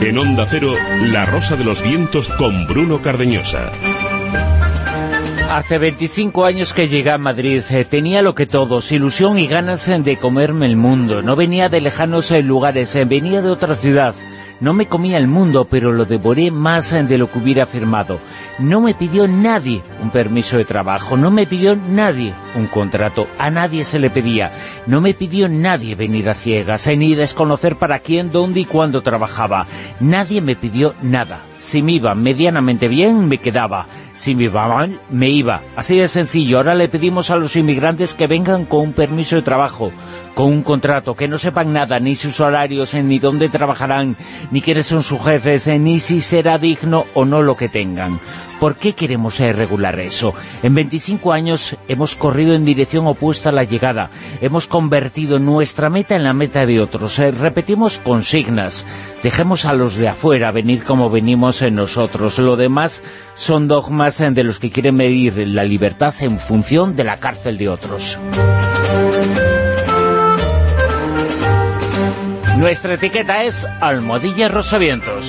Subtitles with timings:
[0.00, 0.70] En Onda Cero,
[1.12, 3.70] La Rosa de los Vientos con Bruno Cardeñosa.
[5.50, 9.88] Hace 25 años que llegué a Madrid, eh, tenía lo que todos, ilusión y ganas
[9.88, 11.22] eh, de comerme el mundo.
[11.22, 14.14] No venía de lejanos eh, lugares, venía de otra ciudad.
[14.64, 18.18] No me comía el mundo, pero lo devoré más de lo que hubiera firmado.
[18.58, 23.50] No me pidió nadie un permiso de trabajo, no me pidió nadie un contrato, a
[23.50, 24.52] nadie se le pedía.
[24.86, 29.66] No me pidió nadie venir a ciegas, ni desconocer para quién, dónde y cuándo trabajaba.
[30.00, 31.40] Nadie me pidió nada.
[31.58, 33.84] Si me iba medianamente bien, me quedaba.
[34.16, 35.60] Si me iba mal, me iba.
[35.76, 36.56] Así de sencillo.
[36.56, 39.92] Ahora le pedimos a los inmigrantes que vengan con un permiso de trabajo
[40.34, 44.16] con un contrato, que no sepan nada, ni sus horarios, eh, ni dónde trabajarán,
[44.50, 48.18] ni quiénes son sus jefes, eh, ni si será digno o no lo que tengan.
[48.60, 50.32] ¿Por qué queremos eh, regular eso?
[50.62, 54.10] En 25 años hemos corrido en dirección opuesta a la llegada.
[54.40, 57.18] Hemos convertido nuestra meta en la meta de otros.
[57.18, 58.86] repetimos consignas.
[59.22, 62.38] Dejemos a los de afuera venir como venimos en nosotros.
[62.38, 63.02] Lo demás
[63.34, 67.68] son dogmas de los que quieren medir la libertad en función de la cárcel de
[67.68, 68.18] otros.
[72.58, 75.26] Nuestra etiqueta es Almohadilla Rosavientos.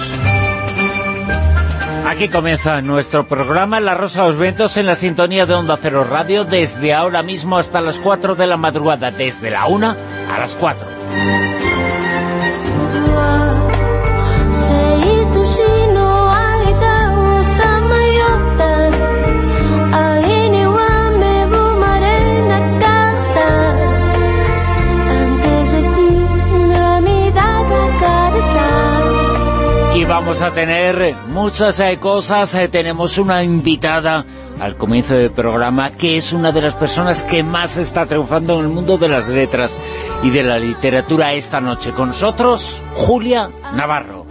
[2.07, 6.05] Aquí comienza nuestro programa La Rosa de los Vientos en la sintonía de Onda Cero
[6.09, 9.95] Radio desde ahora mismo hasta las 4 de la madrugada, desde la 1
[10.31, 11.54] a las 4.
[30.07, 32.53] Vamos a tener muchas eh, cosas.
[32.55, 34.25] Eh, tenemos una invitada
[34.59, 38.65] al comienzo del programa que es una de las personas que más está triunfando en
[38.65, 39.77] el mundo de las letras
[40.23, 41.91] y de la literatura esta noche.
[41.91, 44.25] Con nosotros, Julia Navarro.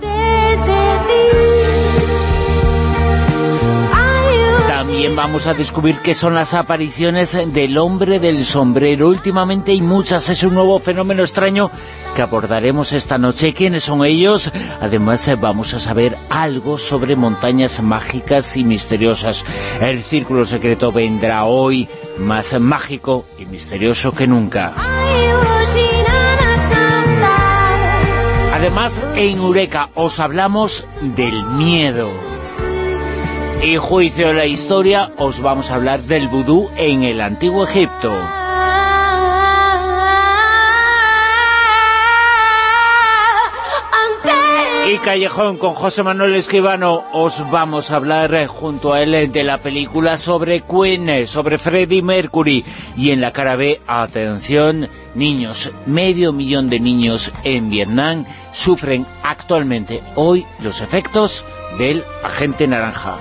[4.94, 9.08] También vamos a descubrir qué son las apariciones del hombre del sombrero.
[9.08, 11.68] Últimamente hay muchas, es un nuevo fenómeno extraño
[12.14, 13.52] que abordaremos esta noche.
[13.54, 14.52] ¿Quiénes son ellos?
[14.80, 19.44] Además eh, vamos a saber algo sobre montañas mágicas y misteriosas.
[19.80, 21.88] El Círculo Secreto vendrá hoy
[22.20, 24.74] más mágico y misterioso que nunca.
[28.52, 32.33] Además, en Eureka os hablamos del miedo.
[33.62, 38.14] En Juicio de la Historia os vamos a hablar del vudú en el Antiguo Egipto.
[44.86, 49.56] Y Callejón con José Manuel Escribano os vamos a hablar junto a él de la
[49.56, 52.66] película sobre Queen, sobre Freddie Mercury.
[52.94, 60.02] Y en la cara B, atención, niños, medio millón de niños en Vietnam sufren actualmente
[60.16, 61.46] hoy los efectos
[61.78, 63.16] del agente naranja.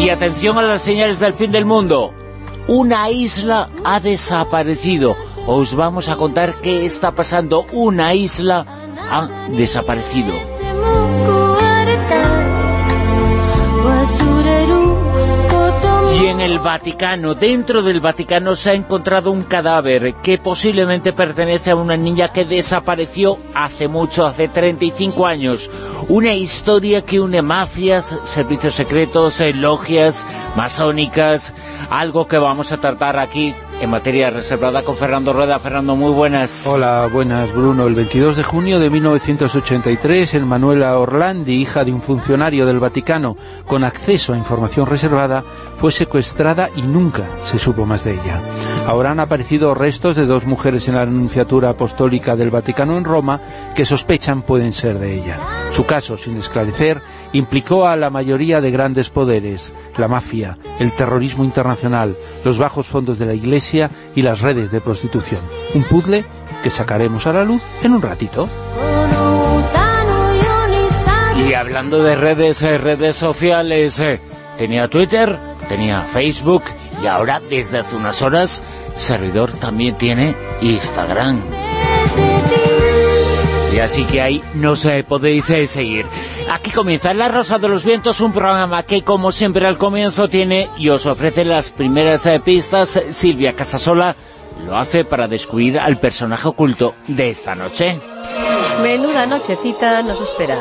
[0.00, 2.12] Y atención a las señales del fin del mundo.
[2.66, 5.16] Una isla ha desaparecido.
[5.46, 7.66] Os vamos a contar qué está pasando.
[7.72, 8.64] Una isla
[9.10, 10.32] ha desaparecido.
[16.22, 21.76] En el Vaticano, dentro del Vaticano se ha encontrado un cadáver que posiblemente pertenece a
[21.76, 25.70] una niña que desapareció hace mucho, hace 35 años.
[26.08, 30.24] Una historia que une mafias, servicios secretos, logias,
[30.56, 31.54] masónicas,
[31.88, 35.58] algo que vamos a tratar aquí en materia reservada con Fernando Rueda.
[35.58, 36.66] Fernando, muy buenas.
[36.66, 37.86] Hola, buenas Bruno.
[37.86, 43.36] El 22 de junio de 1983, el Manuela Orlandi, hija de un funcionario del Vaticano
[43.66, 45.42] con acceso a información reservada,
[45.78, 48.40] fue secuestrada y nunca se supo más de ella.
[48.86, 53.40] Ahora han aparecido restos de dos mujeres en la Anunciatura Apostólica del Vaticano en Roma
[53.74, 55.38] que sospechan pueden ser de ella.
[55.72, 57.00] Su caso, sin esclarecer,
[57.32, 63.18] implicó a la mayoría de grandes poderes, la mafia, el terrorismo internacional, los bajos fondos
[63.18, 65.40] de la Iglesia y las redes de prostitución.
[65.74, 66.24] Un puzzle
[66.62, 68.48] que sacaremos a la luz en un ratito.
[71.48, 74.20] Y hablando de redes, eh, redes sociales, eh,
[74.58, 75.38] tenía Twitter,
[75.68, 76.62] tenía Facebook
[77.02, 78.62] y ahora desde hace unas horas
[78.94, 81.40] servidor también tiene Instagram.
[83.80, 86.06] Así que ahí nos eh, podéis seguir.
[86.50, 90.68] Aquí comienza La Rosa de los Vientos, un programa que como siempre al comienzo tiene
[90.78, 93.00] y os ofrece las primeras eh, pistas.
[93.10, 94.16] Silvia Casasola
[94.66, 97.98] lo hace para descubrir al personaje oculto de esta noche.
[98.82, 100.56] Menuda nochecita nos espera.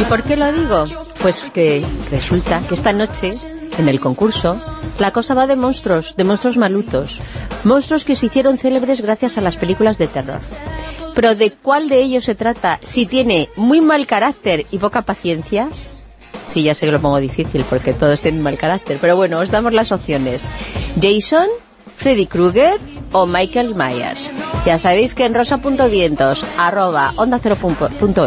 [0.00, 0.84] ¿Y por qué lo digo?
[1.20, 3.32] Pues que resulta que esta noche
[3.78, 4.60] en el concurso,
[4.98, 7.20] la cosa va de monstruos, de monstruos malutos,
[7.64, 10.40] monstruos que se hicieron célebres gracias a las películas de terror.
[11.14, 12.78] Pero ¿de cuál de ellos se trata?
[12.82, 15.68] Si tiene muy mal carácter y poca paciencia,
[16.48, 19.50] sí, ya sé que lo pongo difícil porque todos tienen mal carácter, pero bueno, os
[19.50, 20.44] damos las opciones.
[21.00, 21.48] Jason,
[22.02, 22.80] Freddy Krueger
[23.12, 24.30] o Michael Myers.
[24.66, 27.40] Ya sabéis que en rosa.vientos arroba onda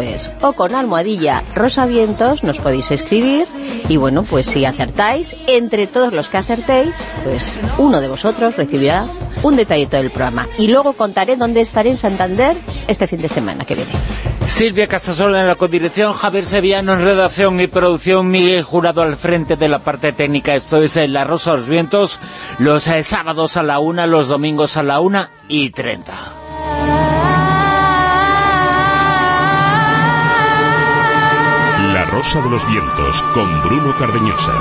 [0.02, 3.46] es o con almohadilla rosavientos nos podéis escribir
[3.88, 6.94] y bueno, pues si acertáis, entre todos los que acertéis,
[7.24, 9.06] pues uno de vosotros recibirá
[9.42, 10.48] un detallito del programa.
[10.58, 12.56] Y luego contaré dónde estaré en Santander
[12.88, 13.90] este fin de semana que viene.
[14.46, 19.56] Silvia Casasola en la codirección, Javier Sevillano en redacción y producción, Miguel Jurado al frente
[19.56, 20.54] de la parte técnica.
[20.54, 22.20] Esto es La Rosa de los Vientos,
[22.60, 26.14] los eh, sábados a la una, los domingos a la una y treinta.
[31.92, 34.52] La Rosa de los Vientos con Bruno Cardeñosa.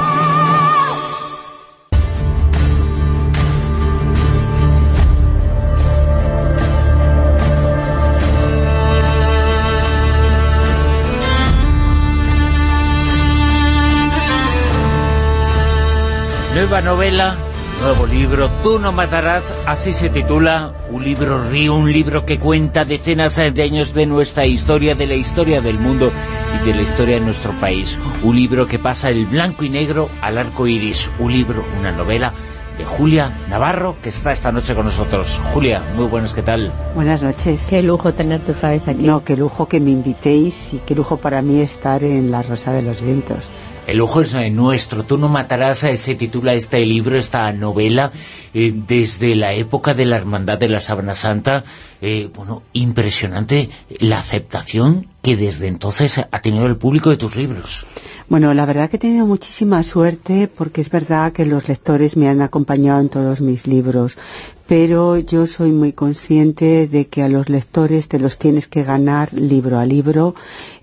[16.55, 17.37] Nueva novela,
[17.85, 22.83] nuevo libro, Tú no matarás, así se titula, un libro río, un libro que cuenta
[22.83, 26.11] decenas de años de nuestra historia, de la historia del mundo
[26.55, 27.99] y de la historia de nuestro país.
[28.23, 32.33] Un libro que pasa el blanco y negro al arco iris, un libro, una novela
[32.75, 35.39] de Julia Navarro, que está esta noche con nosotros.
[35.53, 36.71] Julia, muy buenas, ¿qué tal?
[36.95, 37.67] Buenas noches.
[37.69, 39.03] Qué lujo tenerte otra vez aquí.
[39.03, 42.71] No, qué lujo que me invitéis y qué lujo para mí estar en La Rosa
[42.71, 43.47] de los Vientos.
[43.87, 48.11] El ojo es nuestro, tú no matarás, eh, se titula este libro, esta novela,
[48.53, 51.63] eh, desde la época de la Hermandad de la Sábana Santa,
[52.01, 57.85] eh, bueno, impresionante la aceptación que desde entonces ha tenido el público de tus libros.
[58.27, 62.27] Bueno, la verdad que he tenido muchísima suerte porque es verdad que los lectores me
[62.27, 64.17] han acompañado en todos mis libros,
[64.65, 69.31] pero yo soy muy consciente de que a los lectores te los tienes que ganar
[69.31, 70.33] libro a libro,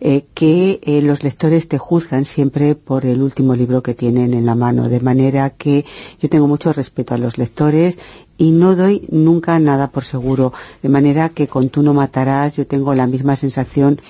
[0.00, 4.46] eh, que eh, los lectores te juzgan siempre por el último libro que tienen en
[4.46, 5.84] la mano, de manera que
[6.20, 7.98] yo tengo mucho respeto a los lectores
[8.42, 10.52] y no doy nunca nada por seguro,
[10.82, 14.00] de manera que con Tú no matarás yo tengo la misma sensación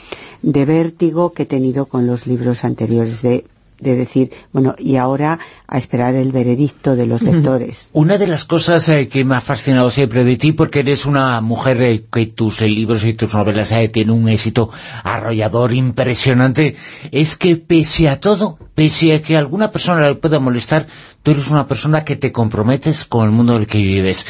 [0.40, 3.44] de vértigo que he tenido con los libros anteriores de
[3.82, 5.38] de decir, bueno, y ahora
[5.72, 7.88] a esperar el veredicto de los lectores.
[7.94, 11.40] Una de las cosas eh, que me ha fascinado siempre de ti, porque eres una
[11.40, 14.68] mujer eh, que tus eh, libros y tus novelas tienen un éxito
[15.02, 16.76] arrollador, impresionante,
[17.10, 20.86] es que pese a todo, pese a que alguna persona le pueda molestar,
[21.22, 24.26] tú eres una persona que te comprometes con el mundo en el que vives.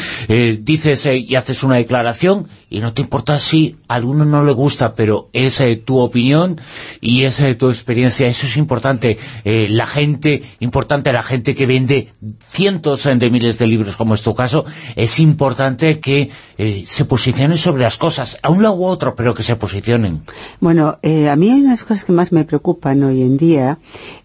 [0.60, 4.94] dices y haces una declaración y no te importa si a alguno no le gusta,
[4.94, 6.60] pero es tu opinión
[7.00, 9.18] y es tu experiencia, eso es importante.
[9.44, 12.08] La gente, importante la gente gente que vende
[12.50, 14.66] cientos de miles de libros, como es tu caso,
[14.96, 16.28] es importante que
[16.58, 20.24] eh, se posicionen sobre las cosas, a un lado u otro, pero que se posicionen.
[20.60, 23.78] Bueno, eh, a mí hay unas cosas que más me preocupan hoy en día,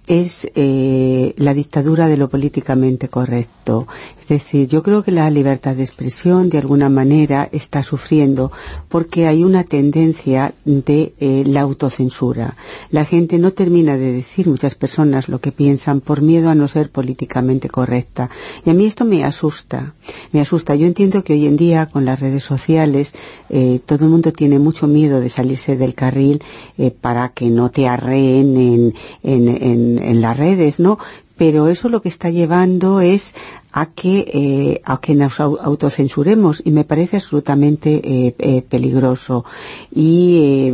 [0.07, 3.87] es eh, la dictadura de lo políticamente correcto.
[4.21, 8.51] Es decir, yo creo que la libertad de expresión de alguna manera está sufriendo
[8.89, 12.55] porque hay una tendencia de eh, la autocensura.
[12.89, 16.67] La gente no termina de decir muchas personas lo que piensan por miedo a no
[16.67, 18.29] ser políticamente correcta.
[18.65, 19.93] Y a mí esto me asusta.
[20.31, 20.75] Me asusta.
[20.75, 23.13] Yo entiendo que hoy en día con las redes sociales
[23.49, 26.41] eh, todo el mundo tiene mucho miedo de salirse del carril
[27.01, 30.97] para que no te arreen en en, las redes, ¿no?
[31.37, 33.35] Pero eso lo que está llevando es
[33.79, 39.45] a que, eh, a que nos autocensuremos y me parece absolutamente eh, eh, peligroso.
[39.93, 40.71] Y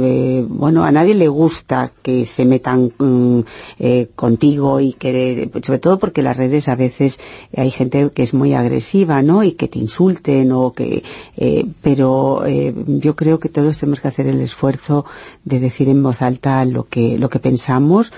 [0.48, 3.42] bueno, a nadie le gusta que se metan mm,
[4.16, 7.20] contigo y que, sobre todo porque las redes a veces
[7.56, 9.44] hay gente que es muy agresiva, ¿no?
[9.44, 11.04] Y que te insulten o que,
[11.82, 15.06] pero yo creo que todos tenemos que hacer el esfuerzo
[15.44, 18.14] de decir en voz alta lo que, lo que pensamos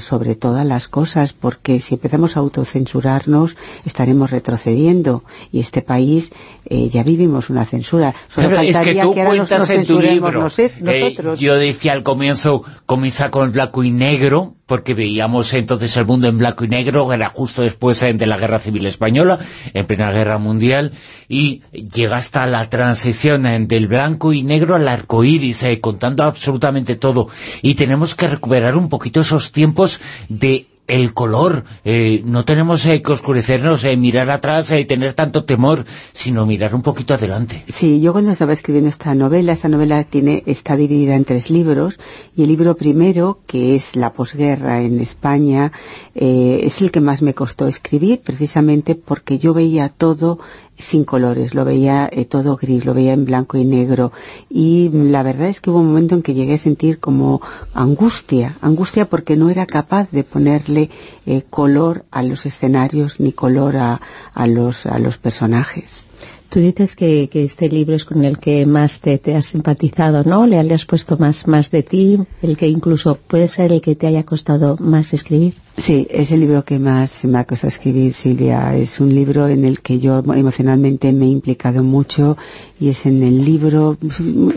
[0.00, 6.32] sobre todas las cosas, porque si empezamos a autocensurarnos estaremos retrocediendo y este país
[6.64, 8.14] eh, ya vivimos una censura.
[8.28, 13.46] Solo es que tú cuentas en tu libro, eh, yo decía al comienzo, comienza con
[13.46, 17.62] el blanco y negro, porque veíamos entonces el mundo en blanco y negro, era justo
[17.62, 19.40] después eh, de la Guerra Civil Española,
[19.74, 20.92] en plena Guerra Mundial,
[21.28, 27.28] y llega hasta la transición del blanco y negro al arco iris, contando absolutamente todo.
[27.60, 31.64] Y tenemos que recuperar un poquito esos tiempos de el color.
[31.84, 36.74] Eh, no tenemos eh, que oscurecernos, eh, mirar atrás y tener tanto temor, sino mirar
[36.74, 37.64] un poquito adelante.
[37.68, 41.98] Sí, yo cuando estaba escribiendo esta novela, esta novela tiene está dividida en tres libros,
[42.36, 45.72] y el libro primero, que es la posguerra en España,
[46.14, 50.38] es el que más me costó escribir, precisamente porque yo veía todo
[50.78, 54.12] sin colores, lo veía eh, todo gris, lo veía en blanco y negro
[54.48, 57.40] y la verdad es que hubo un momento en que llegué a sentir como
[57.74, 60.90] angustia, angustia porque no era capaz de ponerle
[61.26, 64.00] eh, color a los escenarios ni color a,
[64.46, 66.06] los, a los personajes.
[66.52, 70.46] Tú dices que, este libro es con el que más te, has simpatizado, ¿no?
[70.46, 74.06] Le, has puesto más, más de ti, el que incluso puede ser el que te
[74.06, 75.54] haya costado más escribir.
[75.78, 78.76] Sí, es el libro que más me ha costado escribir, Silvia.
[78.76, 82.36] Es un libro en el que yo emocionalmente me he implicado mucho
[82.78, 83.96] y es en el libro...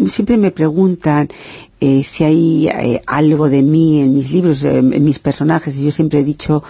[0.08, 1.30] Siempre me preguntan
[1.86, 5.84] eh, si hay eh, algo de mí en mis libros, eh, en mis personajes, y
[5.84, 6.64] yo siempre he dicho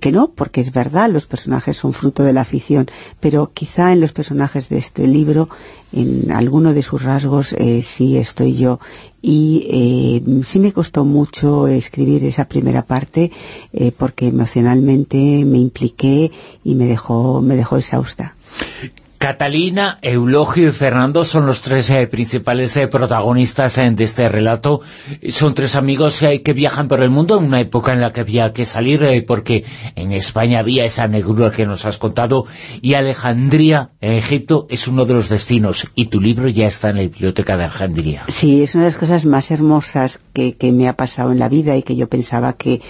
[0.00, 2.86] que no, porque es verdad, los personajes son fruto de la ficción,
[3.20, 5.48] pero quizá en los personajes de este libro,
[5.92, 8.80] en alguno de sus rasgos, sí estoy yo.
[9.20, 13.30] Y sí me costó mucho escribir esa primera parte,
[13.98, 16.30] porque emocionalmente me impliqué
[16.62, 18.34] y me dejó, me dejó exhausta.
[19.26, 24.82] Catalina, Eulogio y Fernando son los tres eh, principales eh, protagonistas eh, de este relato.
[25.30, 28.52] Son tres amigos que viajan por el mundo en una época en la que había
[28.52, 29.64] que salir porque
[29.96, 32.44] en España había esa negrura que nos has contado
[32.82, 36.96] y Alejandría, en Egipto, es uno de los destinos y tu libro ya está en
[36.96, 38.24] la biblioteca de Alejandría.
[38.28, 41.78] Sí, es una de las cosas más hermosas que, me ha pasado en la vida
[41.78, 42.82] y que yo pensaba que,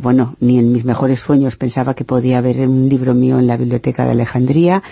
[0.00, 3.58] bueno, ni en mis mejores sueños pensaba que podía haber un libro mío en la
[3.58, 4.82] biblioteca de Alejandría.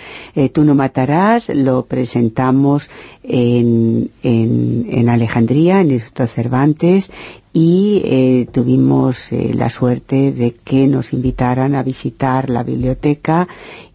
[0.52, 2.90] tú no matarás lo presentamos
[3.22, 7.10] en, en, Alejandría, en el Instituto Cervantes,
[7.52, 13.46] y eh, tuvimos eh, la suerte de que nos invitaran a visitar la biblioteca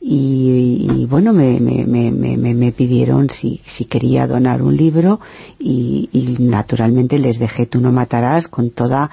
[0.01, 5.19] y, bueno, me, me, me, me, pidieron si, si quería donar un libro
[5.59, 9.11] y, y naturalmente les dejé Tú no matarás con toda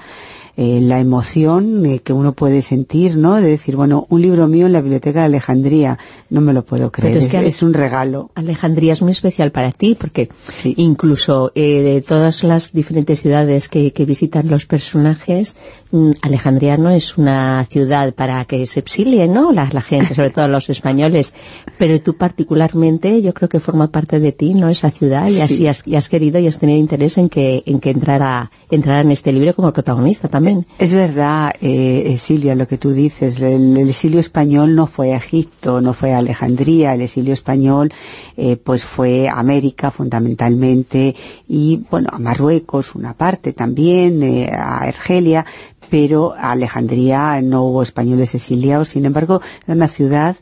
[0.59, 3.35] eh, la emoción eh, que uno puede sentir, ¿no?
[3.35, 5.99] De decir, bueno, un libro mío en la Biblioteca de Alejandría,
[6.31, 8.31] no me lo puedo creer, es, que es, un regalo.
[8.33, 10.29] Alejandría es muy especial para ti, porque
[10.75, 15.55] incluso eh, de todas las diferentes ciudades que, visitan los personajes,
[15.91, 19.51] mm, Alejandría no es una ciudad para que se exilie, ¿no?
[19.51, 21.35] La, gente, sobre todo los españoles,
[21.77, 24.69] pero tú particularmente, yo creo que forma parte de ti, ¿no?
[24.69, 27.79] Esa ciudad, y, así has, y has querido y has tenido interés en que, en
[27.79, 30.65] que entrara, entrara en este libro como protagonista también.
[30.77, 33.39] Es verdad, eh, Silvia, lo que tú dices.
[33.39, 36.93] El, exilio español no fue a Egipto, no fue a Alejandría.
[36.93, 37.93] El exilio español
[38.35, 41.15] eh, pues fue a América fundamentalmente
[41.47, 45.45] y, bueno, a Marruecos una parte también, eh, a Argelia,
[45.89, 48.89] pero a Alejandría no hubo españoles exiliados.
[48.89, 50.35] Sin embargo, es una ciudad,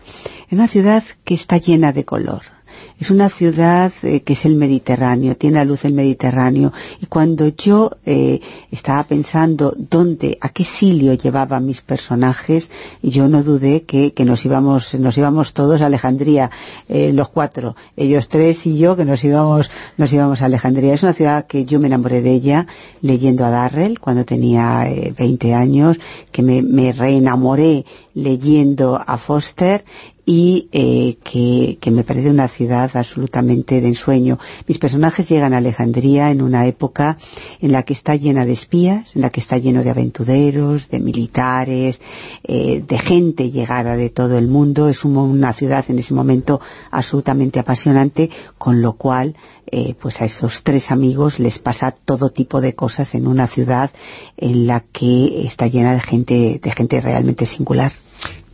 [0.51, 2.54] una ciudad que está llena de color
[2.99, 6.71] es una ciudad eh, que es el Mediterráneo, tiene la luz del Mediterráneo.
[7.01, 8.39] Y cuando yo eh,
[8.71, 12.71] estaba pensando dónde, a qué silio llevaban mis personajes,
[13.01, 16.49] yo no dudé que, nos íbamos nos íbamos todos a Alejandría,
[16.87, 20.93] eh, los cuatro, ellos tres y yo, que nos íbamos nos íbamos a Alejandría.
[20.93, 22.67] Es una ciudad que yo me enamoré de ella
[23.01, 24.87] leyendo a Darrell cuando tenía
[25.17, 25.99] 20 años,
[26.31, 29.83] que me reenamoré leyendo a Foster
[30.25, 34.39] y eh, que, que, me parece una ciudad absolutamente de ensueño.
[34.67, 37.17] Mis personajes llegan a Alejandría en una época
[37.61, 40.99] en la que está llena de espías, en la que está lleno de aventureros, de
[40.99, 42.01] militares,
[42.43, 44.89] eh, de gente llegada de todo el mundo.
[44.89, 49.35] Es una ciudad en ese momento absolutamente apasionante, con lo cual
[49.67, 53.91] eh, pues a esos tres amigos les pasa todo tipo de cosas en una ciudad
[54.37, 57.91] en la que está llena de gente, de gente realmente singular.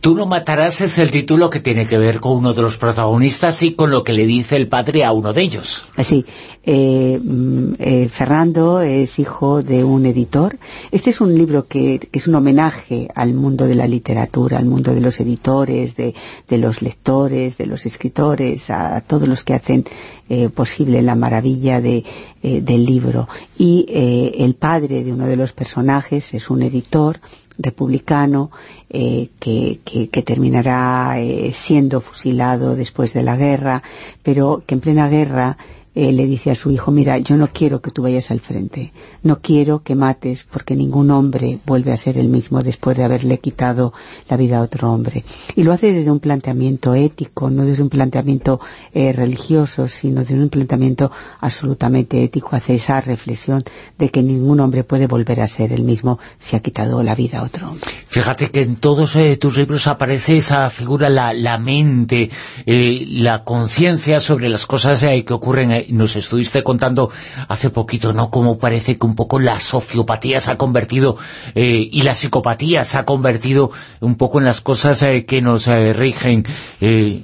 [0.02, 3.62] Tú no matarás es el título que tiene que ver con uno de los protagonistas
[3.62, 5.84] y con lo que le dice el padre a uno de ellos.
[6.02, 6.26] Sí,
[6.64, 10.58] eh, mm, eh, Fernando es hijo de un editor.
[10.90, 14.92] Este es un libro que, es un homenaje al mundo de la literatura, al mundo
[14.92, 16.14] de los editores, de,
[16.48, 19.84] los lectores, de los escritores, a todos los que hacen
[20.28, 22.04] eh, posible la maravilla de,
[22.42, 23.28] del libro.
[23.56, 27.20] Y el padre de uno de los personajes es un editor
[27.58, 28.50] republicano
[28.88, 33.82] eh, que, que, terminará eh, siendo fusilado después de la guerra,
[34.22, 35.56] pero que en plena guerra
[35.94, 38.92] eh, le dice a su hijo, mira, yo no quiero que tú vayas al frente,
[39.22, 43.38] no quiero que mates porque ningún hombre vuelve a ser el mismo después de haberle
[43.38, 43.92] quitado
[44.28, 45.22] la vida a otro hombre.
[45.54, 48.58] Y lo hace desde un planteamiento ético, no desde un planteamiento
[48.94, 53.62] eh, religioso, sino desde un planteamiento absolutamente ético, hace esa reflexión
[53.98, 57.40] de que ningún hombre puede volver a ser el mismo si ha quitado la vida
[57.40, 57.90] a otro hombre.
[58.06, 62.30] Fíjate que en todos eh, tus libros aparece esa figura, la, la mente,
[62.66, 67.10] la conciencia sobre las cosas que ocurren nos estuviste contando
[67.48, 68.30] hace poquito, ¿no?
[68.30, 71.16] Cómo parece que un poco la sociopatía se ha convertido
[71.54, 73.70] eh, y la psicopatía se ha convertido
[74.00, 76.44] un poco en las cosas eh, que nos eh, rigen.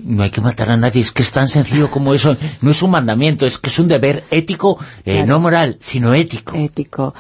[0.04, 2.30] no hay que matar a nadie, es que es tan sencillo como eso.
[2.60, 4.78] No es un mandamiento, es que es un deber ético,
[5.26, 6.56] no moral, sino ético.
[6.56, 7.14] Ético.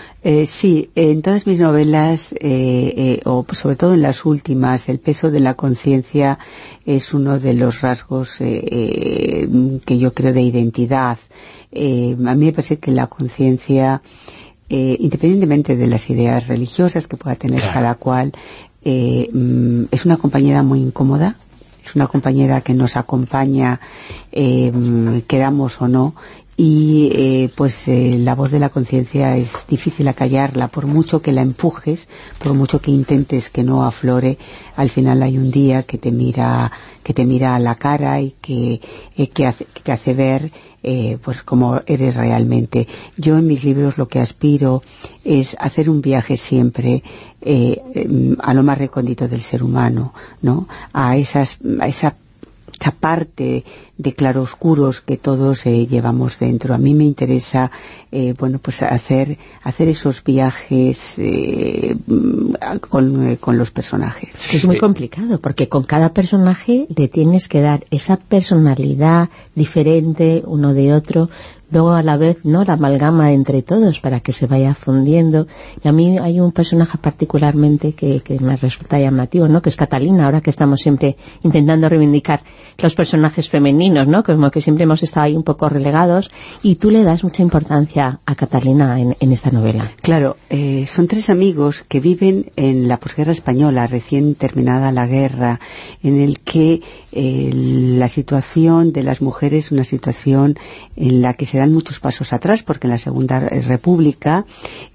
[0.46, 2.34] sí, en todas mis novelas,
[3.24, 6.38] o sobre todo en las últimas, el peso de la conciencia
[6.86, 11.18] es uno de los rasgos que yo creo de identidad
[11.72, 14.02] eh, a mí me parece que la conciencia,
[14.68, 18.32] eh, independientemente de las ideas religiosas que pueda tener cada cual,
[18.84, 21.36] eh, mm, es una compañera muy incómoda,
[21.84, 23.80] es una compañera que nos acompaña,
[25.26, 26.14] queramos o no,
[26.60, 31.30] y eh, pues eh, la voz de la conciencia es difícil acallarla, por mucho que
[31.30, 32.08] la empujes,
[32.40, 34.38] por mucho que intentes que no aflore,
[34.74, 36.72] al final hay un día que te mira,
[37.04, 38.80] que te mira a la cara y que,
[39.16, 40.50] eh, que, hace, te hace ver
[41.22, 42.88] pues como eres realmente.
[43.18, 44.82] Yo en mis libros lo que aspiro
[45.22, 47.02] es hacer un viaje siempre
[48.38, 50.66] a lo más recóndito del ser humano, ¿no?
[50.94, 52.14] A esas, a esa
[52.80, 53.64] esa parte
[53.96, 56.74] de claroscuros que todos eh, llevamos dentro.
[56.74, 57.70] A mí me interesa,
[58.12, 61.96] eh, bueno, pues hacer, hacer esos viajes eh,
[62.88, 64.34] con, con, los personajes.
[64.38, 69.28] Es que es muy complicado, porque con cada personaje le tienes que dar esa personalidad
[69.54, 71.30] diferente uno de otro,
[71.70, 75.46] luego a la vez no la amalgama entre todos para que se vaya fundiendo
[75.82, 79.60] y a mí hay un personaje particularmente que, que, me resulta llamativo ¿no?
[79.62, 82.42] que es Catalina ahora que estamos siempre intentando reivindicar
[82.78, 84.22] los personajes femeninos ¿no?
[84.22, 86.30] como que siempre hemos estado ahí un poco relegados
[86.62, 91.06] y tú le das mucha importancia a Catalina en, en esta novela claro, eh, son
[91.06, 95.60] tres amigos que viven en la posguerra española recién terminada la guerra
[96.02, 96.80] en el que
[97.12, 100.58] eh, la situación de las mujeres es una situación
[100.96, 104.46] en la que se dan muchos pasos atrás, porque en la Segunda República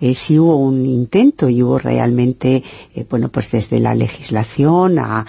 [0.01, 2.63] eh, sí hubo un intento y hubo realmente,
[2.96, 5.25] eh, bueno, pues desde la legislación a,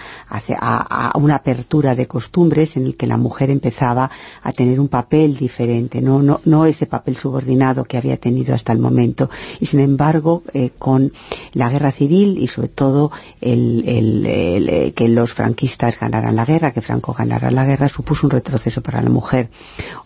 [1.14, 4.10] una apertura de costumbres en el que la mujer empezaba
[4.42, 8.72] a tener un papel diferente, no, no, no ese papel subordinado que había tenido hasta
[8.72, 9.30] el momento.
[9.60, 11.12] Y sin embargo, eh, con
[11.52, 17.12] la guerra civil y sobre todo el, que los franquistas ganaran la guerra, que Franco
[17.12, 19.48] ganara la guerra, supuso un retroceso para la mujer.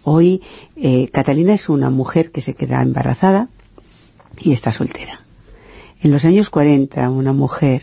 [0.05, 0.42] Hoy
[1.18, 3.48] Catalina es una mujer que se queda embarazada
[4.38, 5.22] y está soltera.
[6.00, 7.83] En los años 40, una mujer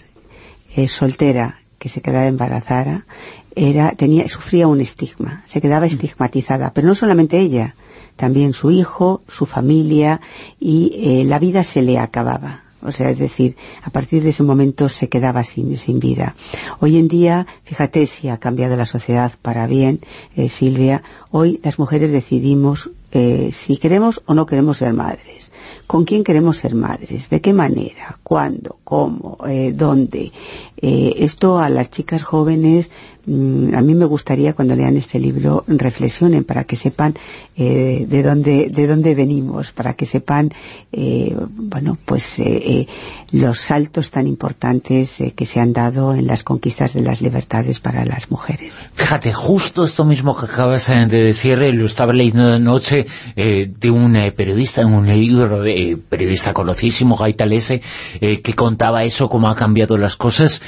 [0.78, 3.06] eh, soltera que se quedaba embarazada
[3.54, 7.76] era, tenía, sufría un estigma, se quedaba estigmatizada, pero no solamente ella,
[8.16, 10.22] también su hijo, su familia
[10.58, 12.64] y eh, la vida se le acababa.
[12.82, 16.36] O sea, es decir, a partir de ese momento se quedaba sin, sin vida.
[16.80, 20.00] Hoy en día, fíjate si ha cambiado la sociedad para bien,
[20.38, 25.52] eh, Silvia, hoy las mujeres decidimos eh, si queremos o no queremos ser madres.
[25.88, 27.30] ¿Con quién queremos ser madres?
[27.30, 28.20] ¿De qué manera?
[28.24, 28.80] ¿Cuándo?
[28.84, 29.38] ¿Cómo?
[29.48, 30.32] Eh, ¿Dónde?
[30.78, 32.92] esto a las chicas jóvenes
[33.28, 37.16] a mí me gustaría cuando lean este libro reflexionen para que sepan
[37.58, 40.52] eh, de dónde de dónde venimos para que sepan
[40.92, 42.88] eh, bueno pues eh,
[43.32, 48.06] los saltos tan importantes que se han dado en las conquistas de las libertades para
[48.06, 48.86] las mujeres.
[48.94, 54.14] Fíjate justo esto mismo que acabas de decir lo estaba leyendo de noche de un
[54.36, 55.64] periodista en un libro
[56.10, 57.82] periodista conocidísimo Gaitalese
[58.20, 60.62] que contaba eso cómo ha cambiado las cosas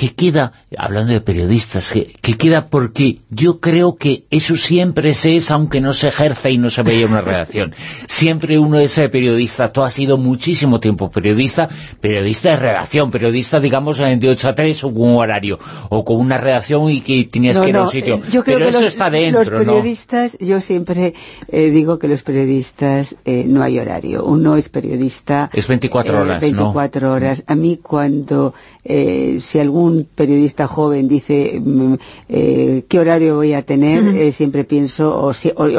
[0.00, 5.50] que queda, hablando de periodistas, que, queda porque yo creo que eso siempre se es,
[5.50, 7.74] aunque no se ejerce y no se veía una redacción.
[8.06, 11.68] Siempre uno es periodista, tú has sido muchísimo tiempo periodista,
[12.00, 15.58] periodista de redacción, periodista, digamos, de 8 a 3 o con un horario,
[15.90, 18.22] o con una redacción y que tenías que ir a un sitio.
[18.32, 21.12] Eh, Pero eso está dentro, los periodistas, yo siempre
[21.48, 24.24] eh, digo que los periodistas eh, no hay horario.
[24.24, 25.50] Uno es periodista...
[25.52, 27.42] Es 24 horas, 24 horas.
[27.46, 31.94] A mí cuando, si algún un periodista joven dice mm,
[32.28, 35.32] eh, qué horario voy a tener, eh, siempre pienso, o,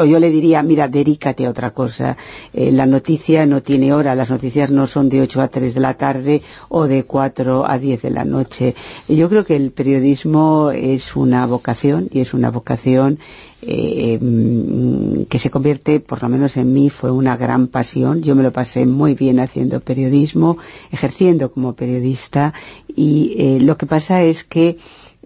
[0.04, 2.16] yo le diría, mira, dedícate a otra cosa.
[2.52, 5.94] la noticia no tiene hora, las noticias no son de 8 a 3 de la
[5.94, 8.74] tarde o de 4 a 10 de la noche.
[9.08, 13.18] Yo creo que el periodismo es una vocación y es una vocación
[13.64, 18.22] eh, mm, que se convierte, por lo menos en mí, fue una gran pasión.
[18.22, 20.58] Yo me lo pasé muy bien haciendo periodismo,
[20.90, 22.54] ejerciendo como periodista
[22.88, 24.78] y eh, lo que pasa es que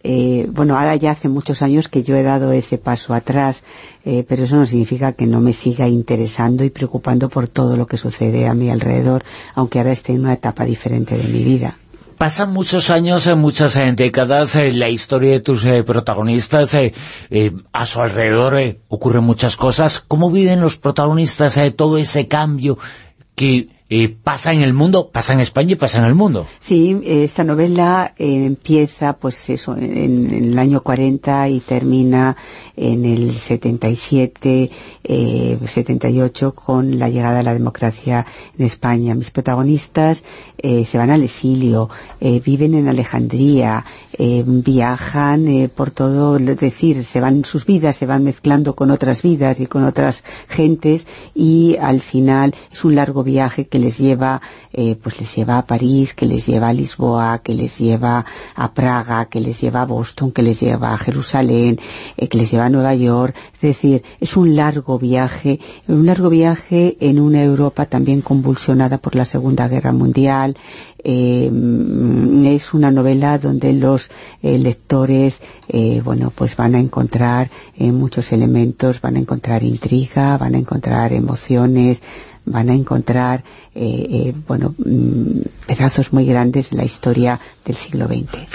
[0.09, 3.65] eh, bueno, ahora ya hace muchos años que yo he dado ese paso atrás,
[4.05, 7.97] pero eso no significa que no me siga interesando y preocupando por todo lo que
[7.97, 9.25] sucede a mi alrededor,
[9.57, 11.77] aunque ahora esté en una etapa diferente de mi vida
[12.17, 16.93] pasan muchos años, muchas décadas, la historia de tus eh, protagonistas, eh,
[17.31, 20.01] eh, a su alrededor ocurren muchas cosas.
[20.01, 22.79] ¿Cómo viven los protagonistas todo ese cambio
[23.35, 23.76] que
[24.25, 26.47] pasa en el mundo, pasa en España y pasa en el mundo.
[26.59, 32.37] Sí, esta novela empieza pues eso en, el año 40 y termina
[32.77, 34.71] en el 77,
[35.67, 38.27] 78 con la llegada de la democracia
[38.59, 39.15] en España.
[39.15, 40.25] Mis protagonistas
[40.63, 41.89] se van al exilio,
[42.21, 43.85] viven en Alejandría,
[44.19, 49.61] viajan por todo, es decir, se van sus vidas, se van mezclando con otras vidas
[49.61, 54.41] y con otras gentes y al final es un largo viaje que que les lleva,
[54.73, 58.73] eh, pues les lleva a París, que les lleva a Lisboa, que les lleva a
[58.73, 61.79] Praga, que les lleva a Boston, que les lleva a Jerusalén,
[62.17, 63.37] eh, que les lleva a Nueva York.
[63.53, 69.15] Es decir, es un largo viaje, un largo viaje en una Europa también convulsionada por
[69.15, 70.57] la Segunda Guerra Mundial.
[71.05, 71.51] Eh,
[72.47, 74.11] es una novela donde los
[74.43, 75.41] lectores,
[76.03, 82.03] bueno, pues van a encontrar muchos elementos, van a encontrar intriga, van a encontrar emociones,
[82.47, 88.07] van a encontrar eh, eh, bueno mm, pedazos muy grandes de la historia del siglo
[88.07, 88.49] XX.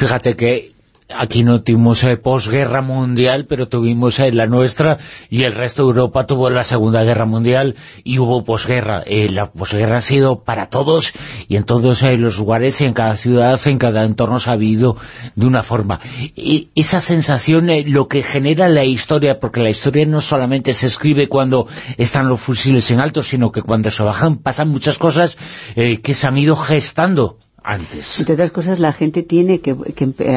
[1.17, 4.97] Aquí no tuvimos eh, posguerra mundial, pero tuvimos eh, la nuestra
[5.29, 9.03] y el resto de Europa tuvo la Segunda Guerra Mundial y hubo posguerra.
[9.05, 11.13] Eh, la posguerra ha sido para todos
[11.47, 14.97] y en todos los lugares en cada ciudad, en cada entorno se ha habido
[15.35, 15.99] de una forma.
[16.35, 21.27] Y esa sensación, lo que genera la historia, porque la historia no solamente se escribe
[21.27, 25.37] cuando están los fusiles en alto, sino que cuando se bajan pasan muchas cosas
[25.75, 28.19] que se han ido gestando antes.
[28.19, 29.75] Entre otras cosas, la gente tiene que,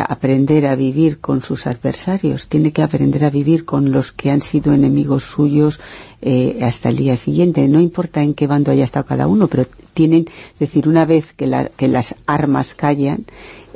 [0.06, 4.40] aprender a vivir con sus adversarios, tiene que aprender a vivir con los que han
[4.40, 5.80] sido enemigos suyos
[6.20, 7.66] eh, hasta el día siguiente.
[7.68, 11.32] No importa en qué bando haya estado cada uno, pero tienen, es decir, una vez
[11.32, 13.24] que, que las armas callan,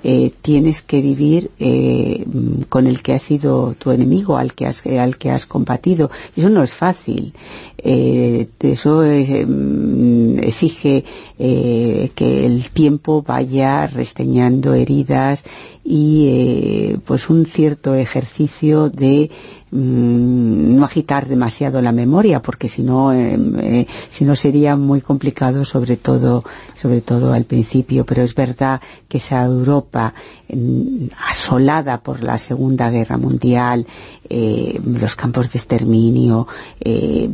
[0.03, 2.25] eh, tienes que vivir eh,
[2.69, 6.11] con el que ha sido tu enemigo, al que has, al que has combatido.
[6.37, 7.33] Eso no es fácil.
[7.79, 11.05] Eh, eso mm, exige
[11.39, 15.45] que el tiempo vaya resteñando heridas
[15.85, 23.13] y pues un cierto ejercicio de Mm, no agitar demasiado la memoria porque si no
[23.13, 28.05] em, eh, si no sería muy complicado sobre todo sobre todo al principio.
[28.05, 30.15] Pero es verdad que esa Europa
[30.49, 33.87] mm, asolada por la Segunda Guerra Mundial
[34.31, 36.47] eh, los campos de exterminio
[36.81, 37.29] eh,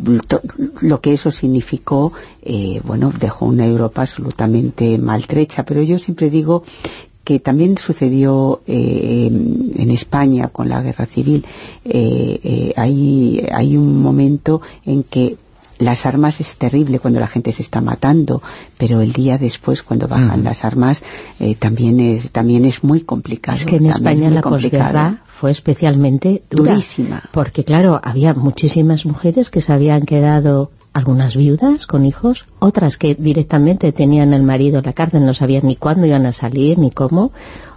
[0.83, 2.13] lo que eso significó
[2.85, 5.65] bueno dejó una Europa absolutamente maltrecha.
[5.65, 6.63] Pero yo siempre digo
[7.25, 11.45] que también sucedió eh, en España con la guerra civil.
[11.85, 15.37] Eh, eh, hay, hay un momento en que
[15.79, 18.43] las armas es terrible cuando la gente se está matando,
[18.79, 20.45] pero el día después cuando bajan mm.
[20.45, 21.03] las armas
[21.59, 23.59] también es también es muy complicado.
[23.59, 29.61] Es que en España la posguerra fue especialmente durísima, porque claro, había muchísimas mujeres que
[29.61, 34.93] se habían quedado algunas viudas con hijos, otras que directamente tenían el marido en la
[34.93, 37.33] cárcel, no sabían ni cuándo iban a salir ni cómo,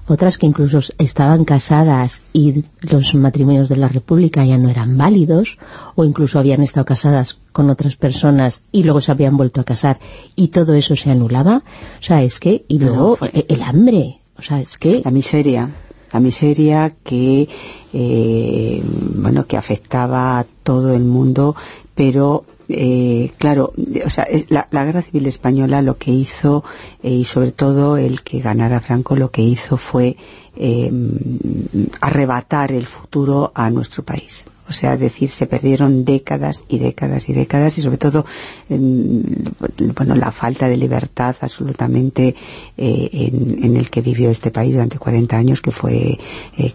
[0.07, 5.57] otras que incluso estaban casadas y los matrimonios de la República ya no eran válidos,
[5.95, 9.99] o incluso habían estado casadas con otras personas y luego se habían vuelto a casar
[10.35, 11.63] y todo eso se anulaba.
[11.99, 15.01] O sea, es que, y luego el hambre, o sea, es que...
[15.03, 15.69] La miseria
[16.13, 17.49] la miseria que
[17.91, 18.81] eh,
[19.15, 21.53] bueno que afectaba a todo el mundo
[21.95, 23.73] pero eh, claro,
[24.05, 26.63] o sea, la, guerra civil española lo que hizo,
[27.01, 30.17] eh, y sobre todo el que ganara Franco, lo que hizo fue
[30.55, 30.91] eh,
[32.01, 34.45] arrebatar el futuro a nuestro país.
[34.69, 38.25] O sea, decir, se perdieron décadas y décadas y décadas y sobre todo,
[38.67, 42.35] bueno, la falta de libertad absolutamente
[42.75, 46.19] en, el que vivió este país durante 40 años, que fue,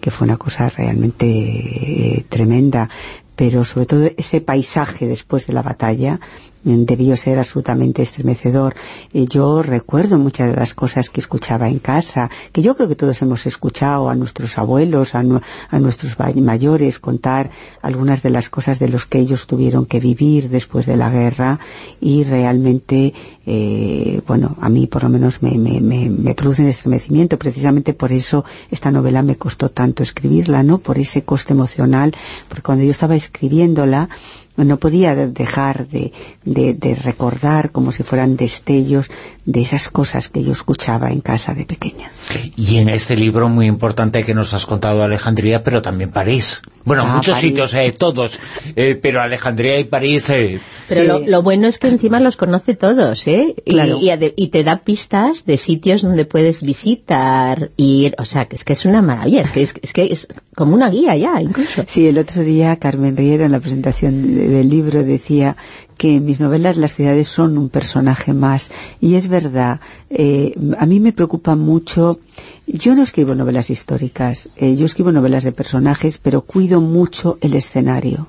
[0.01, 2.89] que fue una cosa realmente tremenda
[3.35, 6.19] pero sobre todo ese paisaje después de la batalla
[6.63, 8.75] debió ser absolutamente estremecedor.
[9.13, 13.21] yo recuerdo muchas de las cosas que escuchaba en casa, que yo creo que todos
[13.21, 19.05] hemos escuchado a nuestros abuelos, a, nuestros mayores contar algunas de las cosas de los
[19.05, 21.59] que ellos tuvieron que vivir después de la guerra
[21.99, 23.13] y realmente,
[23.45, 27.37] eh, bueno, a mí por lo menos me, me, me, me produce un estremecimiento.
[27.37, 30.77] Precisamente por eso esta novela me costó tanto escribirla, ¿no?
[30.77, 32.13] Por ese coste emocional,
[32.47, 34.09] porque cuando yo estaba escribiéndola,
[34.57, 36.13] no podía dejar de,
[36.45, 39.09] de, recordar como si fueran destellos
[39.45, 42.11] de esas cosas que yo escuchaba en casa de pequeña.
[42.55, 46.61] Y en este libro muy importante que nos has contado Alejandría, pero también París.
[46.85, 48.39] Bueno, ah, muchos sitios, eh, todos,
[48.75, 50.29] eh, pero Alejandría y París...
[50.29, 53.55] Eh, pero lo, bueno es que encima los conoce todos, ¿eh?
[53.65, 58.73] Y, te da pistas de sitios donde puedes visitar, ir, o sea, que es que
[58.73, 61.83] es una maravilla, es que es, que es como una guía ya, incluso.
[61.87, 65.55] Sí, el otro día Carmen Riera en la presentación del libro decía
[65.97, 68.71] que en mis novelas las ciudades son un personaje más.
[68.99, 69.79] Y es verdad,
[70.09, 72.19] eh, a mí me preocupa mucho...
[72.65, 77.55] Yo no escribo novelas históricas, eh, yo escribo novelas de personajes, pero cuido mucho el
[77.55, 78.27] escenario.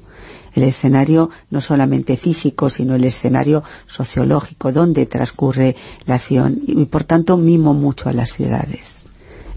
[0.55, 5.75] El escenario no solamente físico, sino el escenario sociológico, donde transcurre
[6.07, 6.61] la acción.
[6.67, 8.94] Y por tanto mimo mucho a las ciudades.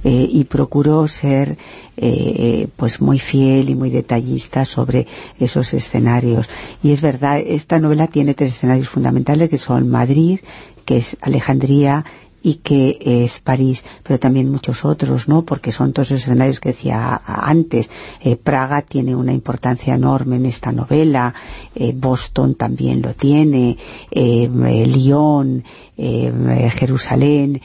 [0.09, 1.57] Eh, y procuro ser
[1.97, 5.05] eh, pues muy fiel y muy detallista sobre
[5.37, 6.49] esos escenarios.
[6.81, 10.39] Y es verdad, esta novela tiene tres escenarios fundamentales que son Madrid,
[10.85, 12.05] que es Alejandría
[12.41, 15.43] y que es París, pero también muchos otros, ¿no?
[15.43, 17.89] Porque son todos los escenarios que decía antes.
[18.21, 21.33] Eh, Praga tiene una importancia enorme en esta novela,
[21.75, 23.77] eh, Boston también lo tiene,
[24.11, 24.49] eh,
[24.87, 25.63] Lyon,
[25.97, 27.59] Jerusalén,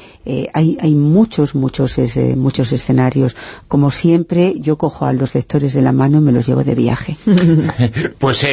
[0.55, 1.99] hay, hay muchos, muchos,
[2.35, 3.37] muchos escenarios.
[3.69, 6.75] Como siempre, yo cojo a los lectores de la mano y me los llevo de
[6.75, 7.19] viaje.
[8.19, 8.47] pues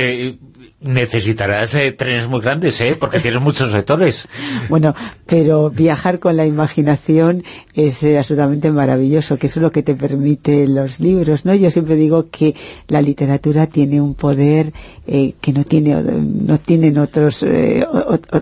[0.82, 2.96] necesitarás eh, trenes muy grandes, ¿eh?
[3.00, 4.28] Porque tienes muchos lectores.
[4.70, 9.84] Bueno, pero viajar con la imaginación es eh, absolutamente maravilloso, que eso es lo que
[9.84, 11.54] te permite los libros, ¿no?
[11.54, 12.56] Yo siempre digo que
[12.88, 14.74] la literatura tiene un poder
[15.08, 17.46] eh, que no tiene no tienen otros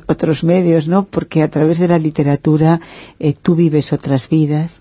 [0.07, 1.05] otros medios, ¿no?
[1.05, 2.81] Porque a través de la literatura
[3.41, 4.79] tú vives otras vidas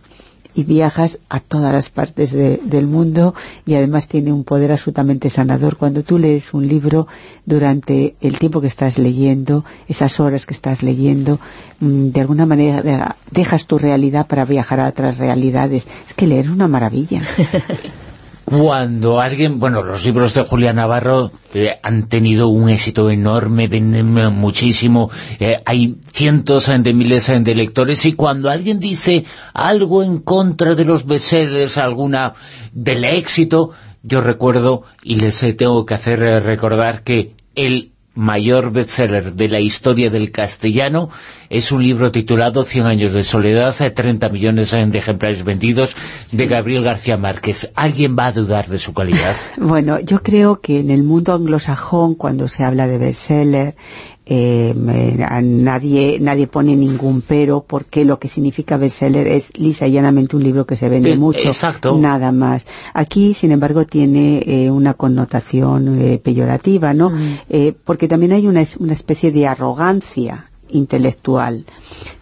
[0.56, 3.34] y viajas a todas las partes del mundo
[3.66, 5.76] y además tiene un poder absolutamente sanador.
[5.76, 7.06] Cuando tú lees un libro
[7.44, 11.38] durante el tiempo que estás leyendo, esas horas que estás leyendo,
[11.80, 15.86] mm, de alguna manera dejas tu realidad para viajar a otras realidades.
[16.08, 17.20] Es que leer es una maravilla.
[18.46, 24.14] cuando alguien, bueno, los libros de Julián Navarro eh, han tenido un éxito enorme, venden
[24.32, 30.76] muchísimo, eh, hay cientos de miles de lectores, y cuando alguien dice algo en contra
[30.76, 32.34] de los bestsellers, alguna
[32.72, 33.72] del éxito,
[34.04, 40.10] yo recuerdo, y les tengo que hacer recordar que el mayor bestseller de la historia
[40.10, 41.10] del castellano
[41.48, 45.94] es un libro titulado Cien años de soledad, 30 millones de ejemplares vendidos,
[46.32, 47.70] de Gabriel García Márquez.
[47.76, 49.36] ¿Alguien va a dudar de su calidad?
[49.58, 53.76] Bueno, yo creo que en el mundo anglosajón, cuando se habla de bestseller,
[54.28, 60.34] eh, nadie nadie pone ningún pero porque lo que significa bestseller es lisa y llanamente
[60.34, 61.50] un libro que se vende eh, mucho,
[61.96, 62.66] nada más.
[62.92, 67.10] Aquí, sin embargo, tiene eh, una connotación eh, peyorativa, ¿no?
[67.10, 67.74] Mm.
[67.84, 71.64] porque también hay una, una especie de arrogancia intelectual.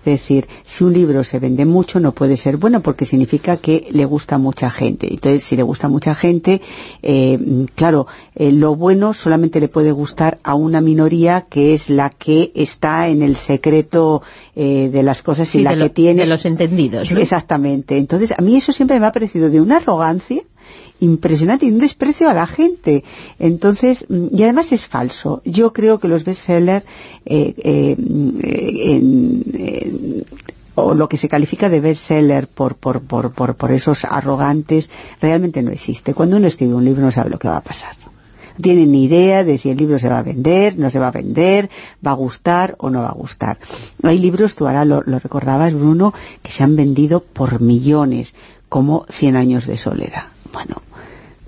[0.04, 3.88] Es decir, si un libro se vende mucho no puede ser bueno porque significa que
[3.90, 5.10] le gusta a mucha gente.
[5.10, 6.60] Entonces, si le gusta a mucha gente,
[7.02, 12.10] eh, claro, eh, lo bueno solamente le puede gustar a una minoría que es la
[12.10, 14.22] que está en el secreto
[14.54, 16.22] eh, de las cosas y la que tiene...
[16.22, 17.10] De los entendidos.
[17.10, 17.96] Exactamente.
[17.96, 20.42] Entonces, a mí eso siempre me ha parecido de una arrogancia
[21.04, 23.04] impresionante y un desprecio a la gente.
[23.38, 25.42] Entonces, y además es falso.
[25.44, 26.84] Yo creo que los bestsellers
[27.24, 27.96] eh, eh,
[30.74, 34.90] o lo que se califica de bestseller por, por, por, por, por esos arrogantes
[35.20, 36.14] realmente no existe.
[36.14, 37.94] Cuando uno escribe un libro no sabe lo que va a pasar
[38.60, 41.12] tiene ni idea de si el libro se va a vender, no se va a
[41.12, 41.70] vender,
[42.06, 43.58] va a gustar o no va a gustar.
[44.02, 48.34] Hay libros, tú ahora lo, lo recordabas, Bruno, que se han vendido por millones,
[48.68, 50.24] como Cien años de soledad.
[50.52, 50.76] Bueno,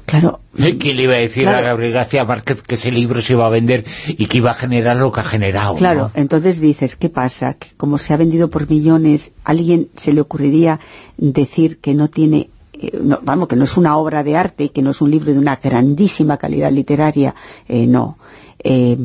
[0.06, 0.40] claro...
[0.56, 3.50] ¿Quién le iba a decir a Gabriel García Márquez que ese libro se iba a
[3.50, 5.74] vender y que iba a generar lo que ha generado?
[5.74, 7.54] Claro, entonces dices, ¿qué pasa?
[7.54, 10.80] Que como se ha vendido por millones, ¿a alguien se le ocurriría
[11.18, 12.48] decir que no tiene
[12.80, 12.92] eh,
[13.22, 15.38] vamos, que no es una obra de arte y que no es un libro de
[15.38, 17.34] una grandísima calidad literaria,
[17.68, 18.18] eh, no.
[18.62, 18.98] Eh,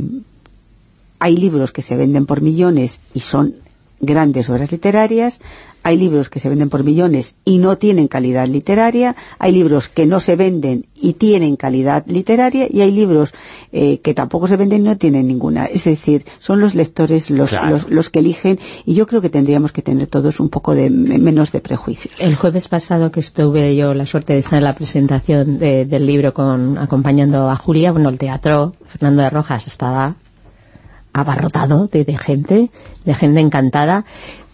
[1.20, 3.56] hay libros que se venden por millones y son
[4.02, 5.40] grandes obras literarias,
[5.84, 10.06] hay libros que se venden por millones y no tienen calidad literaria, hay libros que
[10.06, 13.34] no se venden y tienen calidad literaria, y hay libros
[13.72, 15.66] eh, que tampoco se venden y no tienen ninguna.
[15.66, 17.52] Es decir, son los lectores los,
[17.90, 21.52] los, que eligen, y yo creo que tendríamos que tener todos un poco de menos
[21.52, 22.14] de prejuicios.
[22.20, 26.34] El jueves pasado que estuve yo la suerte de estar en la presentación del libro
[26.34, 30.16] con acompañando a Julia, bueno, el teatro Fernando de Rojas estaba
[31.14, 32.72] abarrotado de, de gente,
[33.06, 34.06] de gente encantada,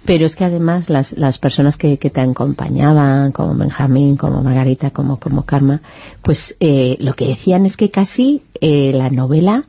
[0.05, 4.91] pero es que además las, las personas que, que, te acompañaban, como Benjamín, como Margarita,
[4.91, 5.81] como, como Karma,
[6.21, 9.65] pues eh, lo que decían es que casi eh, la novela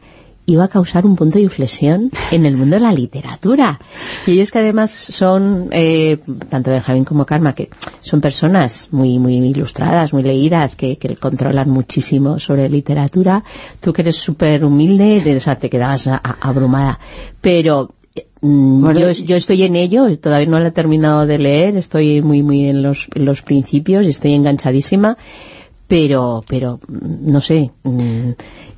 [0.48, 3.78] iba a causar un punto de inflexión en el mundo de la literatura.
[4.26, 9.36] Y ellos que además son, eh, tanto Benjamín como Karma, que son personas muy muy
[9.36, 13.44] ilustradas, muy leídas, que, que controlan muchísimo sobre literatura.
[13.80, 16.08] Tú que eres súper humilde, o sea, te quedabas
[16.40, 16.98] abrumada.
[17.40, 17.90] Pero
[18.40, 18.88] Mm,
[19.24, 22.82] yo, estoy en ello, todavía no la he terminado de leer, estoy muy muy en
[22.82, 25.18] los, los principios, estoy enganchadísima,
[25.88, 28.30] pero, pero mm, no sé, mm,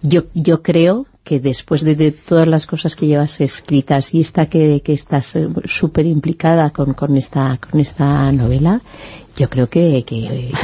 [0.02, 4.82] yo, yo creo que después de, todas las cosas que llevas escritas y esta que,
[4.86, 8.80] estás eh, súper implicada con, con, esta, con esta novela,
[9.40, 10.04] yo creo que,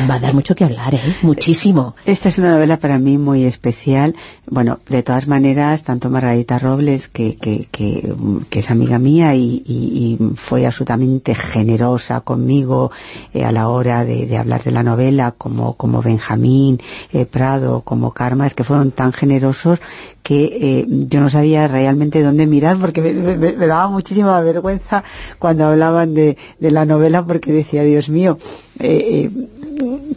[0.08, 1.16] va a dar mucho que hablar, ¿eh?
[1.22, 1.96] muchísimo.
[2.04, 4.14] Esta es una novela para mí muy especial.
[4.46, 10.66] Bueno, de todas maneras, tanto Margarita Robles, que, que, que, es amiga mía y, fue
[10.66, 12.90] absolutamente generosa conmigo
[13.32, 16.78] eh, a la hora de, hablar de la novela, como, como Benjamín
[17.14, 19.80] eh, Prado, como Karma, es que fueron tan generosos
[20.22, 25.04] que eh, yo no sabía realmente dónde mirar porque me, daba muchísima vergüenza
[25.38, 28.36] cuando hablaban de, de la novela porque decía, Dios mío,
[28.78, 29.30] eh,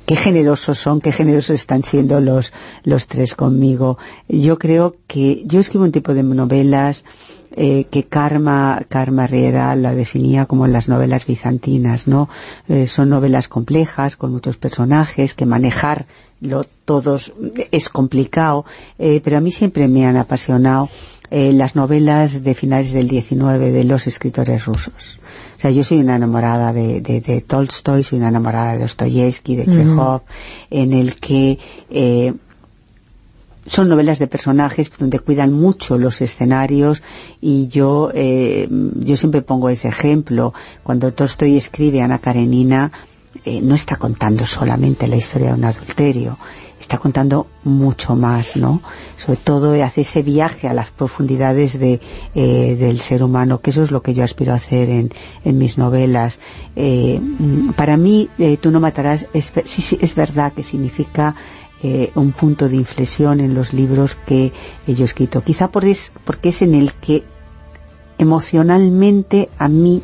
[0.05, 3.97] qué generosos son, qué generosos están siendo los, los tres conmigo.
[4.27, 7.03] Yo creo que yo escribo un tipo de novelas
[7.55, 12.29] eh, que Karma, Karma Riera la definía como las novelas bizantinas, ¿no?
[12.67, 16.05] Eh, son novelas complejas, con muchos personajes, que manejar
[16.85, 17.33] todos
[17.71, 18.63] es complicado,
[18.97, 20.87] pero a mí siempre me han apasionado
[21.29, 25.19] las novelas de finales del 19 de los escritores rusos.
[25.59, 29.65] O sea, yo soy una enamorada de, de, Tolstoy, soy una enamorada de Dostoyevsky, de
[29.65, 30.21] Chekhov,
[30.69, 32.33] en el que eh,
[33.65, 37.03] son novelas de personajes donde cuidan mucho los escenarios
[37.41, 40.53] y yo eh, yo siempre pongo ese ejemplo.
[40.81, 42.93] Cuando Tolstoy escribe Ana Karenina
[43.43, 46.37] eh, no está contando solamente la historia de un adulterio
[46.79, 48.81] está contando mucho más, ¿no?
[49.17, 51.99] Sobre todo hace ese viaje a las profundidades de,
[52.35, 55.13] eh, del ser humano, que eso es lo que yo aspiro a hacer en,
[55.43, 56.39] en mis novelas.
[56.75, 57.19] Eh,
[57.75, 61.35] para mí, eh, Tú no matarás, es, sí, sí, es verdad que significa
[62.15, 64.51] un punto de inflexión en los libros que
[64.85, 65.41] yo he escrito.
[65.41, 67.23] Quizá por es, porque es en el que
[68.19, 70.03] emocionalmente a mí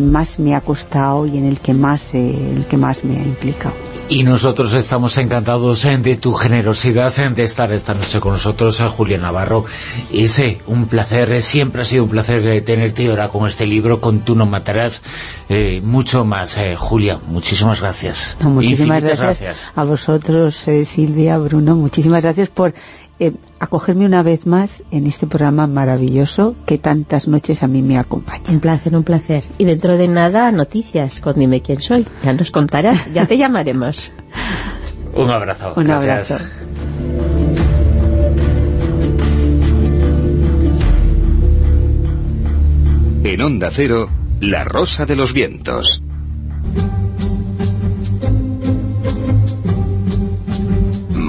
[0.00, 3.74] más me ha costado y en el que más, el que más me ha implicado.
[4.12, 8.78] Y nosotros estamos encantados eh, de tu generosidad eh, de estar esta noche con nosotros,
[8.80, 9.64] eh, Julián Navarro.
[10.12, 14.34] Ese, un placer, siempre ha sido un placer tenerte ahora con este libro, con Tú
[14.34, 15.02] no matarás,
[15.82, 16.58] mucho más.
[16.76, 18.36] Julia, muchísimas gracias.
[18.42, 22.74] muchísimas gracias, a vosotros, Silvia, Bruno, muchísimas gracias por
[23.18, 27.98] eh, acogerme una vez más en este programa maravilloso que tantas noches a mí me
[27.98, 28.44] acompaña.
[28.48, 29.44] Un placer, un placer.
[29.58, 32.06] Y dentro de nada, noticias con Dime quién soy.
[32.24, 34.12] Ya nos contarás, ya te llamaremos.
[35.14, 35.74] un abrazo.
[35.76, 36.36] Un abrazo.
[43.24, 46.02] En Onda Cero, La Rosa de los Vientos.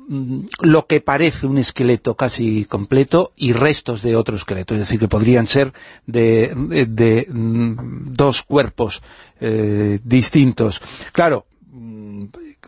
[0.09, 4.99] mm, lo que parece un esqueleto casi completo y restos de otro esqueleto, es decir,
[4.99, 5.73] que podrían ser
[6.07, 9.03] de, mm, dos cuerpos
[9.41, 10.81] eh, distintos.
[11.13, 11.47] Claro,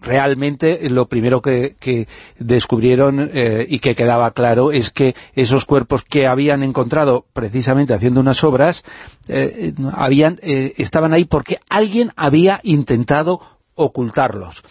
[0.03, 2.07] realmente lo primero que,
[2.38, 8.20] descubrieron eh, y que quedaba claro es que esos cuerpos que habían encontrado precisamente haciendo
[8.20, 8.84] unas obras
[9.28, 13.40] eh, habían eh, estaban ahí porque alguien había intentado
[13.74, 14.62] ocultarlos.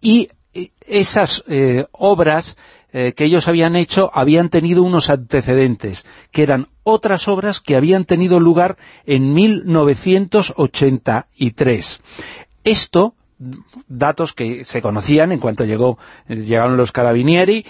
[0.00, 0.28] Y
[0.86, 1.44] esas
[1.92, 2.56] obras
[2.90, 8.40] que ellos habían hecho habían tenido unos antecedentes, que eran otras obras que habían tenido
[8.40, 8.76] lugar
[9.06, 12.00] en 1983.
[12.64, 13.14] Esto
[13.88, 17.64] datos que se conocían en cuanto llegó llegaron los carabinieri,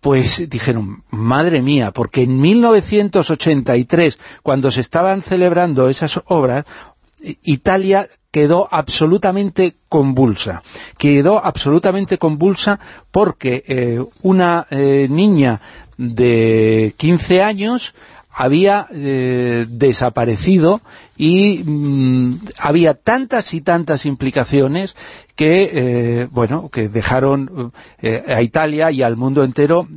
[0.00, 6.64] pues dijeron, madre mía, porque en 1983, cuando se estaban celebrando esas obras,
[7.42, 10.62] Italia quedó absolutamente convulsa.
[10.98, 12.78] Quedó absolutamente convulsa
[13.10, 15.60] porque eh, una eh, niña
[15.96, 17.94] de 15 años
[18.38, 20.82] había eh, desaparecido
[21.16, 24.94] y mm, había tantas y tantas implicaciones
[25.34, 27.72] que, eh, bueno, que dejaron
[28.02, 29.88] eh, a Italia y al mundo entero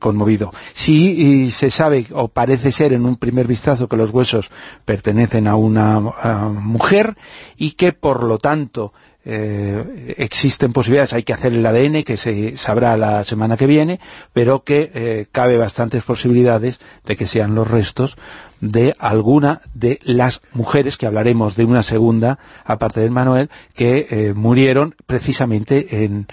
[0.00, 0.52] conmovido.
[0.72, 4.50] Sí se sabe, o parece ser en un primer vistazo, que los huesos
[4.84, 7.16] pertenecen a una mujer
[7.56, 8.92] y que, por lo tanto,
[9.24, 14.00] eh, existen posibilidades, hay que hacer el ADN, que se sabrá la semana que viene,
[14.32, 18.16] pero que eh, cabe bastantes posibilidades de que sean los restos
[18.60, 24.32] de alguna de las mujeres, que hablaremos de una segunda, aparte del Manuel, que eh,
[24.34, 26.26] murieron precisamente en...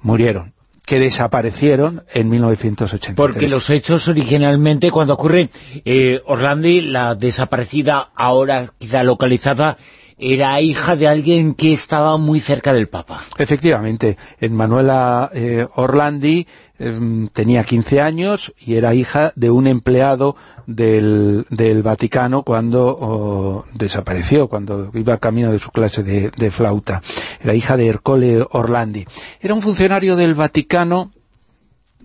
[0.00, 0.54] murieron
[0.86, 3.14] que desaparecieron en 1983.
[3.14, 5.48] Porque los hechos originalmente, cuando ocurre
[5.84, 9.76] eh, Orlandi, la desaparecida, ahora quizá localizada,
[10.20, 13.24] era hija de alguien que estaba muy cerca del Papa.
[13.38, 16.46] Efectivamente, en Manuela eh, Orlandi
[16.78, 21.46] em, tenía 15 años y era hija de un empleado del,
[21.82, 27.02] Vaticano cuando desapareció, cuando iba camino de su clase de, de flauta.
[27.42, 29.06] Era hija de Ercole Orlandi.
[29.40, 31.10] Era un funcionario del Vaticano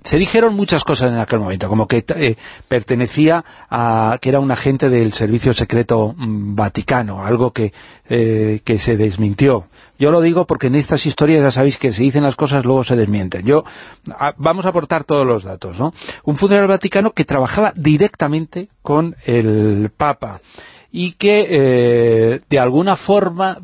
[0.05, 2.37] se dijeron muchas cosas en aquel momento, como que eh,
[2.67, 7.73] pertenecía a, que era un agente del Servicio Secreto mm, Vaticano, algo que,
[8.07, 9.65] eh, que se desmintió.
[9.97, 12.83] Yo lo digo porque en estas historias ya sabéis que se dicen las cosas, luego
[12.83, 13.45] se desmienten.
[13.45, 13.63] Yo
[14.37, 15.93] Vamos a aportar todos los datos, ¿no?
[16.23, 20.41] Un funcionario vaticano que trabajaba directamente con el Papa
[20.91, 23.59] y que eh, de alguna forma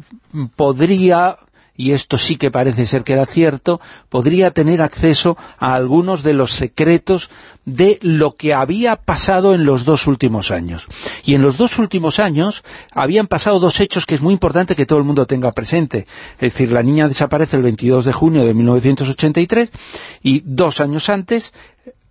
[0.56, 1.38] podría
[1.82, 6.34] y esto sí que parece ser que era cierto, podría tener acceso a algunos de
[6.34, 7.32] los secretos
[7.66, 10.86] de lo que había pasado en los dos últimos años.
[11.26, 14.86] Y en los dos últimos años habían pasado dos hechos que es muy importante que
[14.86, 16.06] todo el mundo tenga presente.
[16.36, 19.72] Es decir, la niña desaparece el 22 de junio de 1983
[20.22, 21.52] y dos años antes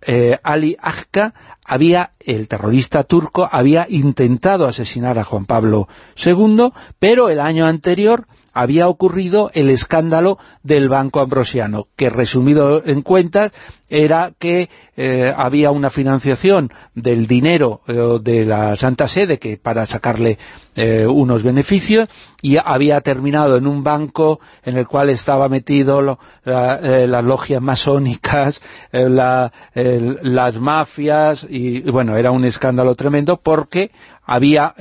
[0.01, 5.87] eh, Ali Agca había, el terrorista turco, había intentado asesinar a Juan Pablo
[6.21, 13.01] II, pero el año anterior había ocurrido el escándalo del Banco Ambrosiano, que resumido en
[13.01, 13.51] cuentas
[13.91, 19.85] era que eh, había una financiación del dinero eh, de la Santa Sede que para
[19.85, 20.37] sacarle
[20.75, 22.07] eh, unos beneficios
[22.41, 30.55] y había terminado en un banco en el cual estaba metido las logias masónicas, las
[30.59, 33.91] mafias y, bueno, era un escándalo tremendo porque
[34.25, 34.73] había,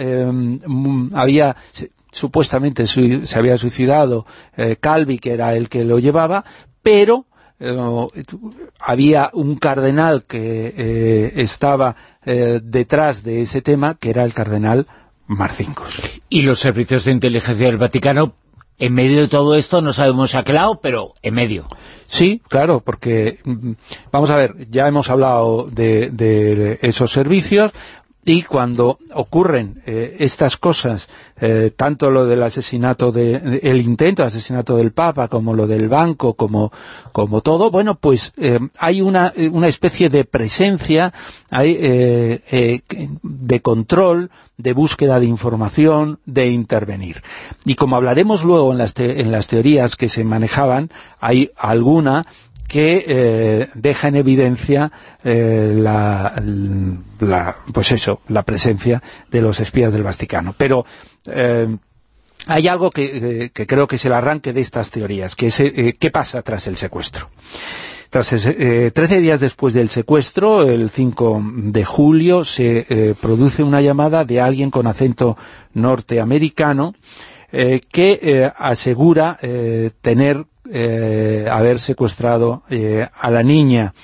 [1.13, 1.57] había
[2.11, 6.45] supuestamente se había suicidado eh, Calvi, que era el que lo llevaba,
[6.83, 7.27] pero
[7.59, 7.77] eh,
[8.79, 14.87] había un cardenal que eh, estaba detrás de ese tema, que era el cardenal
[15.27, 16.01] Marcincos.
[16.29, 18.35] Y los servicios de inteligencia del Vaticano
[18.81, 21.69] en medio de todo esto, no sabemos a qué lado, pero en medio.
[22.07, 23.73] Sí, claro, porque, mm,
[24.11, 27.73] vamos a ver, ya hemos hablado de, de esos servicios,
[28.23, 31.09] y cuando ocurren eh, estas cosas,
[31.41, 35.89] eh, tanto lo del asesinato, de, el intento de asesinato del Papa, como lo del
[35.89, 36.71] banco, como,
[37.13, 41.15] como todo, bueno, pues eh, hay una, una especie de presencia,
[41.51, 41.75] hay,
[43.23, 47.23] de control, de búsqueda de información, de intervenir.
[47.65, 50.91] Y como hablaremos luego en las, en las teorías que se manejaban,
[51.21, 52.27] hay alguna
[52.71, 54.93] que eh, deja en evidencia
[55.25, 60.55] eh, la, pues eso, la presencia de los espías del Vaticano.
[60.57, 60.87] Pero
[61.27, 61.67] eh,
[62.47, 65.61] hay algo que, creo que es el arranque de estas teorías, que es
[65.99, 67.29] qué pasa tras el secuestro.
[68.09, 74.41] Tras trece días después del secuestro, el 5 de julio, se produce una llamada de
[74.41, 75.37] alguien con acento
[75.75, 76.95] norteamericano
[77.51, 79.39] que asegura
[80.01, 83.95] tener eh, haber secuestrado eh, a la niña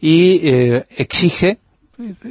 [0.00, 1.58] y eh, exige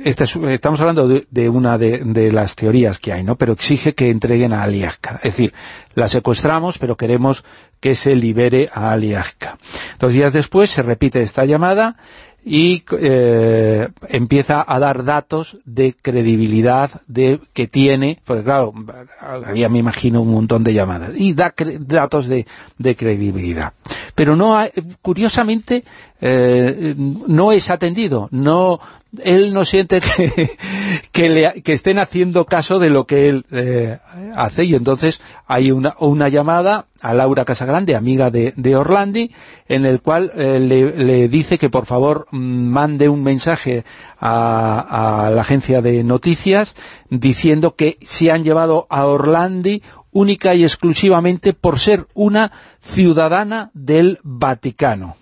[0.03, 3.37] estamos hablando de, una de, las teorías que hay, ¿no?
[3.37, 5.19] Pero exige que entreguen a Aliaska.
[5.23, 5.53] Es decir,
[5.93, 7.43] la secuestramos, pero queremos
[7.79, 9.57] que se libere a Aliaska.
[9.99, 11.95] Dos días después se repite esta llamada
[12.43, 18.73] y eh, empieza a dar datos de credibilidad de que tiene, porque claro,
[19.19, 23.73] había me imagino un montón de llamadas, y da datos de, de, credibilidad.
[24.15, 24.57] Pero no
[25.01, 25.83] curiosamente
[26.19, 28.79] eh, no es atendido, no
[29.23, 30.01] él no siente
[31.11, 33.99] que, que, estén haciendo caso de lo que él eh,
[34.35, 35.21] hace y entonces
[35.51, 39.31] hay una, llamada a Laura Casagrande, amiga de, Orlandi,
[39.67, 43.83] en el cual eh, le, dice que por favor mande un mensaje
[44.17, 46.73] a, a, la agencia de noticias
[47.09, 54.19] diciendo que se han llevado a Orlandi única y exclusivamente por ser una ciudadana del
[54.23, 55.17] Vaticano.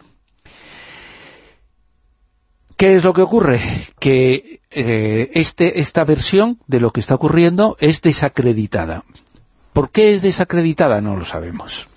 [2.77, 3.59] ¿Qué es lo que ocurre?
[3.99, 9.03] Que eh, este, esta versión de lo que está ocurriendo es desacreditada.
[9.73, 11.01] ¿Por qué es desacreditada?
[11.01, 11.87] No lo sabemos.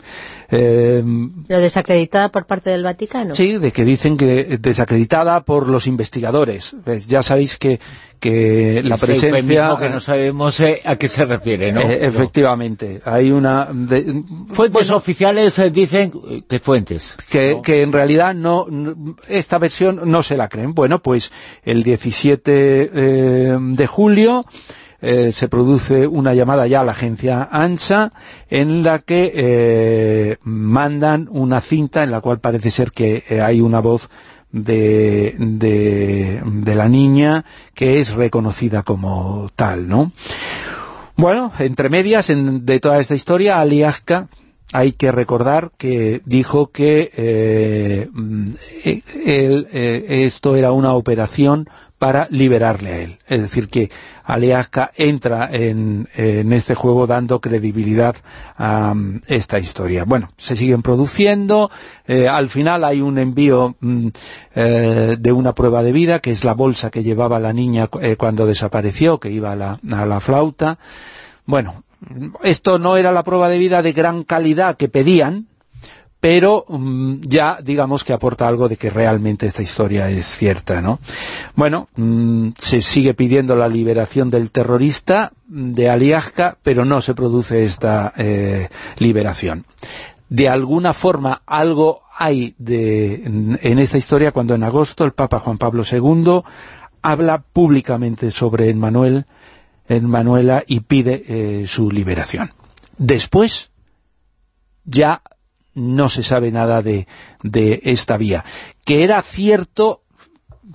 [0.55, 1.03] Eh,
[1.49, 3.35] ¿Lo desacreditada por parte del Vaticano?
[3.35, 6.77] Sí, de que dicen que desacreditada por los investigadores.
[7.09, 7.81] Ya sabéis que,
[8.21, 9.77] que la presencia...
[9.79, 11.81] que no sabemos eh, a qué se refiere, ¿no?
[11.81, 13.01] Eh, efectivamente.
[13.07, 13.69] Hay una...
[14.53, 16.13] fuentes oficiales dicen...
[16.47, 17.17] ¿Qué fuentes?
[17.31, 18.67] Que, que en realidad no,
[19.29, 20.75] esta versión no se la creen.
[20.75, 21.33] Bueno, pues
[21.65, 22.91] el 17
[23.59, 24.45] de julio
[25.05, 28.13] eh, se produce una llamada ya a la agencia ANSA
[28.49, 33.61] en la que eh, mandan una cinta en la cual parece ser que eh, hay
[33.61, 34.09] una voz
[34.53, 37.45] de, de, la niña
[37.75, 40.13] que es reconocida como tal, ¿no?
[41.17, 44.29] Bueno, entre medias de toda esta historia, Aliaska
[44.73, 47.11] hay que recordar que dijo que
[50.09, 51.69] esto era una operación
[52.03, 53.19] para liberarle a él.
[53.29, 53.89] Es decir, que
[54.25, 58.17] Aliaska entra en, este juego dando credibilidad
[58.57, 60.03] a mm, esta historia.
[60.05, 61.71] Bueno, se siguen produciendo,
[62.09, 64.07] eh, al final hay un envío mm,
[64.57, 68.17] eh, de una prueba de vida, que es la bolsa que llevaba la niña eh,
[68.17, 70.81] cuando desapareció, que iba a la, a la flauta.
[71.47, 71.85] Bueno,
[72.43, 75.47] esto no era la prueba de vida de gran calidad que pedían,
[76.23, 81.01] pero mm, ya digamos que aporta algo de que realmente esta historia es cierta, ¿no?
[81.57, 87.17] Bueno, mm, se sigue pidiendo la liberación del terrorista mm, de Aliaska, pero no se
[87.17, 88.69] produce esta eh,
[88.99, 89.65] liberación.
[90.29, 95.59] De alguna forma algo hay de, en esta historia cuando en agosto el Papa Juan
[95.59, 96.43] Pablo II
[97.03, 99.27] habla públicamente sobre Emmanuel,
[99.89, 102.53] Manuela y pide eh, su liberación.
[102.97, 103.73] Después
[104.85, 105.21] ya
[105.75, 107.07] no se sabe nada de,
[107.85, 108.45] esta vía.
[108.85, 110.03] Que era cierto,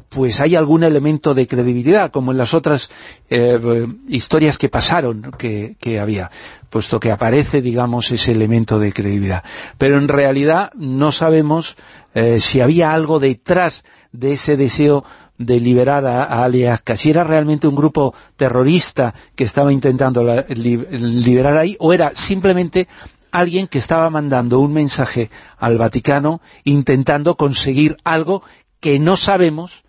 [0.09, 2.89] pues hay algún elemento de credibilidad, como en las otras
[3.29, 6.31] eh, historias que pasaron que, había,
[6.69, 9.43] puesto que aparece, digamos, ese elemento de credibilidad.
[9.77, 11.77] Pero en realidad no sabemos
[12.13, 15.03] eh, si había algo detrás de ese deseo
[15.37, 21.75] de liberar a, alias si era realmente un grupo terrorista que estaba intentando liberar ahí,
[21.79, 22.87] o era simplemente
[23.31, 28.43] alguien que estaba mandando un mensaje al Vaticano intentando conseguir algo
[28.79, 29.83] que no sabemos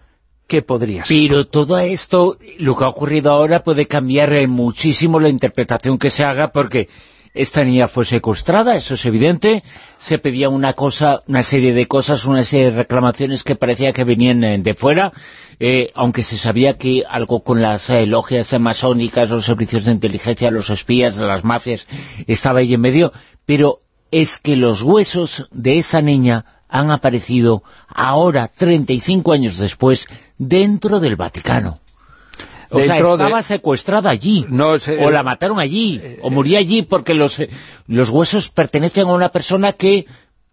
[0.46, 1.16] qué podría ser.
[1.16, 6.24] Pero todo esto, lo que ha ocurrido ahora puede cambiar muchísimo la interpretación que se
[6.24, 6.88] haga porque
[7.38, 9.62] esta niña fue secuestrada, eso es evidente,
[9.96, 14.02] se pedía una cosa, una serie de cosas, una serie de reclamaciones que parecía que
[14.02, 15.12] venían eh, de fuera,
[15.60, 20.50] eh, aunque se sabía que algo con las eh, logias masónicas, los servicios de inteligencia,
[20.50, 21.86] los espías, las mafias,
[22.26, 23.12] estaba ahí en medio,
[23.46, 30.08] pero es que los huesos de esa niña han aparecido ahora, 35 años después,
[30.38, 31.78] dentro del Vaticano.
[32.70, 34.46] O sea, estaba secuestrada allí,
[35.00, 37.40] o la mataron allí, o murió allí, porque los,
[37.86, 40.06] los huesos pertenecen a una persona que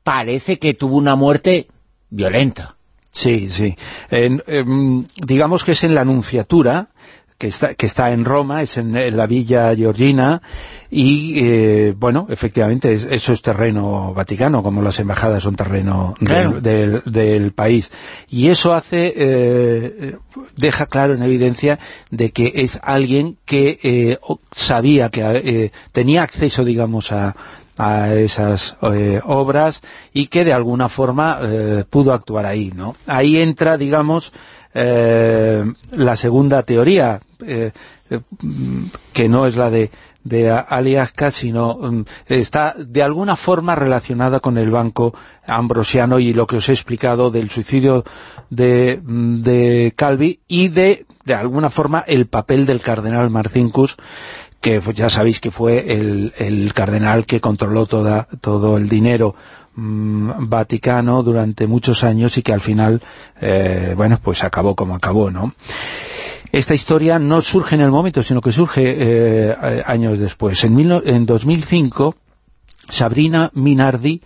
[0.04, 1.68] parece que tuvo una muerte
[2.10, 2.76] violenta.
[3.12, 3.76] Sí, sí.
[4.12, 6.90] Em, digamos que es en la Anunciatura,
[7.38, 10.42] que está, que está en Roma, es en, la Villa Georgina,
[10.90, 17.92] y eh, bueno, efectivamente eso es terreno vaticano, como las embajadas son terreno del, país.
[18.30, 20.18] Y eso hace, eh,
[20.56, 21.80] deja claro en evidencia
[22.10, 24.18] de que es alguien que eh,
[24.54, 27.36] sabía que tenía acceso, digamos, a,
[27.78, 28.78] a esas
[29.26, 29.82] obras
[30.14, 31.42] y que de alguna forma
[31.90, 32.96] pudo actuar ahí, ¿no?
[33.06, 34.32] Ahí entra, digamos,
[34.78, 37.72] eh, la segunda teoría, eh,
[38.10, 38.20] eh,
[39.14, 39.90] que no es la de,
[40.24, 45.14] de Aliasca, sino mm, está de alguna forma relacionada con el banco
[45.46, 48.04] ambrosiano y lo que os he explicado del suicidio
[48.50, 53.98] de, mm, de Calvi y de, de alguna forma, el papel del cardenal Marcincus
[54.62, 59.36] que ya sabéis que fue el, cardenal que controló toda, todo el dinero
[59.78, 63.02] Mm, Vaticano durante muchos años y que al final,
[63.42, 65.54] eh, bueno, pues acabó como acabó, ¿no?
[66.56, 70.64] Esta historia no surge en el momento, sino que surge eh, años después.
[70.64, 72.16] En, en 2005,
[72.88, 74.22] Sabrina Minardi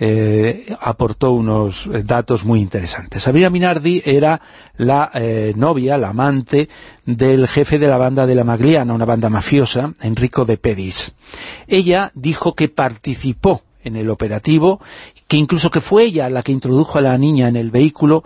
[0.00, 3.22] eh, aportó unos datos muy interesantes.
[3.22, 4.40] Sabrina Minardi era
[4.78, 5.12] la
[5.56, 6.70] novia, la amante
[7.04, 11.12] del jefe de la banda de la Magliana, una banda mafiosa, Enrico de Pedis.
[11.66, 14.80] Ella dijo que participó en el operativo,
[15.28, 18.24] que incluso que fue ella la que introdujo a la niña en el vehículo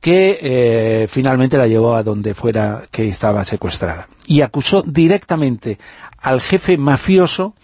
[0.00, 4.08] que eh, finalmente la llevó a donde fuera que estaba secuestrada.
[4.26, 5.78] Y acusó directamente
[6.18, 7.54] al jefe mafioso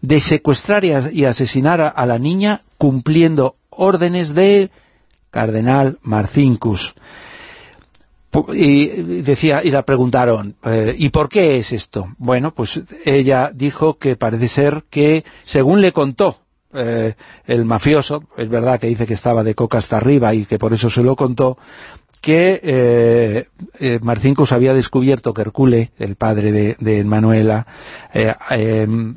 [0.00, 4.70] de secuestrar y, asesinar a, la niña cumpliendo órdenes de
[5.30, 6.94] Cardenal Marcincus.
[8.52, 8.86] Y
[9.22, 12.08] decía y la preguntaron, eh, ¿y por qué es esto?
[12.18, 16.43] Bueno, pues ella dijo que parece ser que, según le contó
[16.74, 17.14] eh,
[17.46, 20.72] el mafioso, es verdad que dice que estaba de coca hasta arriba y que por
[20.72, 21.58] eso se lo contó,
[22.20, 23.48] que eh,
[23.78, 27.66] eh Marcincus había descubierto que Hercule, el padre de, Manuela,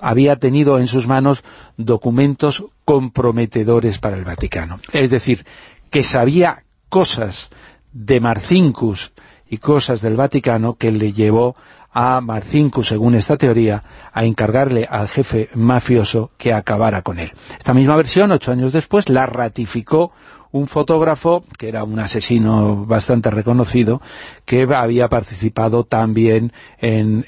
[0.02, 1.44] había tenido en sus manos
[1.78, 4.80] documentos comprometedores para el Vaticano.
[4.92, 5.46] Es decir,
[5.90, 7.50] que sabía cosas
[7.94, 9.12] de Marcincus
[9.50, 11.56] y cosas del Vaticano que le llevó
[12.00, 13.84] a Marcinkus, según esta teoría,
[14.14, 17.34] a encargarle al jefe mafioso que acabara con él.
[17.58, 20.12] Esta misma versión, ocho años después, la ratificó
[20.52, 24.00] un fotógrafo, que era un asesino bastante reconocido,
[24.46, 27.26] que había participado también en,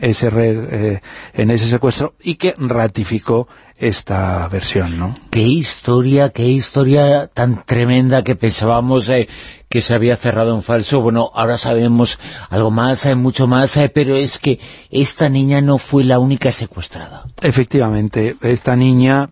[0.00, 1.00] ese, eh,
[1.34, 3.46] en ese secuestro y que ratificó
[3.82, 5.14] esta versión, ¿no?
[5.30, 9.28] Qué historia, qué historia tan tremenda que pensábamos eh,
[9.68, 11.00] que se había cerrado en falso.
[11.00, 15.78] Bueno, ahora sabemos algo más, hay eh, mucho más, pero es que esta niña no
[15.78, 17.24] fue la única secuestrada.
[17.40, 19.30] Efectivamente, esta niña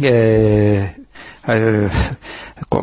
[0.00, 0.96] eh,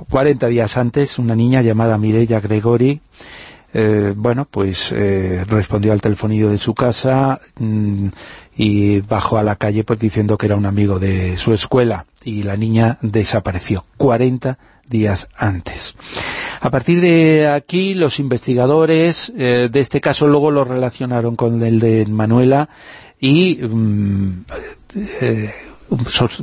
[0.10, 3.00] 40 días antes, una niña llamada Mireya Gregori,
[3.74, 8.07] eh, bueno, pues eh, respondió al telefonillo de su casa mm,
[8.57, 12.43] y bajó a la calle pues diciendo que era un amigo de su escuela y
[12.43, 14.57] la niña desapareció 40
[14.88, 15.95] días antes.
[16.59, 21.80] A partir de aquí los investigadores eh, de este caso luego lo relacionaron con el
[21.80, 22.67] de Manuela
[23.19, 24.43] y mm,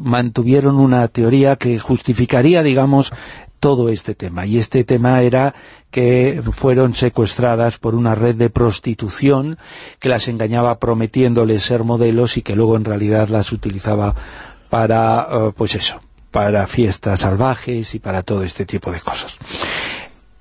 [0.03, 3.12] mantuvieron una teoría que justificaría, digamos,
[3.61, 4.47] todo este tema.
[4.47, 5.55] Y este tema era
[5.91, 9.59] que fueron secuestradas por una red de prostitución
[9.99, 14.15] que las engañaba prometiéndoles ser modelos y que luego en realidad las utilizaba
[14.69, 16.01] para, eh, pues eso,
[16.31, 19.37] para fiestas salvajes y para todo este tipo de cosas.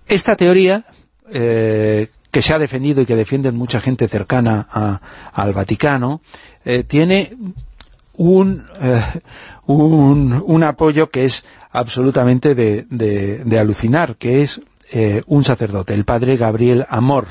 [0.08, 0.86] Esta teoría,
[1.32, 5.02] eh, que se ha defendido y que defienden mucha gente cercana
[5.34, 6.22] al Vaticano,
[6.66, 7.36] eh, tiene
[8.18, 8.64] un,
[9.66, 11.46] un, apoyo que es
[11.80, 14.62] absolutamente de, de, alucinar, que es
[14.92, 17.28] eh, un sacerdote, el padre Gabriel Amor,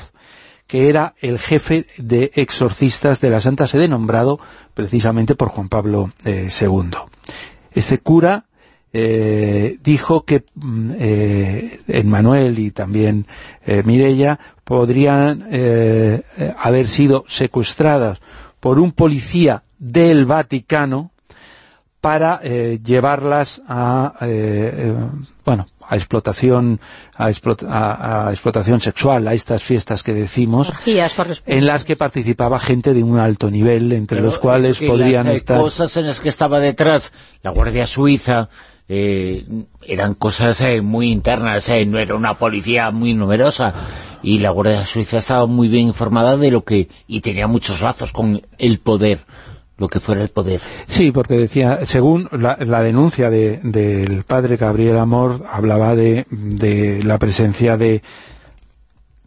[0.67, 4.39] que era el jefe de exorcistas de la Santa Sede, nombrado
[4.73, 6.31] precisamente por Juan Pablo II.
[6.31, 6.49] Eh,
[7.73, 8.45] este cura
[8.93, 13.27] eh, dijo que mm, eh, Manuel y también
[13.65, 15.47] eh, Mirella podrían
[16.57, 18.19] haber sido secuestradas
[18.59, 21.11] por un policía del Vaticano
[22.01, 24.93] para eh, llevarlas a, eh, eh,
[25.43, 26.79] bueno, a explotación
[27.15, 33.17] a, explotación sexual, a estas fiestas que decimos, en las que participaba gente de un
[33.17, 35.59] alto nivel, entre los cuales podrían estar...
[35.59, 38.49] cosas en las que estaba detrás la Guardia Suiza,
[38.89, 39.45] eh,
[39.81, 43.73] eran cosas eh, muy internas, eh, no era una policía muy numerosa
[44.23, 48.13] y la Guardia Suiza estaba muy bien informada de lo que y tenía muchos lazos
[48.13, 49.19] con el poder
[49.77, 50.61] lo que fuera el poder.
[50.87, 57.77] Sí, porque decía, según la, denuncia del padre Gabriel Amor, hablaba de, de la presencia
[57.77, 58.01] de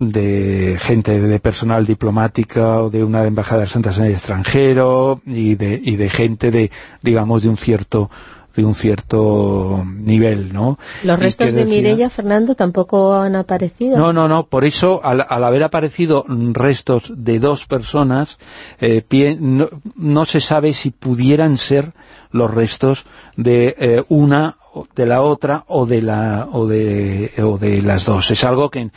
[0.01, 5.81] de gente de personal diplomática o de una embajada de santas en el extranjero de,
[5.85, 6.71] y de gente de,
[7.03, 8.11] digamos, de un cierto
[8.55, 10.79] de un cierto nivel, ¿no?
[11.03, 13.97] ¿Los restos de Mirella, Fernando, tampoco han aparecido?
[13.97, 18.39] No, no, no, por eso, al, haber aparecido restos de dos personas,
[18.81, 19.05] eh,
[19.41, 21.93] no, se sabe si pudieran ser
[22.33, 23.05] los restos
[23.37, 24.57] de eh, una,
[24.95, 28.31] de la otra o de, la, o de, o de las dos.
[28.31, 28.91] Es algo que,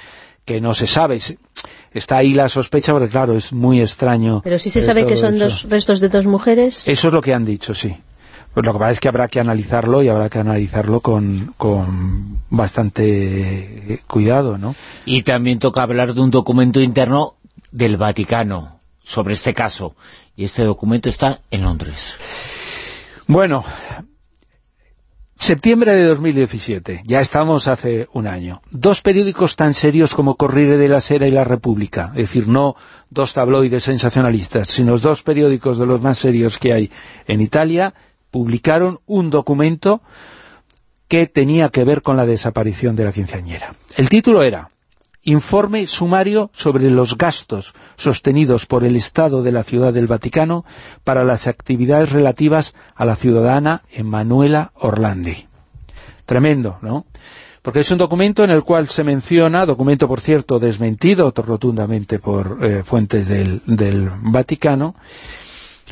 [0.45, 1.19] que no se sabe
[1.93, 4.41] está ahí la sospecha, porque claro, es muy extraño.
[4.43, 6.87] Pero sí se sabe que son dos restos de dos mujeres.
[6.87, 7.95] Eso es lo que han dicho, sí.
[8.53, 12.39] Pues lo que pasa es que habrá que analizarlo y habrá que analizarlo con, con
[12.49, 14.75] bastante cuidado, ¿no?
[15.05, 17.35] Y también toca hablar de un documento interno
[17.71, 19.95] del Vaticano sobre este caso.
[20.35, 22.15] Y este documento está en Londres.
[23.25, 23.65] Bueno,
[25.35, 28.61] septiembre de 2017, ya estamos hace un año.
[28.69, 32.75] Dos periódicos tan serios como Corriere de la Sera y La República, es decir, no
[33.09, 36.91] dos tabloides sensacionalistas, sino dos periódicos de los más serios que hay
[37.27, 37.93] en Italia,
[38.33, 40.01] publicaron un documento
[41.07, 43.75] que tenía que ver con la desaparición de la quinceañera.
[43.95, 44.71] El título era
[45.21, 50.65] Informe sumario sobre los gastos sostenidos por el Estado de la Ciudad del Vaticano
[51.03, 55.47] para las actividades relativas a la ciudadana Emanuela Orlandi.
[56.25, 57.05] Tremendo, ¿no?
[57.61, 62.57] Porque es un documento en el cual se menciona, documento por cierto desmentido rotundamente por
[62.61, 64.95] eh, fuentes del, del Vaticano,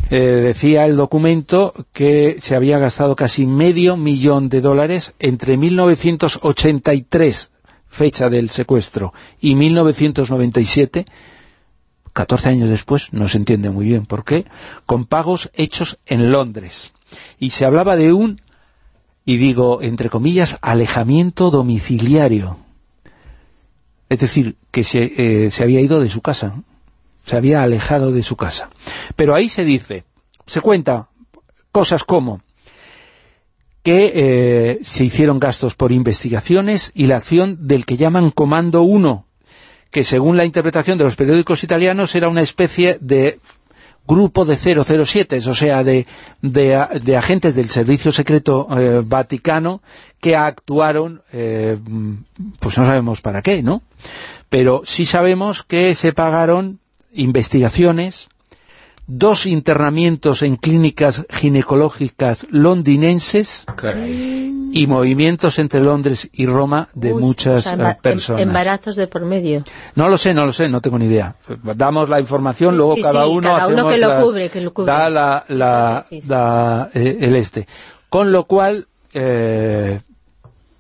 [0.10, 7.52] eh, decía el documento que se había gastado casi medio millón de dólares entre 1983,
[7.88, 11.06] fecha del secuestro, y 1997,
[12.14, 14.46] 14 años después, no se entiende muy bien por qué,
[14.86, 16.92] con pagos hechos en Londres.
[17.40, 18.42] Y se hablaba de un,
[19.26, 22.58] y digo, entre comillas, alejamiento domiciliario.
[24.10, 26.64] Es decir, que se, eh, se había ido de su casa
[27.26, 28.70] se había alejado de su casa.
[29.16, 30.06] Pero ahí se dice,
[30.46, 31.10] se cuenta
[31.72, 32.42] cosas como
[33.84, 39.26] que eh, se hicieron gastos por investigaciones y la acción del que llaman Comando 1,
[39.90, 43.40] que según la interpretación de los periódicos italianos era una especie de
[44.08, 46.06] grupo de 007, o sea, de,
[46.42, 49.82] de, agentes del Servicio Secreto eh, Vaticano
[50.20, 51.78] que actuaron, eh,
[52.60, 53.84] pues no sabemos para qué, ¿no?
[54.50, 56.81] Pero sí sabemos que se pagaron
[57.14, 58.28] investigaciones,
[59.08, 63.66] dos internamientos en clínicas ginecológicas londinenses
[64.72, 68.42] y movimientos entre Londres y Roma de muchas eh, em- personas.
[68.42, 69.64] embarazos de por medio.
[69.96, 71.36] No lo sé, no lo sé, no tengo ni idea.
[71.76, 73.58] Damos la información, luego cada uno,
[73.90, 74.92] que lo cubre, que lo cubre.
[74.92, 76.06] da, la,
[76.94, 77.68] eh, el este.
[78.10, 80.00] Con lo cual, eh,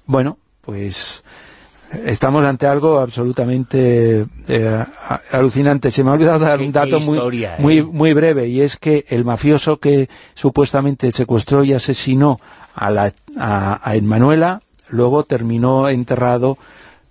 [0.06, 1.24] bueno, pues
[2.06, 4.86] estamos ante algo absolutamente eh,
[5.32, 5.92] alucinante.
[5.92, 7.52] Se me ha olvidado dar un dato muy, ¿eh?
[7.60, 12.40] muy, muy breve, y es que el mafioso que supuestamente secuestró y asesinó
[12.74, 16.58] a, la, a, Emmanuela, luego terminó enterrado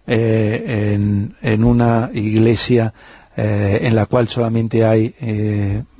[0.07, 2.95] eh, en, en, una iglesia
[3.37, 5.15] en la cual solamente hay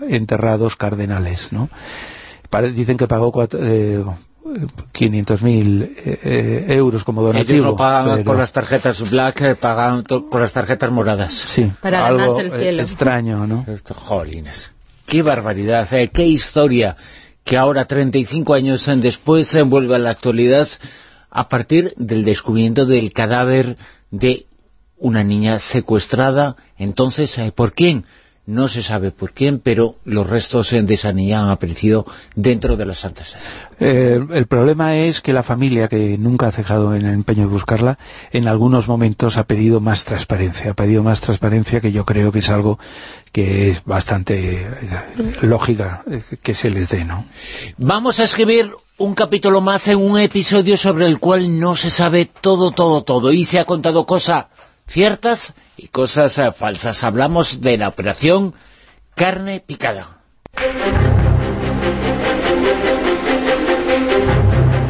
[0.07, 1.71] enterrados cardenales, ¿no?
[2.75, 3.61] Dicen que pagó cuatro,
[4.93, 7.53] 500.000 eh, eh, euros como donativo.
[7.53, 11.33] Ellos lo pagan con las tarjetas black, eh, pagan con las tarjetas moradas.
[11.33, 12.83] Sí, Para algo el cielo.
[12.83, 13.65] extraño, ¿no?
[13.95, 14.73] Jolines,
[15.07, 16.97] qué barbaridad, qué historia
[17.45, 20.69] que ahora, 35 años después, se envuelve a la actualidad
[21.31, 23.77] a partir del descubrimiento del cadáver
[24.11, 24.47] de
[24.99, 26.57] una niña secuestrada.
[26.77, 28.05] Entonces, ¿por quién?
[28.51, 32.87] No se sabe por quién, pero los restos de esa niña han aparecido dentro de
[32.87, 33.41] la Santa Sede.
[33.79, 37.53] Eh, el problema es que la familia, que nunca ha cejado en el empeño de
[37.53, 37.99] buscarla,
[38.33, 42.41] en algunos momentos ha pedido más transparencia, ha pedido más transparencia que yo creo que
[42.41, 42.79] es algo
[43.33, 44.69] que es bastante eh,
[45.43, 47.27] lógica eh, que se les dé, ¿no?
[47.79, 52.27] Vamos a escribir un capítulo más en un episodio sobre el cual no se sabe
[52.27, 54.47] todo, todo, todo, y se ha contado cosas
[54.91, 57.05] ciertas y cosas eh, falsas.
[57.05, 58.55] Hablamos de la operación
[59.15, 60.19] carne picada.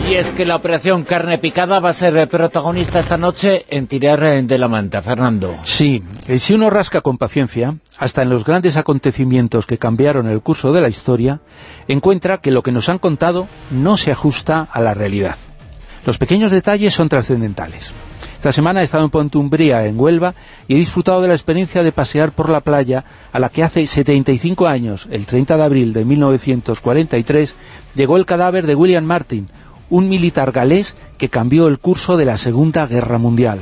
[0.09, 4.43] Y es que la operación carne picada va a ser protagonista esta noche en Tirar
[4.43, 5.03] de la Manta.
[5.03, 5.57] Fernando.
[5.65, 10.41] Sí, eh, si uno rasca con paciencia, hasta en los grandes acontecimientos que cambiaron el
[10.41, 11.41] curso de la historia,
[11.87, 15.37] encuentra que lo que nos han contado no se ajusta a la realidad.
[16.05, 17.93] Los pequeños detalles son trascendentales.
[18.35, 20.35] Esta semana he estado en Pontumbría, en Huelva,
[20.67, 23.87] y he disfrutado de la experiencia de pasear por la playa a la que hace
[23.87, 27.55] 75 años, el 30 de abril de 1943,
[27.95, 29.49] llegó el cadáver de William Martin,
[29.91, 33.61] un militar galés que cambió el curso de la Segunda Guerra Mundial.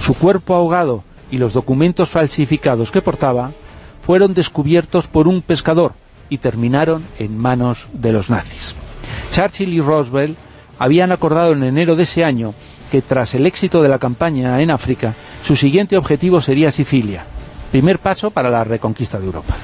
[0.00, 3.52] Su cuerpo ahogado y los documentos falsificados que portaba
[4.00, 5.92] fueron descubiertos por un pescador
[6.30, 8.74] y terminaron en manos de los nazis.
[9.30, 10.38] Churchill y Roosevelt
[10.80, 12.54] habían acordado en enero de ese año
[12.90, 15.14] que tras el éxito de la campaña en África,
[15.44, 17.26] su siguiente objetivo sería Sicilia,
[17.70, 19.54] primer paso para la reconquista de Europa.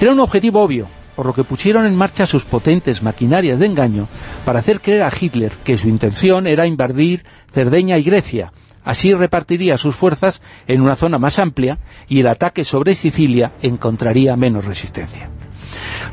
[0.00, 4.08] Era un objetivo obvio, por lo que pusieron en marcha sus potentes maquinarias de engaño
[4.46, 8.50] para hacer creer a Hitler que su intención era invadir Cerdeña y Grecia,
[8.84, 11.76] así repartiría sus fuerzas en una zona más amplia
[12.08, 15.28] y el ataque sobre Sicilia encontraría menos resistencia.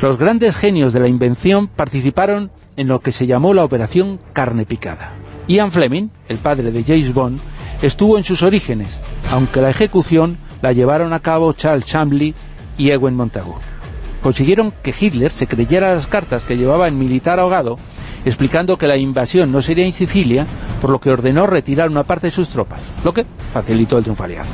[0.01, 4.65] Los grandes genios de la invención participaron en lo que se llamó la Operación Carne
[4.65, 5.13] Picada.
[5.47, 7.39] Ian Fleming, el padre de James Bond,
[7.82, 8.99] estuvo en sus orígenes,
[9.32, 12.34] aunque la ejecución la llevaron a cabo Charles Chambly
[12.78, 13.55] y Ewen Montagu.
[14.21, 17.78] Consiguieron que Hitler se creyera las cartas que llevaba el militar ahogado,
[18.26, 20.47] explicando que la invasión no sería en Sicilia,
[20.82, 24.47] por lo que ordenó retirar una parte de sus tropas, lo que facilitó el triunfaliado.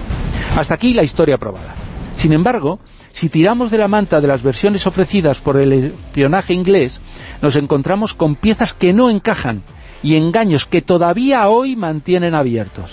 [0.58, 1.74] Hasta aquí la historia probada.
[2.16, 2.80] Sin embargo,
[3.14, 7.00] si tiramos de la manta de las versiones ofrecidas por el espionaje inglés,
[7.42, 9.64] nos encontramos con piezas que no encajan
[10.04, 12.92] y engaños que todavía hoy mantienen abiertos.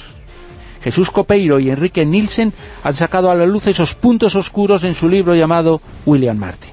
[0.82, 5.08] Jesús Copeiro y Enrique Nielsen han sacado a la luz esos puntos oscuros en su
[5.08, 6.72] libro llamado William Martin.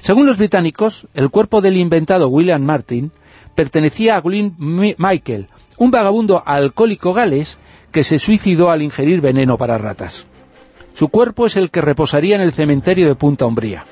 [0.00, 3.10] Según los británicos, el cuerpo del inventado William Martin
[3.54, 4.54] pertenecía a Glyn
[4.98, 7.58] Michael, un vagabundo alcohólico gales
[7.90, 10.26] que se suicidó al ingerir veneno para ratas.
[10.94, 13.86] Su cuerpo es el que reposaría en el cementerio de Punta Umbría.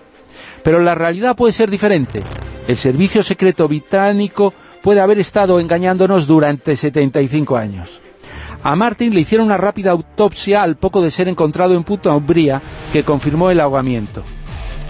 [0.62, 2.22] Pero la realidad puede ser diferente.
[2.66, 8.00] El servicio secreto británico puede haber estado engañándonos durante 75 años.
[8.62, 12.62] A Martin le hicieron una rápida autopsia al poco de ser encontrado en Punta Umbría
[12.92, 14.22] que confirmó el ahogamiento.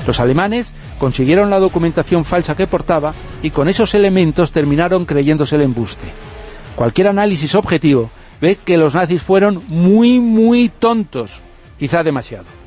[0.07, 5.63] Los alemanes consiguieron la documentación falsa que portaba y con esos elementos terminaron creyéndose el
[5.63, 6.07] embuste.
[6.77, 8.11] Cualquier análisis objetivo
[8.41, 11.41] ve que los nazis fueron muy, muy tontos,
[11.79, 12.62] quizá demasiado.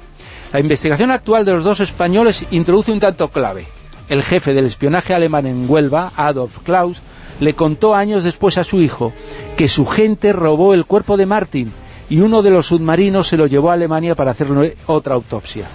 [0.56, 3.68] La investigación actual de los dos españoles introduce un tanto clave.
[4.08, 7.02] El jefe del espionaje alemán en Huelva, Adolf Klaus,
[7.42, 9.12] le contó años después a su hijo
[9.58, 11.74] que su gente robó el cuerpo de Martin
[12.10, 15.68] y uno de los submarinos se lo llevó a Alemania para hacerle otra autopsia.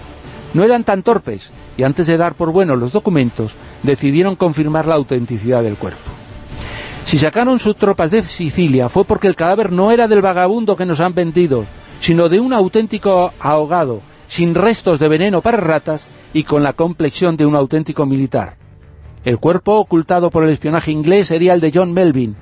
[0.55, 3.53] No eran tan torpes y antes de dar por buenos los documentos
[3.83, 6.09] decidieron confirmar la autenticidad del cuerpo.
[7.05, 10.87] Si sacaron sus tropas de Sicilia fue porque el cadáver no era del vagabundo que
[10.87, 11.65] nos han vendido,
[11.99, 14.01] sino de un auténtico ahogado,
[14.31, 18.55] sin restos de veneno para ratas y con la complexión de un auténtico militar.
[19.25, 22.37] El cuerpo ocultado por el espionaje inglés sería el de John Melvin,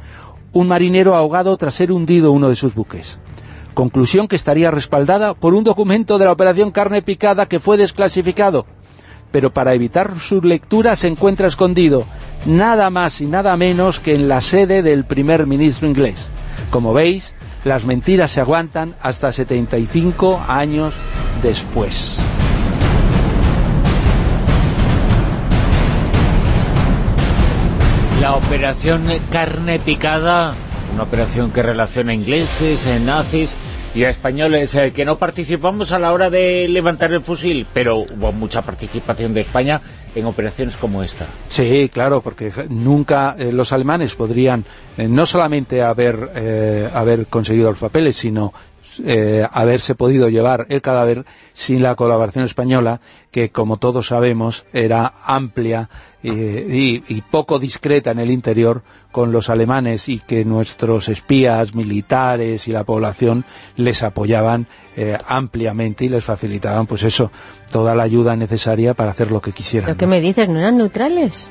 [0.54, 3.18] un marinero ahogado tras ser hundido uno de sus buques.
[3.74, 8.68] Conclusión que estaría respaldada por un documento de la operación carne picada que fue desclasificado.
[9.32, 12.06] Pero para evitar su lectura se encuentra escondido
[12.46, 16.30] nada más y nada menos que en la sede del primer ministro inglés.
[16.70, 17.34] Como veis,
[17.64, 20.94] las mentiras se aguantan hasta 75 años
[21.42, 22.18] después.
[28.22, 30.54] La operación carne picada,
[30.94, 33.56] una operación que relaciona ingleses, nazis
[33.94, 37.98] y a españoles eh, que no participamos a la hora de levantar el fusil, pero
[38.00, 39.82] hubo mucha participación de España
[40.16, 41.26] en operaciones como esta.
[41.48, 44.66] Sí, claro, porque nunca eh, los alemanes podrían
[44.98, 48.54] eh, no solamente haber, haber conseguido los papeles, sino
[49.52, 51.24] haberse podido llevar el cadáver
[51.54, 53.00] sin la colaboración española,
[53.32, 55.90] que como todos sabemos era amplia
[56.22, 62.72] y, poco discreta en el interior con los alemanes y que nuestros espías militares y
[62.72, 63.46] la población
[63.76, 67.32] les apoyaban eh, ampliamente y les facilitaban pues eso,
[67.72, 69.90] toda la ayuda necesaria para hacer lo que quisieran.
[69.90, 70.50] ¿Lo que me dices?
[70.50, 71.48] ¿No eran neutrales?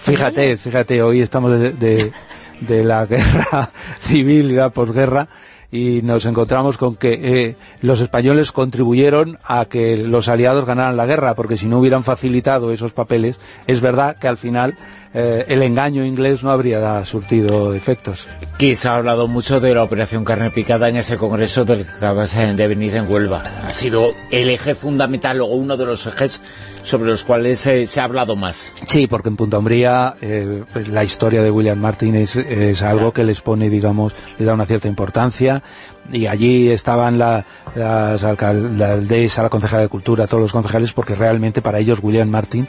[0.00, 2.12] Fíjate, fíjate, hoy estamos de,
[2.60, 5.28] de la guerra civil y la posguerra
[5.74, 11.04] y nos encontramos con que eh, los españoles contribuyeron a que los aliados ganaran la
[11.04, 14.76] guerra, porque si no hubieran facilitado esos papeles, es verdad que al final
[15.14, 18.26] eh, el engaño inglés no habría surtido efectos.
[18.58, 22.34] Se ha hablado mucho de la operación carne picada en ese congreso del que acabas
[22.34, 23.42] de venir en Huelva.
[23.62, 26.40] Ha sido el eje fundamental o uno de los ejes
[26.82, 28.72] sobre los cuales se ha hablado más.
[28.86, 33.22] Sí, porque en Punta Umbría eh, pues la historia de William Martin es, algo que
[33.22, 35.62] les pone, digamos, le da una cierta importancia
[36.12, 41.62] y allí estaban la, las alcaldesa, la concejala de Cultura, todos los concejales, porque realmente
[41.62, 42.66] para ellos William Martin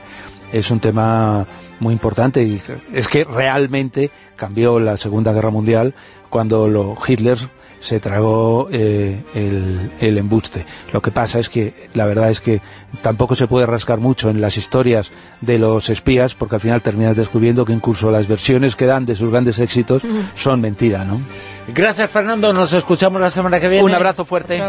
[0.53, 1.45] es un tema
[1.79, 2.61] muy importante y
[2.93, 5.93] es que realmente cambió la Segunda Guerra Mundial
[6.29, 7.37] cuando los Hitler
[7.85, 10.65] se tragó eh, el, embuste.
[10.91, 12.61] Lo que pasa es que la verdad es que
[13.03, 15.11] tampoco se puede rascar mucho en las historias
[15.41, 19.15] de los espías porque al final terminas descubriendo que incluso las versiones que dan de
[19.15, 20.01] sus grandes éxitos
[20.35, 21.21] son mentira, ¿no?
[21.67, 23.83] Gracias Fernando, nos escuchamos la semana que viene.
[23.83, 24.61] Un abrazo fuerte.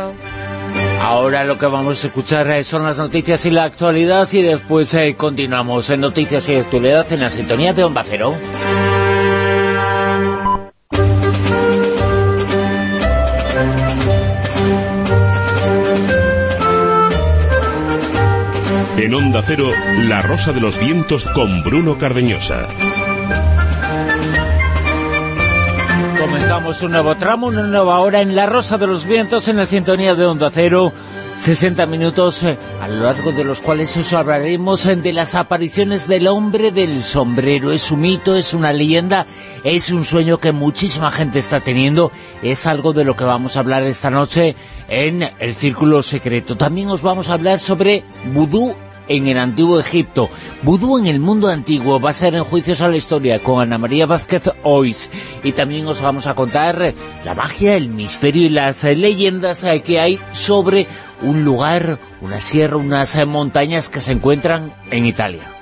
[1.09, 4.93] Ahora lo que vamos a escuchar eh, son las noticias y la actualidad y después
[4.93, 8.35] eh, continuamos en noticias y actualidad en la sintonía de Onda Cero.
[18.99, 19.69] En Onda Cero,
[20.09, 22.67] La Rosa de los Vientos con Bruno Cardeñosa.
[26.27, 29.65] Comenzamos un nuevo tramo, una nueva hora en La Rosa de los Vientos, en la
[29.65, 30.93] sintonía de Onda Cero.
[31.37, 36.09] 60 minutos eh, a lo largo de los cuales os hablaremos eh, de las apariciones
[36.09, 37.71] del hombre del sombrero.
[37.71, 39.27] Es un mito, es una leyenda,
[39.63, 42.11] es un sueño que muchísima gente está teniendo.
[42.43, 44.57] Es algo de lo que vamos a hablar esta noche
[44.89, 46.57] en El Círculo Secreto.
[46.57, 48.75] También os vamos a hablar sobre vudú
[49.09, 50.31] en el Antiguo Egipto.
[50.63, 53.79] Vudú en el mundo antiguo va a ser en Juicios a la Historia con Ana
[53.79, 55.11] María Vázquez Ois.
[55.43, 56.95] Y también os vamos a contar
[57.25, 60.87] la magia, el misterio y las leyendas que hay sobre
[61.23, 65.56] un lugar, una sierra, unas montañas que se encuentran en Italia.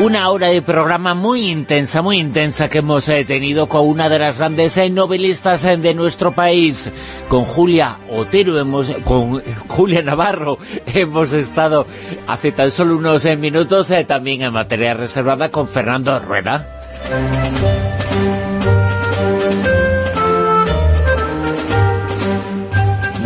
[0.00, 4.20] Una hora de programa muy intensa, muy intensa que hemos eh, tenido con una de
[4.20, 6.88] las grandes eh, novelistas eh, de nuestro país,
[7.28, 11.84] con Julia Otero, hemos, con Julia Navarro, hemos estado
[12.28, 16.64] hace tan solo unos minutos también en materia reservada con Fernando Rueda.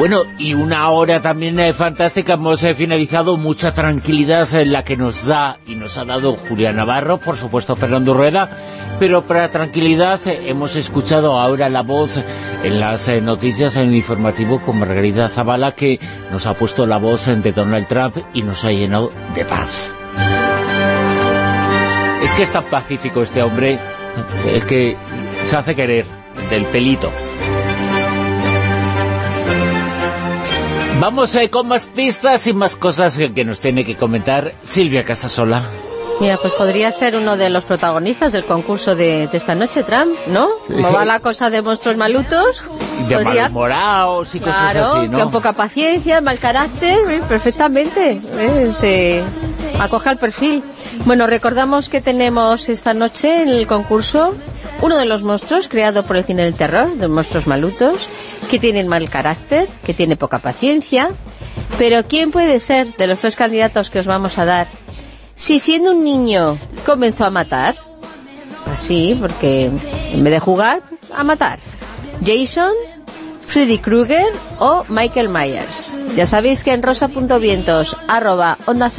[0.03, 4.97] Bueno, y una hora también eh, fantástica, hemos eh, finalizado mucha tranquilidad en la que
[4.97, 8.51] nos da y nos ha dado Julián Navarro, por supuesto Fernando Rueda,
[8.99, 12.21] pero para tranquilidad eh, hemos escuchado ahora la voz
[12.65, 16.01] en las noticias en el informativo con Margarita Zavala que
[16.33, 19.95] nos ha puesto la voz de Donald Trump y nos ha llenado de paz.
[22.25, 23.79] Es que es tan pacífico este hombre,
[24.53, 24.97] es que
[25.45, 26.07] se hace querer
[26.51, 27.09] del pelito.
[31.03, 35.61] Vamos eh, con más pistas y más cosas que, nos tiene que comentar Silvia Casasola.
[36.21, 40.49] Mira, pues podría ser uno de los protagonistas del concurso de, esta noche, Trump, ¿no?
[40.69, 42.63] Como va la cosa de monstruos malutos.
[43.09, 43.43] De podría...
[43.43, 45.19] malhumorados y cosas así, ¿no?
[45.19, 47.21] con poca paciencia, mal carácter, ¿eh?
[47.29, 48.19] perfectamente.
[48.39, 48.71] ¿eh?
[48.73, 49.25] Se
[49.81, 50.63] acoge al perfil.
[51.05, 54.37] Bueno, recordamos que tenemos esta noche en el concurso
[54.83, 58.09] uno de los monstruos creado por el cine del terror, de monstruos malutos,
[58.51, 61.11] que tienen mal carácter, que tiene poca paciencia.
[61.79, 64.69] Pero ¿quién puede ser de los tres candidatos que os vamos a dar
[65.37, 67.77] si siendo un niño comenzó a matar?
[68.73, 69.71] Así, porque
[70.13, 70.83] en vez de jugar,
[71.15, 71.59] a matar.
[72.25, 72.73] Jason,
[73.53, 75.95] Freddy Krueger o Michael Myers.
[76.17, 78.91] Ya sabéis que en rosa.vientos arroba onda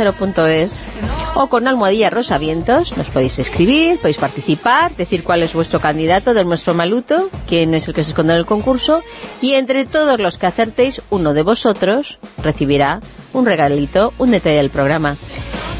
[1.34, 6.47] o con almohadilla rosavientos nos podéis escribir, podéis participar, decir cuál es vuestro candidato del
[6.47, 9.01] nuestro maluto, quién es el que se esconde en el concurso
[9.41, 12.99] y entre todos los que acertéis, uno de vosotros recibirá
[13.34, 15.16] un regalito, un detalle del programa.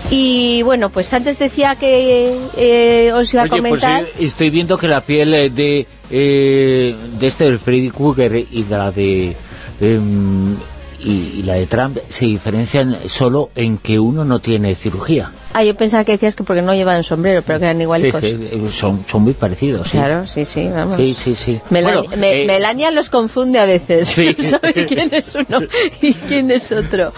[0.10, 4.06] Y bueno, pues antes decía que eh, os iba a pues, comentar...
[4.20, 8.92] estoy viendo que la piel eh, de, eh, de este Freddy Krueger y de la
[8.92, 9.36] de...
[9.82, 10.56] Em,
[11.00, 15.32] y, la de Trump se diferencian solo en que uno no tiene cirugía.
[15.54, 18.20] Ah, yo pensaba que decías que porque no llevan sombrero, pero que eran igualitos.
[18.22, 19.98] Sí, sí, son, son muy parecidos, sí.
[19.98, 20.96] Claro, sí, sí, vamos.
[20.96, 21.62] Sí, sí, sí.
[21.72, 24.10] Eh, Melania los confunde a veces.
[24.10, 24.34] Sí.
[24.44, 25.62] sabe quién es uno
[26.02, 27.14] y quién es otro.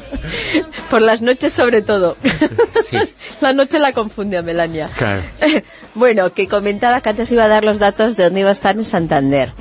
[0.90, 2.16] Por las noches sobre todo.
[2.84, 2.98] Sí.
[3.40, 4.88] La noche la confunde a Melania.
[4.96, 5.20] Claro.
[5.94, 8.76] Bueno, que comentaba que antes iba a dar los datos de dónde iba a estar
[8.76, 9.52] en Santander.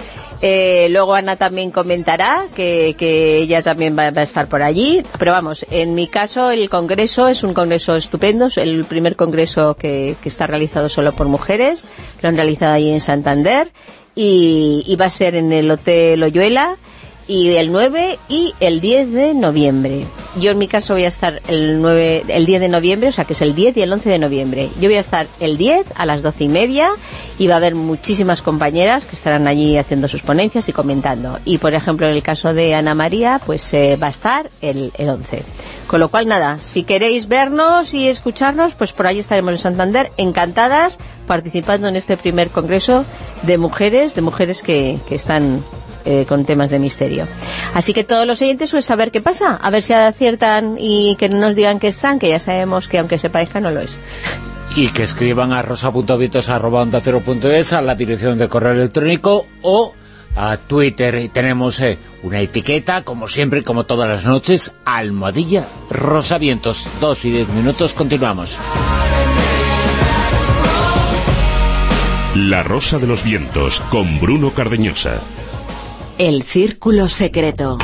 [0.42, 2.96] Eh, luego Ana también comentará que,
[3.42, 5.04] ella también va, a estar por allí.
[5.18, 9.76] Pero vamos, en mi caso el congreso es un congreso estupendo, es el primer congreso
[9.76, 11.86] que, está realizado solo por mujeres.
[12.22, 13.72] Lo han realizado allí en Santander
[14.16, 16.78] y, va a ser en el Hotel Oyuela
[17.28, 20.06] y el 9 y el 10 de noviembre.
[20.40, 23.26] Yo en mi caso voy a estar el, 9, el 10 de noviembre, o sea
[23.26, 24.70] que es el 10 y el 11 de noviembre.
[24.80, 26.90] Yo voy a estar el 10 a las 12 y media
[27.38, 31.40] y va a haber muchísimas compañeras que estarán allí haciendo sus ponencias y comentando.
[31.46, 34.92] Y por ejemplo, en el caso de Ana María, pues eh, va a estar el,
[34.98, 35.44] el 11.
[35.88, 40.12] Con lo cual, nada, si queréis vernos y escucharnos, pues por ahí estaremos en Santander,
[40.18, 43.06] encantadas, participando en este primer congreso
[43.44, 45.62] de mujeres, de mujeres que, que están
[46.06, 47.28] eh, con temas de misterio.
[47.74, 51.16] Así que todos los oyentes, pues a ver qué pasa, a ver si aciertan y
[51.18, 53.82] que no nos digan que están, que ya sabemos que aunque se parezca no lo
[53.82, 53.96] es.
[54.76, 59.94] Y que escriban a rosa.vitos.es a la dirección de correo electrónico o
[60.36, 66.86] a Twitter y tenemos eh, una etiqueta, como siempre, como todas las noches, almohadilla rosavientos.
[67.00, 68.58] Dos y diez minutos, continuamos.
[72.36, 75.22] La Rosa de los Vientos, con Bruno Cardeñosa.
[76.18, 77.78] El Círculo Secreto.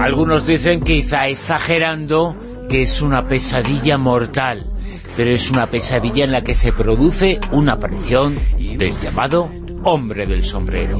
[0.00, 2.34] Algunos dicen, quizá exagerando,
[2.70, 4.72] que es una pesadilla mortal,
[5.18, 9.50] pero es una pesadilla en la que se produce una aparición del llamado
[9.84, 10.98] hombre del sombrero.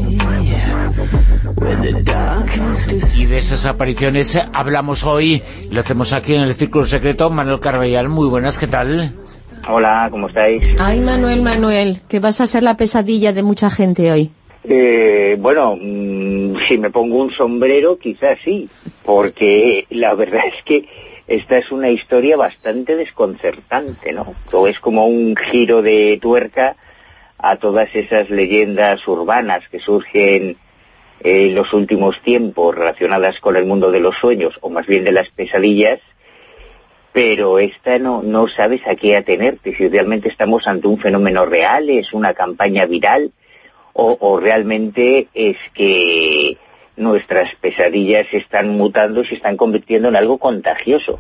[3.16, 7.30] Y de esas apariciones hablamos hoy, lo hacemos aquí en el Círculo Secreto.
[7.30, 9.14] Manuel Carvallal, muy buenas, ¿qué tal?
[9.68, 10.62] Hola, ¿cómo estáis?
[10.80, 14.30] Ay, Manuel, Manuel, que vas a ser la pesadilla de mucha gente hoy.
[14.62, 18.68] Eh, bueno, mm, si me pongo un sombrero, quizás sí,
[19.04, 20.88] porque la verdad es que
[21.26, 24.34] esta es una historia bastante desconcertante, ¿no?
[24.48, 26.76] Todo es como un giro de tuerca
[27.36, 30.56] a todas esas leyendas urbanas que surgen
[31.20, 35.12] en los últimos tiempos relacionadas con el mundo de los sueños, o más bien de
[35.12, 35.98] las pesadillas,
[37.16, 41.88] pero esta no, no sabes a qué atenerte, si realmente estamos ante un fenómeno real,
[41.88, 43.32] es una campaña viral,
[43.94, 46.58] o, o realmente es que
[46.98, 51.18] nuestras pesadillas se están mutando y se están convirtiendo en algo contagioso.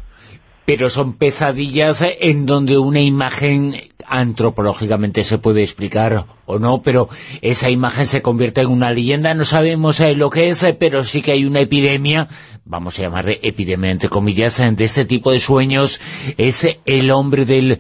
[0.66, 3.76] Pero son pesadillas en donde una imagen
[4.08, 7.08] antropológicamente se puede explicar o no, pero
[7.42, 11.04] esa imagen se convierte en una leyenda, no sabemos eh, lo que es, eh, pero
[11.04, 12.28] sí que hay una epidemia,
[12.64, 16.00] vamos a llamarle epidemia entre comillas, eh, de este tipo de sueños,
[16.36, 17.78] es el hombre del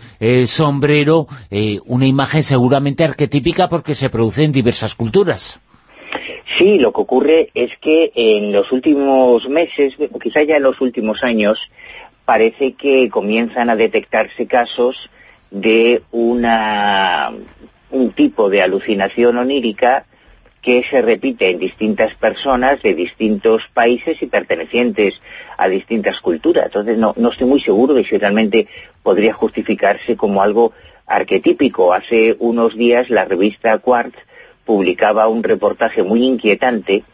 [0.48, 1.28] sombrero,
[1.84, 5.60] una imagen seguramente arquetípica porque se produce en diversas culturas.
[6.58, 11.22] Sí, lo que ocurre es que en los últimos meses, quizá ya en los últimos
[11.22, 11.70] años,
[12.24, 15.10] parece que comienzan a detectarse casos
[15.50, 17.32] de una,
[17.90, 20.06] un tipo de alucinación onírica
[20.60, 25.14] que se repite en distintas personas de distintos países y pertenecientes
[25.56, 26.66] a distintas culturas.
[26.66, 28.66] Entonces no, no estoy muy seguro de si realmente
[29.02, 30.72] podría justificarse como algo
[31.06, 31.92] arquetípico.
[31.92, 34.18] Hace unos días la revista Quartz
[34.64, 37.04] publicaba un reportaje muy inquietante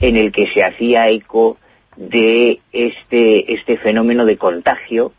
[0.00, 1.58] en el que se hacía eco
[1.96, 5.12] de este, este fenómeno de contagio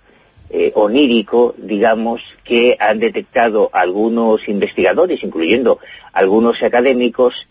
[0.49, 5.79] eh, onírico, digamos, que han detectado algunos investigadores, incluyendo
[6.13, 7.47] algunos académicos,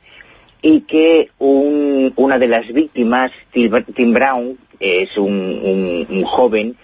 [0.62, 6.76] y que una de las víctimas, Tim Brown, es un, joven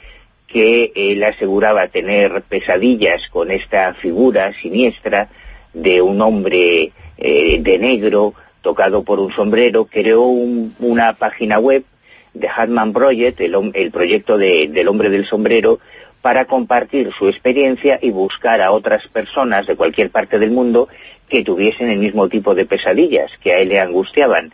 [0.46, 5.30] que él aseguraba tener pesadillas con esta figura siniestra
[5.72, 11.84] de un hombre eh, de negro tocado por un sombrero, creó una página web
[12.34, 15.80] de Hatman Project, el, proyecto del hombre del sombrero,
[16.22, 20.88] para compartir su experiencia y buscar a otras personas de cualquier parte del mundo
[21.28, 24.52] que tuviesen el mismo tipo de pesadillas que a él le angustiaban.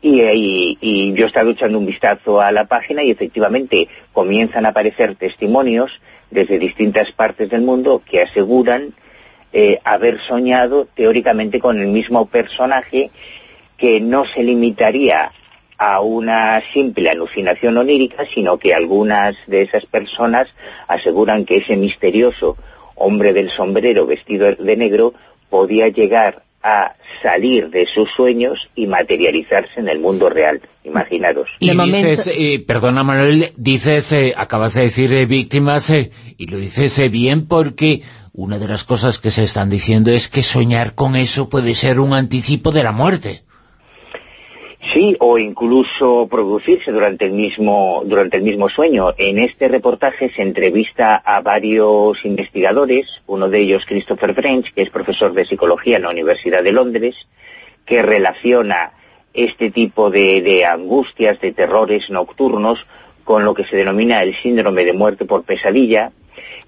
[0.00, 5.16] Y, y, yo estaba echando un vistazo a la página y efectivamente comienzan a aparecer
[5.16, 6.00] testimonios
[6.30, 8.94] desde distintas partes del mundo que aseguran
[9.52, 13.10] eh, haber soñado teóricamente con el mismo personaje
[13.78, 15.32] que no se limitaría
[15.78, 20.48] a una simple alucinación onírica, sino que algunas de esas personas
[20.88, 22.56] aseguran que ese misterioso
[22.96, 25.14] hombre del sombrero vestido de negro
[25.48, 31.50] podía llegar a salir de sus sueños y materializarse en el mundo real, imaginaros.
[31.60, 36.58] Y dices, eh, perdona Manuel, dices, eh, acabas de decir de víctimas, eh, y lo
[36.58, 38.02] dices bien porque
[38.32, 42.00] una de las cosas que se están diciendo es que soñar con eso puede ser
[42.00, 43.42] un anticipo de la muerte.
[44.92, 49.12] Sí, o incluso producirse durante el mismo durante el mismo sueño.
[49.18, 54.88] En este reportaje se entrevista a varios investigadores, uno de ellos Christopher French, que es
[54.88, 57.16] profesor de psicología en la Universidad de Londres,
[57.84, 58.92] que relaciona
[59.34, 62.86] este tipo de, de angustias, de terrores nocturnos,
[63.24, 66.12] con lo que se denomina el síndrome de muerte por pesadilla,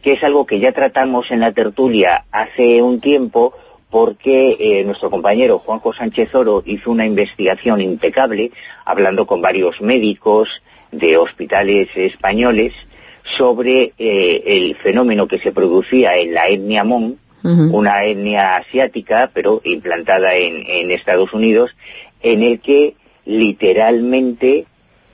[0.03, 3.55] que es algo que ya tratamos en la tertulia hace un tiempo,
[3.91, 8.53] porque eh, nuestro compañero Juanjo Sánchez Oro hizo una investigación impecable,
[8.85, 10.63] hablando con varios médicos
[10.93, 12.73] de hospitales españoles,
[13.25, 19.63] sobre eh, el fenómeno que se producía en la etnia Mon, una etnia asiática, pero
[19.65, 21.75] implantada en, Estados Unidos,
[22.23, 24.67] en el que literalmente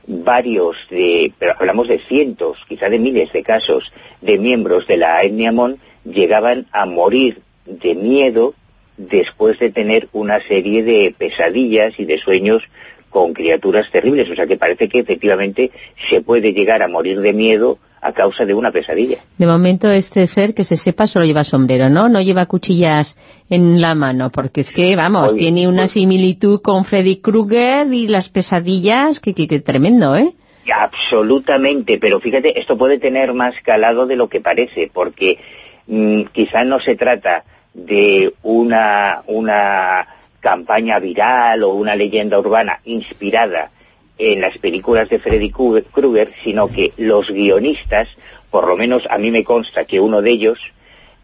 [0.09, 5.23] varios de, pero hablamos de cientos, quizá de miles de casos de miembros de la
[5.23, 8.55] etnia Mon llegaban a morir de miedo
[8.97, 12.63] después de tener una serie de pesadillas y de sueños
[13.11, 14.29] con criaturas terribles.
[14.31, 15.71] O sea que parece que efectivamente
[16.09, 19.19] se puede llegar a morir de miedo a causa de una pesadilla.
[19.37, 22.09] De momento este ser, que se sepa, solo lleva sombrero, ¿no?
[22.09, 23.17] No lleva cuchillas
[23.49, 28.07] en la mano, porque es que, vamos, tiene una pues- similitud con Freddy Krueger y
[28.09, 30.35] las pesadillas, que, que, tremendo, ¿eh?
[30.73, 35.39] Absolutamente, pero fíjate, esto puede tener más calado de lo que parece, porque
[35.87, 37.45] mm, quizá no se trata
[37.77, 40.09] de una, una
[40.41, 43.71] campaña viral o una leyenda urbana inspirada
[44.17, 48.09] en las películas de Freddy Krueger, sino que los guionistas,
[48.51, 50.73] por lo menos a mí me consta que uno de ellos,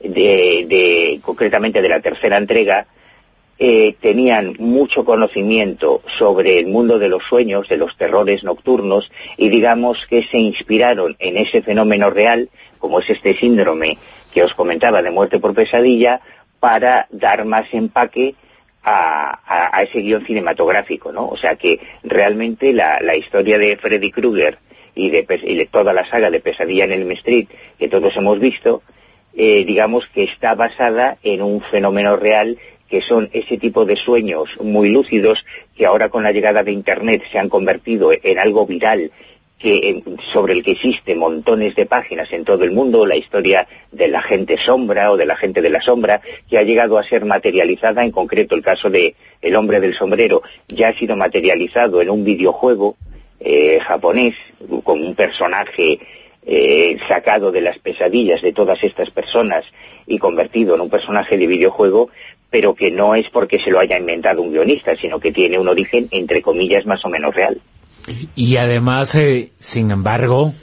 [0.00, 2.86] de, concretamente de la tercera entrega,
[3.58, 9.48] eh, tenían mucho conocimiento sobre el mundo de los sueños, de los terrores nocturnos, y
[9.48, 13.96] digamos que se inspiraron en ese fenómeno real, como es este síndrome
[14.34, 16.20] que os comentaba de muerte por pesadilla,
[16.62, 18.36] para dar más empaque
[18.84, 21.26] a, ese guion cinematográfico, ¿no?
[21.26, 24.58] O sea que realmente la, historia de Freddy Krueger
[24.94, 27.48] y de, toda la saga de Pesadilla en el Street
[27.80, 28.82] que todos hemos visto,
[29.34, 32.58] eh, digamos que está basada en un fenómeno real
[32.88, 35.44] que son ese tipo de sueños muy lúcidos
[35.76, 39.10] que ahora con la llegada de Internet se han convertido en algo viral
[39.62, 40.02] que,
[40.32, 44.20] sobre el que existe montones de páginas en todo el mundo, la historia de la
[44.20, 46.20] gente sombra o de la gente de la sombra,
[46.50, 50.42] que ha llegado a ser materializada, en concreto el caso de El hombre del sombrero,
[50.68, 52.96] ya ha sido materializado en un videojuego
[53.38, 54.34] eh, japonés,
[54.82, 56.00] con un personaje
[56.44, 59.64] eh, sacado de las pesadillas de todas estas personas
[60.08, 62.10] y convertido en un personaje de videojuego,
[62.50, 65.68] pero que no es porque se lo haya inventado un guionista, sino que tiene un
[65.68, 67.60] origen, entre comillas, más o menos real.
[68.34, 70.54] Y además, eh, sin embargo,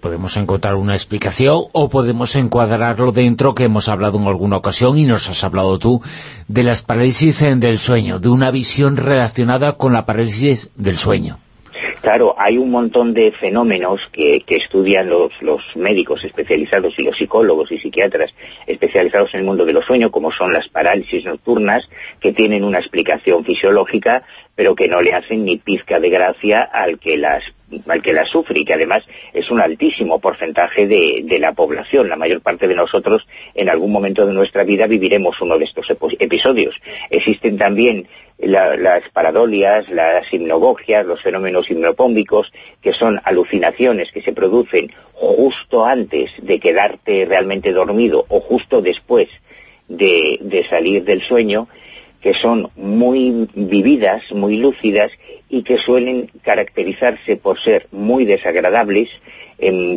[0.00, 5.04] podemos encontrar una explicación o podemos encuadrarlo dentro, que hemos hablado en alguna ocasión y
[5.04, 6.02] nos has hablado tú,
[6.48, 11.38] de las parálisis del sueño, de una visión relacionada con la parálisis del sueño.
[12.02, 15.32] Claro, hay un montón de fenómenos que, estudian los,
[15.76, 18.34] médicos especializados y los psicólogos y psiquiatras
[18.66, 21.88] especializados en el mundo de los sueños, como son las parálisis nocturnas,
[22.18, 24.24] que tienen una explicación fisiológica,
[24.56, 27.44] pero que no le hacen ni pizca de gracia al que las
[27.86, 32.08] al que la sufre y que además es un altísimo porcentaje de, la población.
[32.08, 35.90] La mayor parte de nosotros en algún momento de nuestra vida viviremos uno de estos
[36.18, 36.80] episodios.
[37.10, 38.08] Existen también
[38.38, 46.30] las paradolias, las hipnogogias, los fenómenos hipnopómbicos, que son alucinaciones que se producen justo antes
[46.38, 49.28] de quedarte realmente dormido o justo después
[49.88, 51.68] de salir del sueño
[52.22, 55.10] que son muy vividas, muy lúcidas
[55.52, 59.10] y que suelen caracterizarse por ser muy desagradables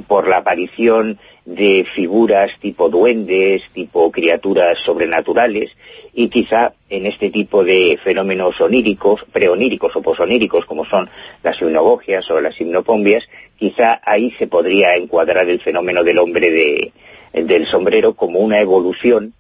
[0.06, 5.72] por la aparición de figuras tipo duendes, tipo criaturas sobrenaturales
[6.14, 11.10] y quizá en este tipo de fenómenos oníricos, preoníricos o posoníricos como son
[11.42, 13.24] las hipnogogias o las hipnopombias,
[13.58, 16.92] quizá ahí se podría encuadrar el fenómeno del hombre
[17.32, 19.34] del sombrero como una evolución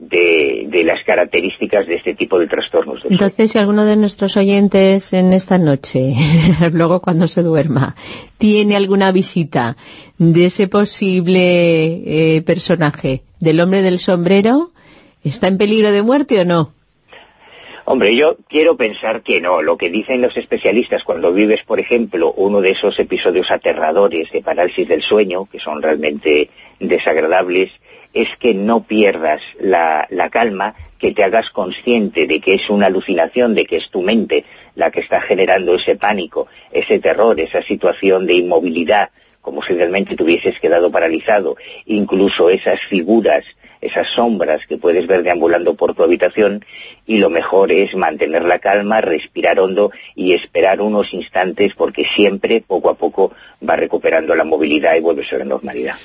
[0.00, 3.04] de, las características de este tipo de trastornos.
[3.04, 6.14] Entonces, si alguno de nuestros oyentes en esta noche,
[6.72, 7.94] luego cuando se duerma,
[8.38, 9.76] tiene alguna visita
[10.18, 14.72] de ese posible eh, personaje del hombre del sombrero,
[15.22, 16.72] ¿está en peligro de muerte o no?
[17.84, 19.62] Hombre, yo quiero pensar que no.
[19.62, 24.42] Lo que dicen los especialistas cuando vives, por ejemplo, uno de esos episodios aterradores de
[24.42, 27.72] parálisis del sueño, que son realmente desagradables,
[28.12, 33.54] es que no pierdas la, calma, que te hagas consciente de que es una alucinación,
[33.54, 38.26] de que es tu mente la que está generando ese pánico, ese terror, esa situación
[38.26, 39.10] de inmovilidad,
[39.40, 41.56] como si realmente te quedado paralizado,
[41.86, 43.44] incluso esas figuras,
[43.80, 46.64] esas sombras que puedes ver deambulando por tu habitación,
[47.06, 52.62] y lo mejor es mantener la calma, respirar hondo y esperar unos instantes porque siempre,
[52.66, 53.32] poco a poco,
[53.66, 55.96] va recuperando la movilidad y vuelve a ser normalidad.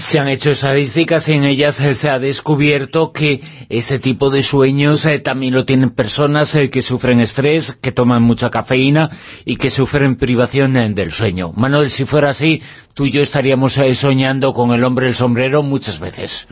[0.00, 4.42] Se han hecho estadísticas y en ellas eh, se ha descubierto que ese tipo de
[4.42, 9.10] sueños eh, también lo tienen personas eh, que sufren estrés, que toman mucha cafeína
[9.44, 11.52] y que sufren privación del sueño.
[11.54, 12.62] Manuel, si fuera así,
[12.94, 16.48] tú y yo estaríamos soñando con el hombre del sombrero muchas veces.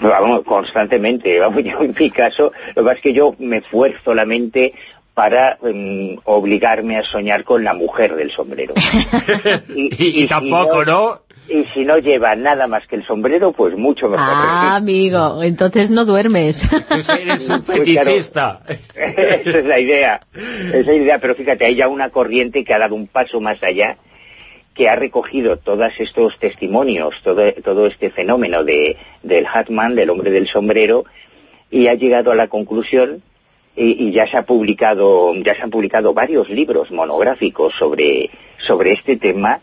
[0.00, 4.14] Vamos, constantemente, vamos, yo en mi caso, lo que pasa es que yo me esfuerzo
[4.14, 4.74] la mente
[5.12, 8.74] para em, obligarme a soñar con la mujer del sombrero.
[9.74, 11.22] y, tampoco, ¿no?
[11.48, 14.24] Y si no lleva nada más que el sombrero, pues mucho mejor.
[14.26, 16.68] Ah, amigo, entonces no duermes.
[16.88, 18.60] Pues eres un pues fetichista.
[18.94, 20.20] esa es la idea.
[20.34, 23.40] Esa es la idea, pero fíjate, hay ya una corriente que ha dado un paso
[23.40, 23.98] más allá
[24.74, 30.30] que ha recogido todos estos testimonios, todo, todo este fenómeno de, del Hatman, del hombre
[30.30, 31.04] del sombrero,
[31.70, 33.22] y ha llegado a la conclusión,
[33.74, 39.16] y, ya se ha publicado, ya se han publicado varios libros monográficos sobre, sobre este
[39.16, 39.60] tema,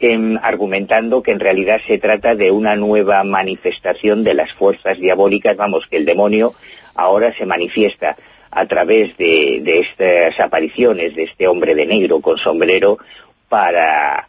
[0.00, 5.56] em, argumentando que en realidad se trata de una nueva manifestación de las fuerzas diabólicas,
[5.56, 6.54] vamos, que el demonio
[6.94, 8.16] ahora se manifiesta
[8.50, 12.98] a través de, de estas apariciones de este hombre de negro con sombrero
[13.48, 14.28] para,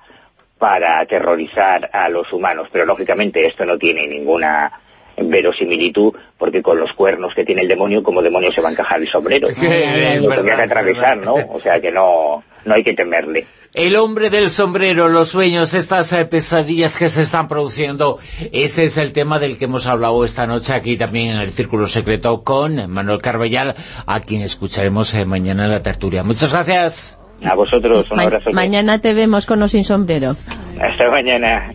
[0.57, 4.71] para aterrorizar a los humanos, pero lógicamente esto no tiene ninguna
[5.17, 9.01] verosimilitud, porque con los cuernos que tiene el demonio, como demonio se va a encajar
[9.01, 9.49] el sombrero.
[9.49, 11.35] Lo tendría que atravesar, ¿no?
[11.35, 13.45] O sea que no, no hay que temerle.
[13.73, 18.17] El hombre del sombrero, los sueños, estas eh, pesadillas que se están produciendo,
[18.51, 21.87] ese es el tema del que hemos hablado esta noche aquí también en el Círculo
[21.87, 23.75] Secreto con Manuel Carballal,
[24.07, 26.23] a quien escucharemos eh, mañana en la tertulia.
[26.23, 27.19] Muchas gracias.
[27.43, 28.51] A vosotros, un abrazo.
[28.53, 30.35] Mañana te vemos con o sin sombrero.
[30.81, 31.71] Hasta mañana.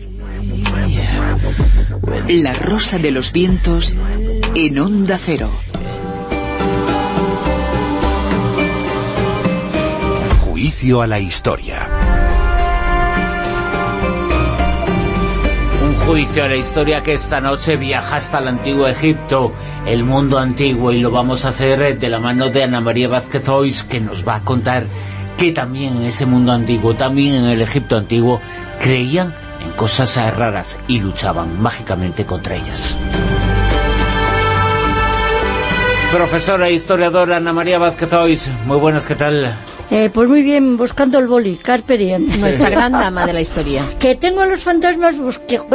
[2.27, 3.95] La rosa de los vientos
[4.53, 5.49] en onda cero.
[10.55, 11.85] Juicio a la historia.
[15.85, 19.51] Un juicio a la historia que esta noche viaja hasta el antiguo Egipto,
[19.85, 23.45] el mundo antiguo, y lo vamos a hacer de la mano de Ana María Vázquez
[23.49, 24.87] Ois, que nos va a contar
[25.37, 28.39] que también en ese mundo antiguo, también en el Egipto antiguo,
[28.79, 32.97] creían en cosas raras y luchaban mágicamente contra ellas.
[36.11, 39.55] Profesora e historiadora Ana María Vázquez Ois, muy buenas, ¿qué tal?
[39.91, 42.39] Eh, pues muy bien, buscando el boli, carpe diem.
[42.39, 43.85] Nuestra gran dama de la historia.
[43.99, 45.15] Que tengo a los fantasmas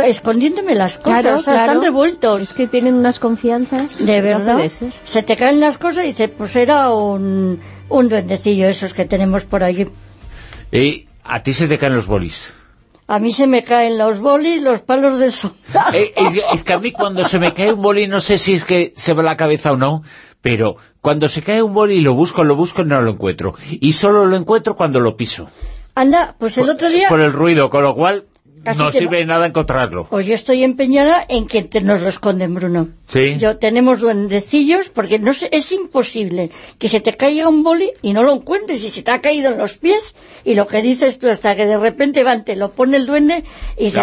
[0.05, 2.43] escondiéndome las cosas, están revueltos.
[2.43, 4.05] Es que tienen unas confianzas.
[4.05, 4.59] De verdad.
[5.05, 9.45] Se te caen las cosas y dices, pues era un un duendecillo esos que tenemos
[9.45, 9.89] por allí.
[10.73, 12.55] ¿Y a ti se te caen los bolis?
[13.11, 15.57] A mí se me caen los bolis, los palos de sol.
[15.93, 16.15] Eh,
[16.53, 18.93] es, que a mí cuando se me cae un boli, no sé si es que
[18.95, 20.05] se va la cabeza o no,
[20.41, 23.55] pero cuando se cae un boli lo busco, lo busco y no lo encuentro.
[23.69, 25.49] Y solo lo encuentro cuando lo piso.
[25.97, 27.09] Anda, pues el otro día...
[27.09, 28.27] Por el ruido, con lo cual
[28.77, 30.07] no sirve de nada encontrarlo.
[30.11, 32.89] Pues yo estoy empeñada en que nos lo esconden, Bruno.
[33.05, 33.37] Sí.
[33.39, 38.23] Yo tenemos duendecillos, porque no es imposible que se te caiga un boli y no
[38.23, 40.15] lo encuentres, y se te ha caído en los pies,
[40.45, 43.45] y lo que dices tú, hasta que de repente van, te lo pone el duende,
[43.77, 44.01] y se...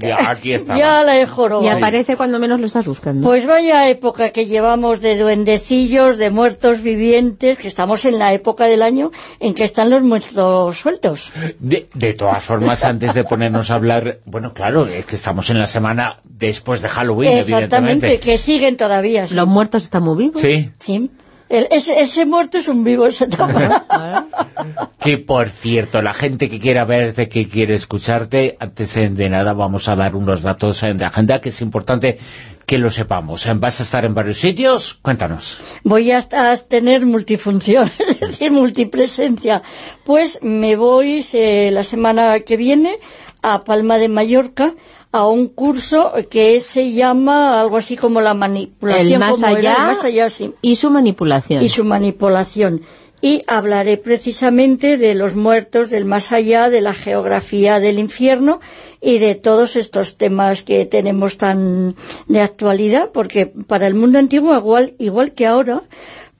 [0.00, 0.76] Ya, aquí está.
[0.76, 1.66] ya la he jorobado.
[1.66, 3.26] Y aparece cuando menos lo estás buscando.
[3.26, 8.66] Pues vaya época que llevamos de duendecillos, de muertos vivientes, que estamos en la época
[8.66, 11.32] del año en que están los muertos sueltos.
[11.58, 15.58] De, de todas formas, antes de ponernos a hablar, bueno, claro, es que estamos en
[15.58, 19.26] la semana después de Halloween, Exactamente, que siguen todavía.
[19.30, 20.40] Los muertos están muy vivos.
[20.40, 20.70] Sí.
[20.78, 21.10] Sí.
[21.48, 23.28] ese, muerto es un vivo ese
[24.98, 29.88] que por cierto, la gente que quiera verte, que quiere escucharte, antes de nada vamos
[29.88, 32.18] a dar unos datos de agenda que es importante
[32.66, 33.46] que lo sepamos.
[33.56, 34.94] ¿Vas a estar en varios sitios?
[34.94, 35.58] Cuéntanos.
[35.84, 36.22] Voy a,
[36.68, 39.62] tener multifunción, es decir, multipresencia.
[40.04, 42.96] Pues me voy eh, la semana que viene
[43.42, 44.74] a Palma de Mallorca
[45.12, 49.20] a un curso que se llama algo así como la manipulación.
[49.20, 50.28] más, allá,
[50.62, 51.62] y su manipulación.
[51.62, 52.82] Y su manipulación.
[53.20, 58.60] Y hablaré precisamente de los muertos, del más allá, de la geografía del infierno
[59.00, 61.94] y de todos estos temas que tenemos tan
[62.26, 65.82] de actualidad, porque para el mundo antiguo, igual, igual que ahora,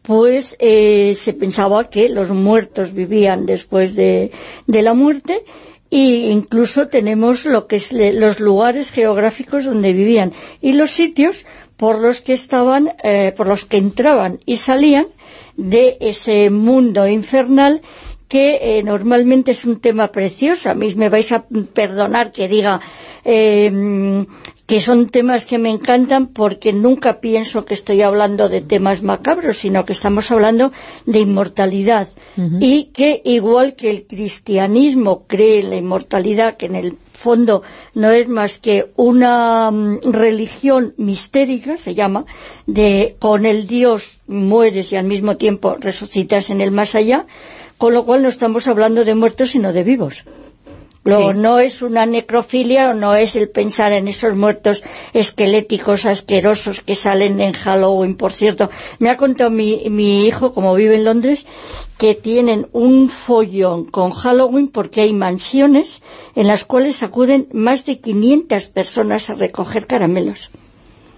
[0.00, 4.32] pues eh, se pensaba que los muertos vivían después de,
[4.66, 5.44] de la muerte
[5.92, 10.32] y incluso tenemos lo que es los lugares geográficos donde vivían
[10.62, 11.44] y los sitios
[11.76, 15.08] por los que estaban, eh, por los que entraban y salían
[15.58, 17.82] de ese mundo infernal
[18.26, 20.70] que eh, normalmente es un tema precioso.
[20.70, 21.44] A mí me vais a
[21.74, 22.80] perdonar que diga
[23.22, 23.70] eh,
[24.66, 29.58] que son temas que me encantan porque nunca pienso que estoy hablando de temas macabros,
[29.58, 30.72] sino que estamos hablando
[31.04, 32.08] de inmortalidad.
[32.60, 37.62] Y que igual que el cristianismo cree en la inmortalidad, que en el fondo
[37.94, 42.24] no es más que una mm, religión mistérica, se llama,
[42.66, 47.26] de con el Dios mueres y al mismo tiempo resucitas en el más allá,
[47.78, 50.24] con lo cual no estamos hablando de muertos sino de vivos
[51.04, 51.38] Luego, Sí.
[51.38, 56.94] no es una necrofilia o no es el pensar en esos muertos esqueléticos asquerosos que
[56.94, 58.70] salen en Halloween, por cierto.
[59.00, 61.44] Me ha contado mi, mi hijo, como vive en Londres,
[61.98, 66.02] que tienen un follón con Halloween porque hay mansiones
[66.36, 70.50] en las cuales acuden más de 500 personas a recoger caramelos.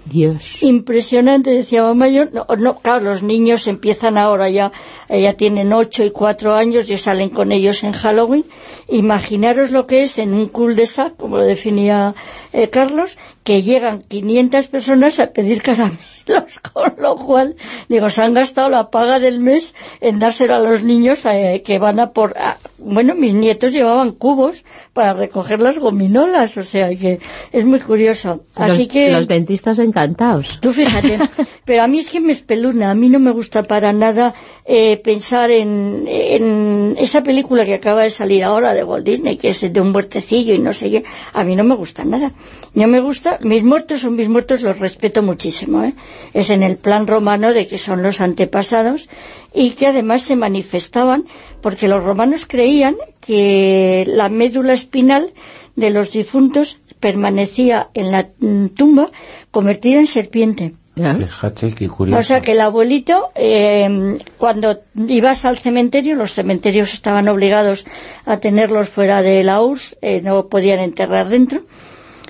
[0.05, 0.63] Dios.
[0.63, 4.73] Impresionante, decía mamá, yo, no, no, claro, los niños empiezan ahora ya,
[5.09, 8.45] ya tienen 8 y 4 años, ya salen con ellos en Halloween.
[8.89, 12.15] Imaginaros lo que es en un cul-de-sac, como lo definía
[12.55, 15.99] eh, Carlos, que llegan 500 personas a pedir caramelos,
[16.73, 17.57] con lo cual,
[17.89, 21.79] digo, se han gastado la paga del mes en dárselo a los niños eh, que
[21.79, 22.39] van a por...
[22.39, 27.19] a- bueno, mis nietos llevaban cubos para recoger las gominolas, o sea que
[27.53, 28.45] es muy curioso.
[28.55, 29.11] Así los, que...
[29.11, 30.59] los dentistas encantados.
[30.61, 31.19] Tú fíjate,
[31.65, 34.35] pero a mí es que me espeluna, a mí no me gusta para nada
[34.67, 39.49] eh, pensar en, en esa película que acaba de salir ahora de Walt Disney, que
[39.51, 42.33] es de un muertecillo y no sé qué, a mí no me gusta nada.
[42.75, 45.95] No me gusta, mis muertos son mis muertos, los respeto muchísimo, ¿eh?
[46.33, 49.09] es en el plan romano de que son los antepasados
[49.55, 51.25] y que además se manifestaban
[51.61, 55.33] porque los romanos creían que la médula espinal
[55.77, 59.11] de los difuntos permanecía en la mm, tumba
[59.51, 60.75] convertida en serpiente.
[60.97, 61.15] ¿Ya?
[61.15, 62.21] Fíjate, qué curioso.
[62.21, 67.85] O sea que el abuelito, eh, cuando ibas al cementerio, los cementerios estaban obligados
[68.25, 71.63] a tenerlos fuera de la URSS, eh, no podían enterrar dentro,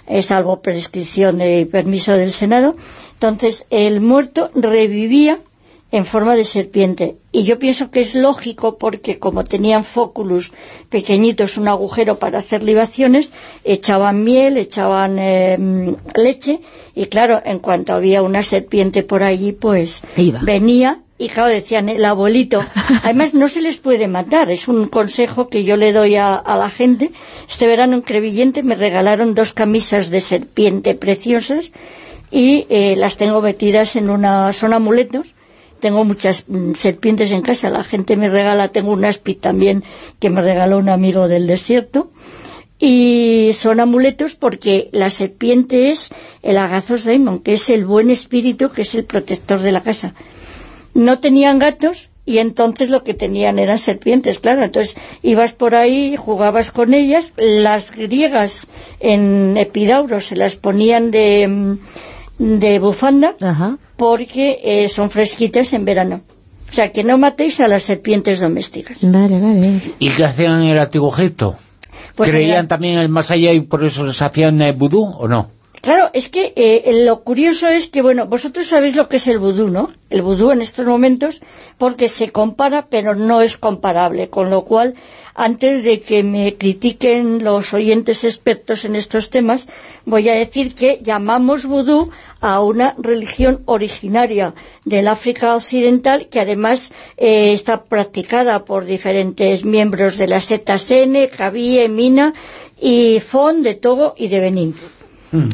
[0.06, 2.76] eh, salvo prescripción y permiso del Senado.
[3.14, 5.40] Entonces el muerto revivía
[5.94, 7.18] en forma de serpiente.
[7.30, 10.52] Y yo pienso que es lógico porque como tenían fóculus
[10.88, 13.32] pequeñitos, un agujero para hacer libaciones,
[13.62, 16.60] echaban miel, echaban eh, leche
[16.96, 20.40] y claro, en cuanto había una serpiente por allí, pues Iba.
[20.42, 22.64] venía y decían el abuelito.
[23.02, 26.56] Además no se les puede matar, es un consejo que yo le doy a, a
[26.56, 27.12] la gente.
[27.48, 31.70] Este verano en Crevillente me regalaron dos camisas de serpiente preciosas
[32.30, 34.52] y eh, las tengo metidas en una...
[34.52, 35.34] son amuletos
[35.84, 39.84] tengo muchas mm, serpientes en casa, la gente me regala, tengo un aspid también
[40.18, 42.10] que me regaló un amigo del desierto,
[42.78, 46.10] y son amuletos porque la serpiente es
[46.42, 50.14] el agazos daimon, que es el buen espíritu, que es el protector de la casa.
[50.94, 56.16] No tenían gatos y entonces lo que tenían eran serpientes, claro, entonces ibas por ahí,
[56.16, 58.68] jugabas con ellas, las griegas
[59.00, 61.78] en Epidauro se las ponían de, mm,
[62.38, 63.76] de bufanda, Ajá.
[63.96, 66.22] porque eh, son fresquitas en verano.
[66.70, 68.98] O sea, que no matéis a las serpientes domésticas.
[69.02, 69.94] Vale, vale.
[69.98, 71.56] ¿Y qué hacían en el antiguo Egipto?
[72.16, 75.04] Pues ¿Creían mira, también en el más allá y por eso les hacían eh, vudú
[75.04, 75.50] o no?
[75.84, 79.38] Claro, es que eh, lo curioso es que, bueno, vosotros sabéis lo que es el
[79.38, 79.92] vudú, ¿no?
[80.08, 81.42] El vudú en estos momentos,
[81.76, 84.94] porque se compara, pero no es comparable, con lo cual,
[85.34, 89.68] antes de que me critiquen los oyentes expertos en estos temas,
[90.06, 92.08] voy a decir que llamamos vudú
[92.40, 94.54] a una religión originaria
[94.86, 101.28] del África Occidental, que además eh, está practicada por diferentes miembros de la secta Sene,
[101.28, 102.32] Kabie, Mina
[102.80, 104.74] y Fon, de Togo y de Benín.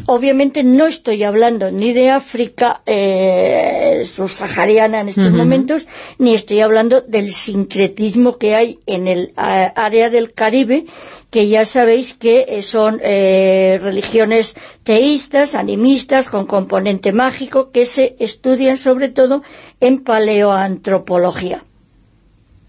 [0.05, 5.87] Obviamente no estoy hablando ni de África eh, subsahariana en estos momentos,
[6.19, 10.85] ni estoy hablando del sincretismo que hay en el a- área del Caribe,
[11.29, 18.15] que ya sabéis que eh, son eh, religiones teístas, animistas, con componente mágico, que se
[18.19, 19.41] estudian sobre todo
[19.79, 21.63] en paleoantropología.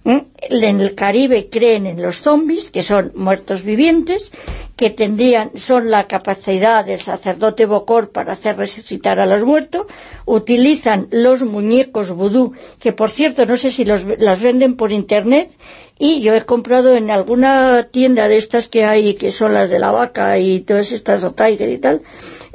[0.04, 0.18] ¿Mm?
[0.50, 4.32] En el Caribe creen en los zombies, que son muertos vivientes,
[4.82, 9.86] que tendrían, son la capacidad del sacerdote Bokor para hacer resucitar a los muertos,
[10.26, 15.56] utilizan los muñecos vudú, que por cierto no sé si los, las venden por internet,
[16.04, 19.78] y yo he comprado en alguna tienda de estas que hay, que son las de
[19.78, 22.02] la vaca y todas estas, o Tiger y tal,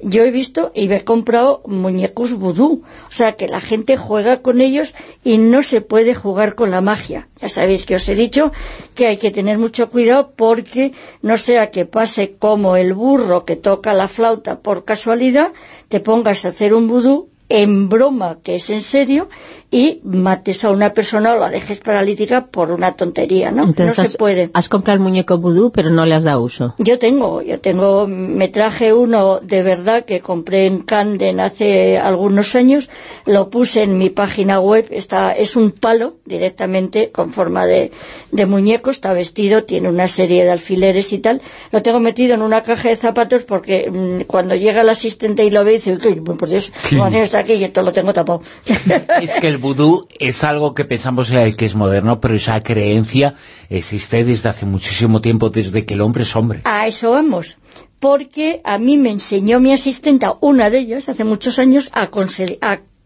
[0.03, 4.41] yo he visto y me he comprado muñecos vudú, o sea que la gente juega
[4.41, 7.29] con ellos y no se puede jugar con la magia.
[7.39, 8.51] Ya sabéis que os he dicho
[8.95, 10.91] que hay que tener mucho cuidado porque
[11.21, 15.53] no sea que pase como el burro que toca la flauta por casualidad,
[15.87, 19.29] te pongas a hacer un vudú en broma, que es en serio,
[19.69, 23.63] y mates a una persona o la dejes paralítica por una tontería, ¿no?
[23.63, 24.49] Entonces no has, se puede.
[24.53, 26.73] has comprado el muñeco vudú, pero no le has dado uso.
[26.77, 32.55] Yo tengo, yo tengo, me traje uno de verdad que compré en Camden hace algunos
[32.55, 32.89] años,
[33.25, 37.91] lo puse en mi página web, está, es un palo directamente con forma de,
[38.31, 41.41] de muñeco, está vestido, tiene una serie de alfileres y tal,
[41.71, 45.49] lo tengo metido en una caja de zapatos porque mm, cuando llega el asistente y
[45.49, 46.95] lo ve dice, "Uy, por Dios, Sí.
[46.95, 48.41] ¿cómo tiene este está aquí y esto lo tengo tapado.
[49.21, 53.35] es que el vudú es algo que pensamos eh, que es moderno, pero esa creencia
[53.69, 56.61] existe desde hace muchísimo tiempo, desde que el hombre es hombre.
[56.63, 57.57] A eso vamos,
[57.99, 62.09] porque a mí me enseñó mi asistenta, una de ellas, hace muchos años, a,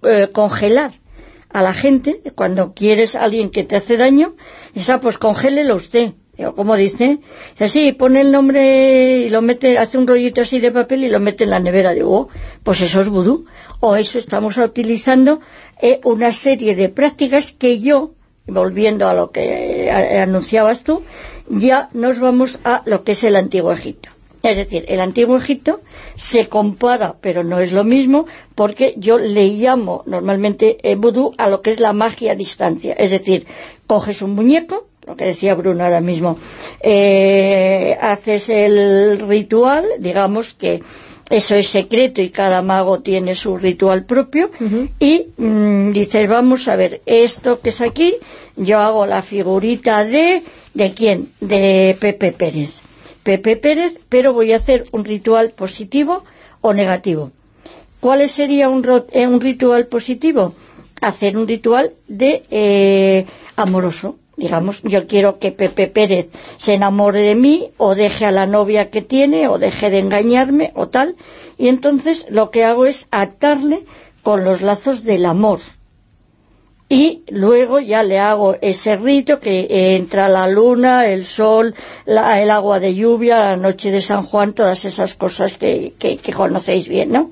[0.03, 0.91] eh, congelar
[1.49, 4.35] a la gente, cuando quieres a alguien que te hace daño,
[4.73, 6.13] esa pues congélelo usted.
[6.55, 7.19] como dice?
[7.59, 11.19] Así, pone el nombre y lo mete, hace un rollito así de papel y lo
[11.19, 11.91] mete en la nevera.
[11.91, 12.29] Digo, oh,
[12.63, 13.45] pues eso es vudú.
[13.81, 15.41] O eso estamos utilizando
[15.81, 18.11] eh, una serie de prácticas que yo,
[18.47, 21.03] volviendo a lo que eh, anunciabas tú,
[21.49, 24.09] ya nos vamos a lo que es el Antiguo Egipto.
[24.43, 25.81] Es decir, el Antiguo Egipto
[26.15, 28.25] se compara, pero no es lo mismo,
[28.55, 32.93] porque yo le llamo normalmente eh, vudú a lo que es la magia a distancia.
[32.93, 33.45] Es decir,
[33.85, 36.37] coges un muñeco, lo que decía Bruno ahora mismo,
[36.81, 40.81] eh, haces el ritual, digamos que
[41.31, 44.51] eso es secreto y cada mago tiene su ritual propio
[44.99, 48.15] y mm, dices, vamos a ver, esto que es aquí,
[48.55, 50.43] yo hago la figurita de,
[50.73, 51.31] ¿de quién?
[51.39, 52.81] De Pepe Pérez
[53.23, 56.23] Pepe Pérez, pero voy a hacer un ritual positivo
[56.61, 57.31] o negativo.
[57.99, 60.55] ¿Cuál sería un, eh, ritual positivo?
[61.01, 63.25] Hacer un ritual de eh,
[63.55, 64.17] amoroso.
[64.41, 68.89] Digamos, yo quiero que Pepe Pérez se enamore de mí, o deje a la novia
[68.89, 71.15] que tiene, o deje de engañarme, o tal.
[71.57, 73.85] Y entonces lo que hago es atarle
[74.23, 75.59] con los lazos del amor
[76.91, 81.73] y luego ya le hago ese rito que entra la luna, el sol,
[82.05, 86.89] el agua de lluvia, la noche de San Juan, todas esas cosas que, que, conocéis
[86.89, 87.31] bien, ¿no?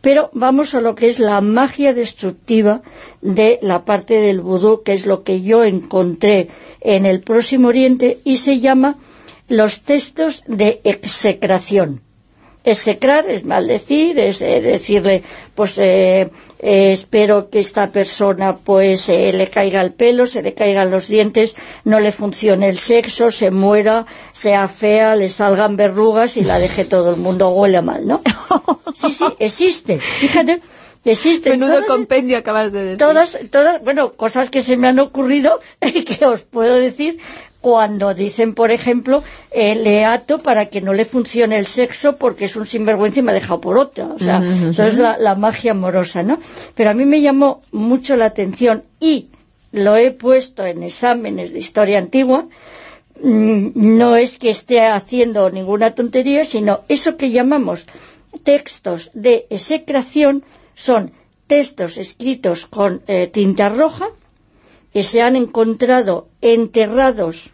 [0.00, 2.80] Pero vamos a lo que es la magia destructiva
[3.24, 6.48] de la parte del vudú, que es lo que yo encontré
[6.80, 8.98] en el Próximo Oriente, y se llama
[9.48, 12.00] los textos de execración
[12.64, 15.22] execrar, es maldecir, es eh, decirle,
[15.54, 20.90] pues eh, eh, espero que esta persona pues le caiga el pelo, se le caigan
[20.90, 26.42] los dientes, no le funcione el sexo, se muera, sea fea, le salgan verrugas y
[26.42, 28.22] la deje todo el mundo huele mal, ¿no?
[28.94, 30.60] Sí, sí, existe, fíjate.
[31.04, 31.50] Existe.
[31.50, 32.98] Menudo compendio acabas de decir.
[32.98, 37.18] Todas, todas, bueno, cosas que se me han ocurrido y que os puedo decir
[37.64, 42.44] cuando dicen, por ejemplo, eh, le ato para que no le funcione el sexo porque
[42.44, 44.04] es un sinvergüenza y me ha dejado por otra.
[44.08, 46.38] O sea, eso es la, magia amorosa, ¿no?
[46.74, 49.28] Pero a mí me llamó mucho la atención y
[49.72, 52.48] lo he puesto en exámenes de historia antigua,
[53.22, 57.86] mm, no es que esté haciendo ninguna tontería, sino eso que llamamos
[58.42, 60.44] textos de execración
[60.74, 61.12] son
[61.46, 64.08] textos escritos con eh, tinta roja
[64.92, 67.50] que se han encontrado enterrados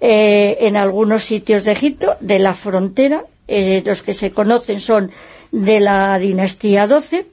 [0.00, 5.10] eh, en algunos sitios de Egipto, de la frontera, eh, los que se conocen son
[5.50, 7.26] de la dinastía 12,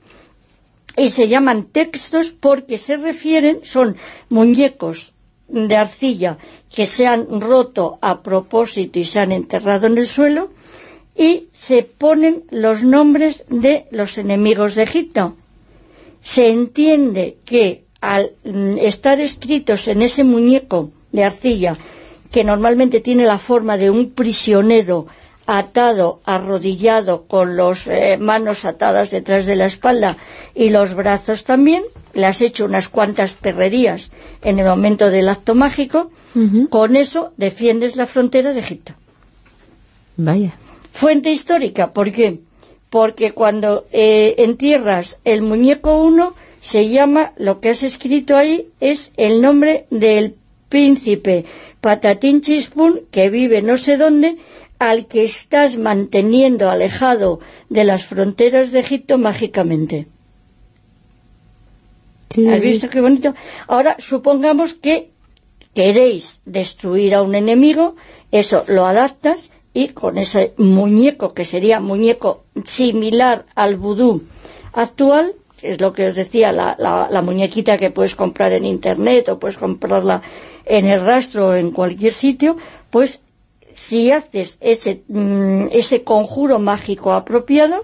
[0.97, 3.97] y se llaman textos porque se refieren, son
[4.29, 5.13] muñecos
[5.47, 6.37] de arcilla
[6.73, 10.49] que se han roto a propósito y se han enterrado en el suelo,
[11.15, 15.35] y se ponen los nombres de los enemigos de Egipto.
[16.21, 21.77] Se entiende que al mm, estar escritos en ese muñeco de arcilla
[22.31, 25.07] que normalmente tiene la forma de un prisionero
[25.47, 30.17] atado, arrodillado, con las eh, manos atadas detrás de la espalda
[30.53, 31.83] y los brazos también,
[32.13, 34.11] le has hecho unas cuantas perrerías
[34.41, 36.11] en el momento del acto mágico,
[36.69, 38.93] con eso defiendes la frontera de Egipto.
[40.17, 40.55] Vaya.
[40.95, 42.39] Fuente histórica, ¿por qué?
[42.89, 49.11] Porque cuando eh, entierras el muñeco uno, se llama, lo que has escrito ahí, es
[49.17, 50.35] el nombre del
[50.69, 51.43] príncipe
[51.81, 54.37] Patatín Chispun, que vive no sé dónde,
[54.79, 60.07] al que estás manteniendo alejado de las fronteras de Egipto mágicamente.
[62.49, 63.35] ¿Has visto qué bonito?
[63.67, 65.09] Ahora, supongamos que
[65.73, 67.97] queréis destruir a un enemigo,
[68.31, 74.23] eso lo adaptas y con ese muñeco, que sería muñeco similar al vudú
[74.71, 79.37] actual, es lo que os decía, la, la, muñequita que puedes comprar en internet o
[79.37, 80.21] puedes comprarla
[80.63, 82.55] en el rastro o en cualquier sitio,
[82.89, 83.21] pues
[83.73, 87.83] si haces ese, mm, ese conjuro mágico apropiado,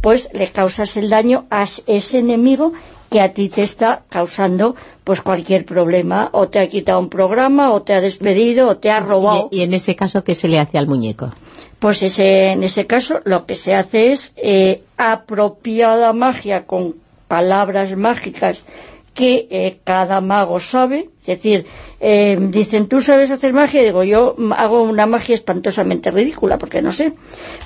[0.00, 2.72] pues le causas el daño a ese enemigo
[3.10, 7.72] que a ti te está causando pues cualquier problema, o te ha quitado un programa,
[7.72, 9.48] o te ha despedido, o te ha robado.
[9.50, 11.32] ¿Y, en ese caso qué se le hace al muñeco?
[11.80, 16.94] Pues ese, en ese caso lo que se hace es eh, apropiada magia con
[17.26, 18.66] palabras mágicas
[19.14, 21.66] que eh, cada mago sabe, es decir,
[22.00, 23.82] eh, dicen, ¿tú sabes hacer magia?
[23.82, 27.12] Y digo, yo hago una magia espantosamente ridícula, porque no sé,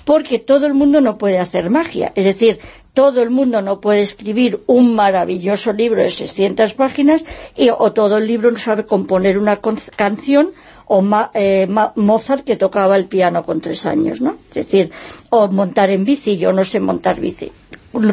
[0.05, 2.61] porque todo el mundo no puede hacer magia, es decir,
[2.95, 7.25] todo el mundo no puede escribir un maravilloso libro de 600 páginas
[7.57, 9.61] y, o todo el libro no sabe componer una
[9.97, 10.53] canción
[10.87, 11.03] o
[11.35, 11.67] eh,
[11.97, 14.37] Mozart que tocaba el piano con tres años, ¿no?
[14.49, 14.93] Es decir,
[15.31, 17.51] o montar en bici, yo no sé montar bici.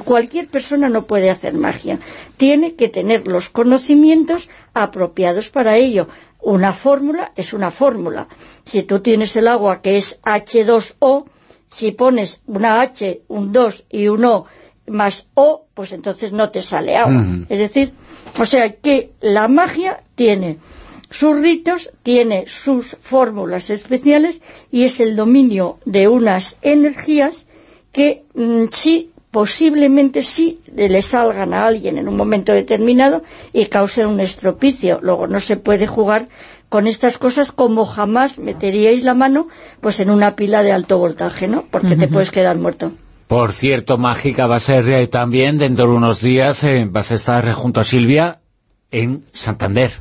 [0.03, 1.99] Cualquier persona no puede hacer magia.
[2.37, 6.07] Tiene que tener los conocimientos apropiados para ello.
[6.39, 8.27] Una fórmula es una fórmula.
[8.65, 11.25] Si tú tienes el agua que es H2O,
[11.69, 14.45] si pones una H, un 2 y un O
[14.91, 17.25] más O, pues entonces no te sale agua.
[17.49, 17.93] Es decir,
[18.37, 20.57] o sea que la magia tiene
[21.09, 24.41] sus ritos, tiene sus fórmulas especiales
[24.71, 27.45] y es el dominio de unas energías
[27.91, 33.23] que mm, sí, posiblemente sí le salgan a alguien en un momento determinado
[33.53, 34.99] y causen un estropicio.
[35.01, 36.27] Luego no se puede jugar
[36.69, 39.47] con estas cosas como jamás meteríais la mano
[39.81, 41.65] pues en una pila de alto voltaje, ¿no?
[41.69, 42.93] Porque te puedes quedar muerto.
[43.31, 47.15] Por cierto, Mágica va a ser eh, también, dentro de unos días, eh, vas a
[47.15, 48.41] estar junto a Silvia
[48.91, 49.93] en Santander.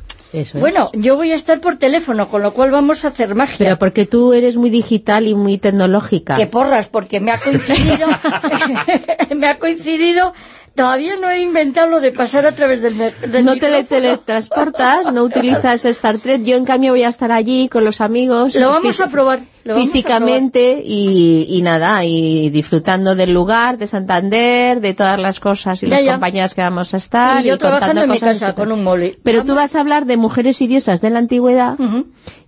[0.53, 3.55] Bueno, yo voy a estar por teléfono, con lo cual vamos a hacer magia.
[3.57, 6.35] Pero porque tú eres muy digital y muy tecnológica.
[6.35, 8.05] Que porras, porque me ha coincidido,
[9.37, 10.33] me ha coincidido
[10.75, 12.97] Todavía no he inventado lo de pasar a través del,
[13.43, 16.43] No te teletransportas, no utilizas Star Trek.
[16.43, 18.55] Yo, en cambio, voy a estar allí con los amigos.
[18.55, 25.19] Lo vamos a probar físicamente y, nada, y disfrutando del lugar, de Santander, de todas
[25.19, 27.43] las cosas y las compañías que vamos a estar.
[27.43, 29.19] Y yo trabajando en mi casa con un mole.
[29.23, 31.77] Pero tú vas a hablar de mujeres y diosas de la antigüedad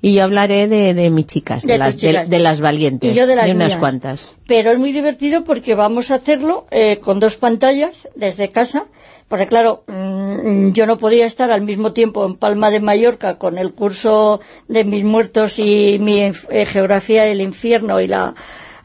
[0.05, 4.35] y yo hablaré de, mis chicas, de, las, de, las valientes, de, unas cuantas.
[4.47, 8.87] Pero es muy divertido porque vamos a hacerlo eh, con dos pantallas desde casa
[9.29, 13.57] porque claro, mm, yo no podía estar al mismo tiempo en Palma de Mallorca con
[13.57, 18.35] el curso de mis muertos y mi eh, geografía del infierno y la,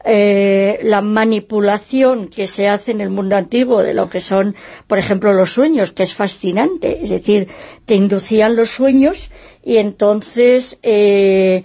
[0.05, 4.55] eh, la manipulación que se hace en el mundo antiguo de lo que son,
[4.87, 7.01] por ejemplo, los sueños, que es fascinante.
[7.03, 7.49] Es decir,
[7.87, 9.31] te inducían los sueños
[9.69, 11.63] y entonces, eh,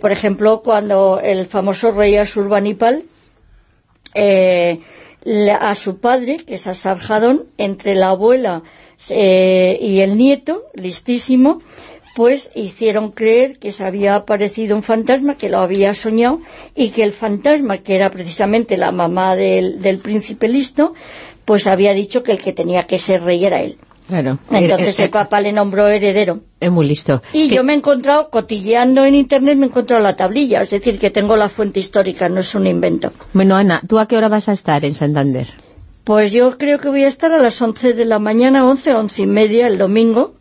[0.00, 3.02] por ejemplo, cuando el famoso rey Asurbanipal
[4.14, 4.78] eh,
[5.58, 8.62] a su padre, que es Asarjadón, entre la abuela
[9.08, 11.62] eh, y el nieto, listísimo,
[12.14, 16.42] pues hicieron creer que se había aparecido un fantasma, que lo había soñado,
[16.76, 20.94] y que el fantasma, que era precisamente la mamá del príncipe listo,
[21.44, 23.78] pues había dicho que el que tenía que ser rey era él.
[24.08, 26.40] Entonces el papá le nombró heredero.
[26.60, 27.22] Es muy listo.
[27.32, 30.98] Y yo me he encontrado, cotilleando en internet, me he encontrado la tablilla, es decir,
[30.98, 33.12] que tengo la fuente histórica, no es un invento.
[33.32, 35.48] Bueno, Ana, ¿tú a qué hora vas a estar en Santander?
[36.04, 39.22] Pues yo creo que voy a estar a las 11 de la mañana, 11, 11
[39.22, 40.34] y media el domingo,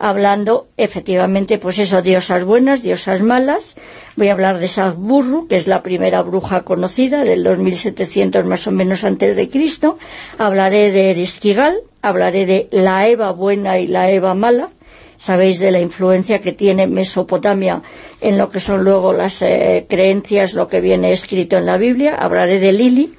[0.00, 3.76] hablando efectivamente, pues eso, diosas buenas, diosas malas.
[4.16, 8.70] Voy a hablar de Sagburru, que es la primera bruja conocida, del 2700 más o
[8.70, 9.98] menos antes de Cristo.
[10.38, 14.70] Hablaré de Erisquigal, hablaré de la Eva buena y la Eva mala.
[15.16, 17.82] Sabéis de la influencia que tiene Mesopotamia
[18.20, 22.16] en lo que son luego las eh, creencias, lo que viene escrito en la Biblia.
[22.16, 23.14] Hablaré de Lili,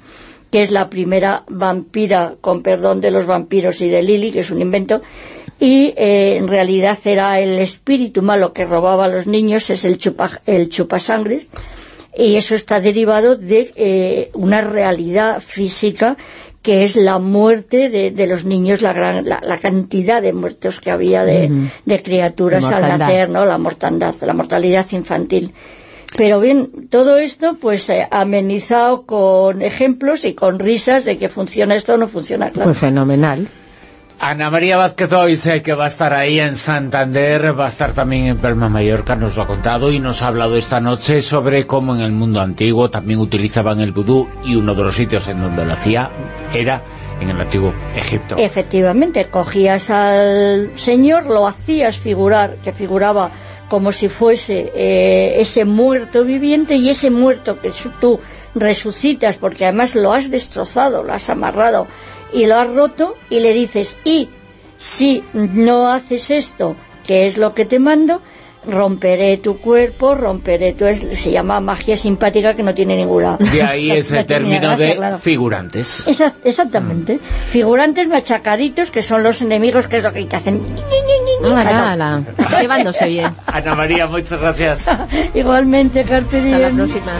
[0.50, 4.50] que es la primera vampira, con perdón de los vampiros y de Lili, que es
[4.50, 5.00] un invento,
[5.58, 9.98] y eh, en realidad era el espíritu malo que robaba a los niños, es el,
[9.98, 11.48] chupa, el chupasangres,
[12.16, 16.16] y eso está derivado de eh, una realidad física
[16.64, 21.22] que es la muerte de, los niños, la, gran, la, cantidad de muertos que había
[21.22, 21.68] de,
[22.02, 23.44] criaturas al nacer, ¿no?
[23.44, 25.52] la mortandad, la mortalidad infantil.
[26.16, 31.74] Pero bien, todo esto pues eh, amenizado con ejemplos y con risas de que funciona
[31.74, 32.70] esto o no funciona, claro.
[32.70, 33.46] Pues fenomenal.
[34.26, 37.92] Ana María Vázquez hoy sé que va a estar ahí en Santander, va a estar
[37.92, 41.66] también en Palma Mallorca, nos lo ha contado y nos ha hablado esta noche sobre
[41.66, 45.42] cómo en el mundo antiguo también utilizaban el vudú y uno de los sitios en
[45.42, 46.08] donde lo hacía
[46.54, 46.82] era
[47.20, 48.36] en el antiguo Egipto.
[48.38, 53.30] Efectivamente, cogías al señor, lo hacías figurar, que figuraba
[53.68, 58.20] como si fuese eh, ese muerto viviente y ese muerto que tú
[58.54, 61.86] resucitas porque además lo has destrozado, lo has amarrado
[62.32, 64.28] y lo has roto y le dices y
[64.76, 66.76] si no haces esto
[67.06, 68.20] que es lo que te mando
[68.66, 70.84] romperé tu cuerpo, romperé tu...
[70.94, 73.36] se llama magia simpática que no tiene ninguna...
[73.36, 76.04] De ahí es el término de figurantes.
[76.44, 77.18] exactamente.
[77.50, 80.62] Figurantes machacaditos, que son los enemigos, que es lo que hacen...
[82.60, 83.34] Llevándose bien.
[83.46, 84.90] Ana María, muchas gracias.
[85.34, 87.12] Igualmente, Carpe Hasta la próxima.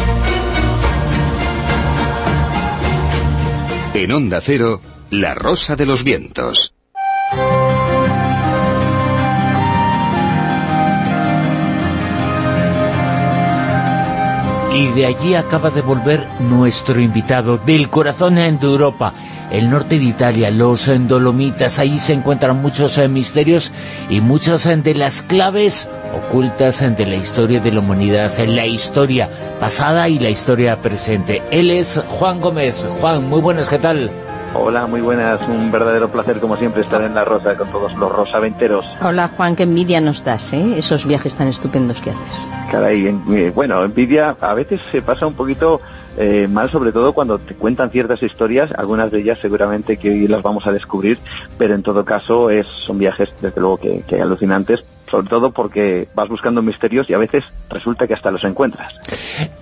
[3.94, 4.80] En Onda Cero,
[5.20, 6.74] La Rosa de los Vientos.
[14.74, 19.12] Y de allí acaba de volver nuestro invitado del corazón de Europa,
[19.52, 23.70] el norte de Italia, los Dolomitas, ahí se encuentran muchos misterios
[24.10, 29.30] y muchas de las claves ocultas de la historia de la humanidad, en la historia
[29.60, 31.40] pasada y la historia presente.
[31.52, 32.84] Él es Juan Gómez.
[33.00, 34.10] Juan, muy buenas, ¿qué tal?
[34.56, 35.46] Hola, muy buenas.
[35.48, 38.86] Un verdadero placer, como siempre, estar en La Rosa con todos los rosaventeros.
[39.02, 40.78] Hola, Juan, qué envidia nos das, ¿eh?
[40.78, 42.50] Esos viajes tan estupendos que haces.
[42.70, 45.80] Caray, eh, bueno, envidia a veces se pasa un poquito
[46.16, 50.28] eh, mal, sobre todo cuando te cuentan ciertas historias, algunas de ellas seguramente que hoy
[50.28, 51.18] las vamos a descubrir,
[51.58, 56.08] pero en todo caso es, son viajes, desde luego, que, que alucinantes, sobre todo porque
[56.14, 58.92] vas buscando misterios y a veces resulta que hasta los encuentras.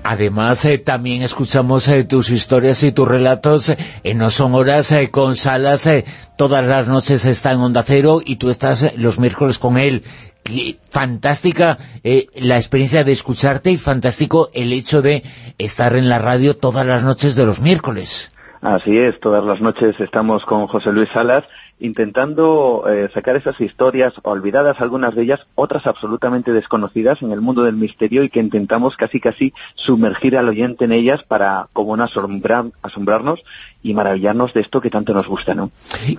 [0.02, 5.34] Además, eh, también escuchamos eh, tus historias y tus relatos en No Son Horas con
[5.34, 5.88] Salas,
[6.36, 10.04] todas las noches está en Onda Cero y tú estás los miércoles con él.
[10.90, 11.78] fantástica
[12.34, 15.22] la experiencia de escucharte y fantástico el hecho de
[15.58, 18.32] estar en la radio todas las noches de los miércoles.
[18.62, 21.44] Así es, todas las noches estamos con José Luis Salas
[21.82, 27.64] intentando eh, sacar esas historias olvidadas, algunas de ellas, otras absolutamente desconocidas en el mundo
[27.64, 32.04] del misterio y que intentamos casi casi sumergir al oyente en ellas para, como no
[32.04, 33.40] asombrarnos
[33.82, 35.72] y maravillarnos de esto que tanto nos gusta, ¿no?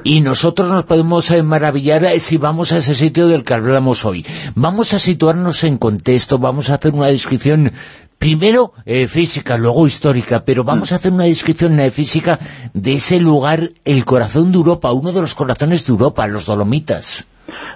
[0.03, 4.03] Y nosotros nos podemos eh, maravillar eh, si vamos a ese sitio del que hablamos
[4.03, 4.25] hoy.
[4.55, 7.71] Vamos a situarnos en contexto, vamos a hacer una descripción
[8.17, 12.39] primero eh, física, luego histórica, pero vamos a hacer una descripción eh, física
[12.73, 17.25] de ese lugar, el corazón de Europa, uno de los corazones de Europa, los Dolomitas.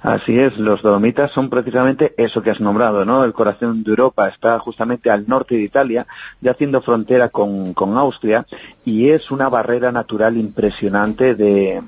[0.01, 3.23] Así es, los Dolomitas son precisamente eso que has nombrado, ¿no?
[3.23, 6.07] El corazón de Europa está justamente al norte de Italia,
[6.39, 8.45] ya haciendo frontera con, con Austria,
[8.85, 11.81] y es una barrera natural impresionante de,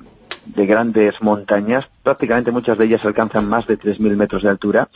[0.46, 4.88] de grandes montañas, prácticamente muchas de ellas alcanzan más de 3.000 metros de altura,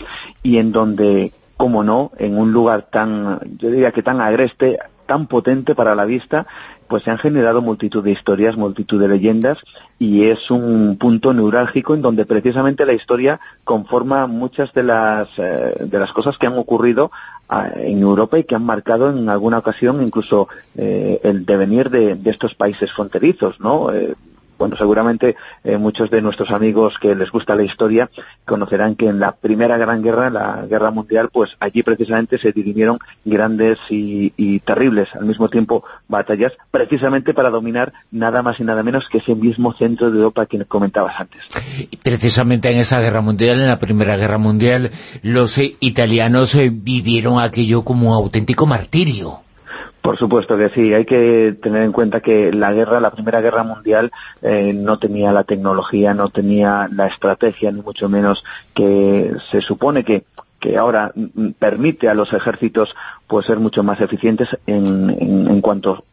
[0.43, 5.27] y en donde cómo no, en un lugar tan, yo diría que tan agreste, tan
[5.27, 6.47] potente para la vista,
[6.89, 9.59] pues se han generado multitud de historias, multitud de leyendas
[9.99, 15.77] y es un punto neurálgico en donde precisamente la historia conforma muchas de las, eh,
[15.81, 17.11] de las cosas que han ocurrido
[17.49, 22.17] ah, en Europa y que han marcado en alguna ocasión incluso eh, el devenir de,
[22.17, 23.91] de, estos países fronterizos, ¿no?
[24.65, 28.09] Bueno, seguramente eh, muchos de nuestros amigos que les gusta la historia
[28.47, 32.97] conocerán que en la primera gran guerra, la guerra mundial, pues allí precisamente se dirimieron
[33.27, 34.31] grandes y,
[34.61, 39.35] terribles al mismo tiempo batallas, precisamente para dominar nada más y nada menos que ese
[39.35, 41.43] mismo centro de Europa que comentabas antes.
[42.03, 47.39] Precisamente en esa guerra mundial, en la primera guerra mundial, los eh, italianos eh, vivieron
[47.39, 49.44] aquello como un auténtico martirio.
[50.05, 53.65] Por supuesto que sí, hay que tener en cuenta que la guerra, la Primera Guerra
[53.65, 54.13] Mundial,
[54.43, 58.45] eh, no tenía la tecnología, no tenía la estrategia, ni mucho menos
[58.75, 60.25] que se supone que
[60.61, 61.13] que ahora
[61.59, 62.95] permite a los ejércitos
[63.27, 66.05] pues ser mucho más eficientes en, en, en cuanto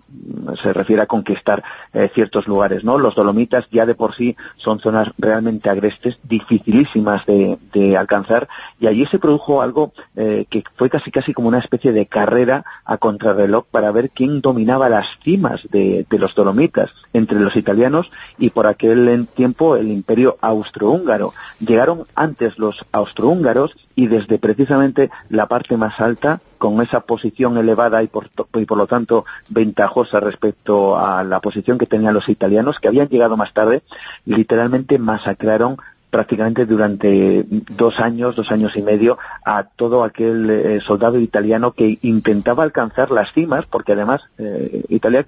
[0.62, 1.64] se refiere a conquistar
[1.94, 2.98] eh, ciertos lugares, ¿no?
[2.98, 8.48] Los Dolomitas ya de por sí son zonas realmente agrestes, dificilísimas de, de alcanzar,
[8.80, 12.66] y allí se produjo algo eh, que fue casi casi como una especie de carrera
[12.86, 18.12] a contrarreloj para ver quién dominaba las cimas de, de los Dolomitas entre los italianos
[18.38, 21.34] y por aquel tiempo el imperio austrohúngaro.
[21.60, 28.04] Llegaron antes los austrohúngaros y desde precisamente la parte más alta con esa posición elevada
[28.04, 32.80] y por, y por lo tanto ventajosa respecto a la posición que tenían los italianos,
[32.80, 33.82] que habían llegado más tarde,
[34.26, 35.78] literalmente masacraron
[36.12, 41.98] prácticamente durante dos años, dos años y medio, a todo aquel eh, soldado italiano que
[42.02, 45.24] intentaba alcanzar las cimas, porque además eh, Italia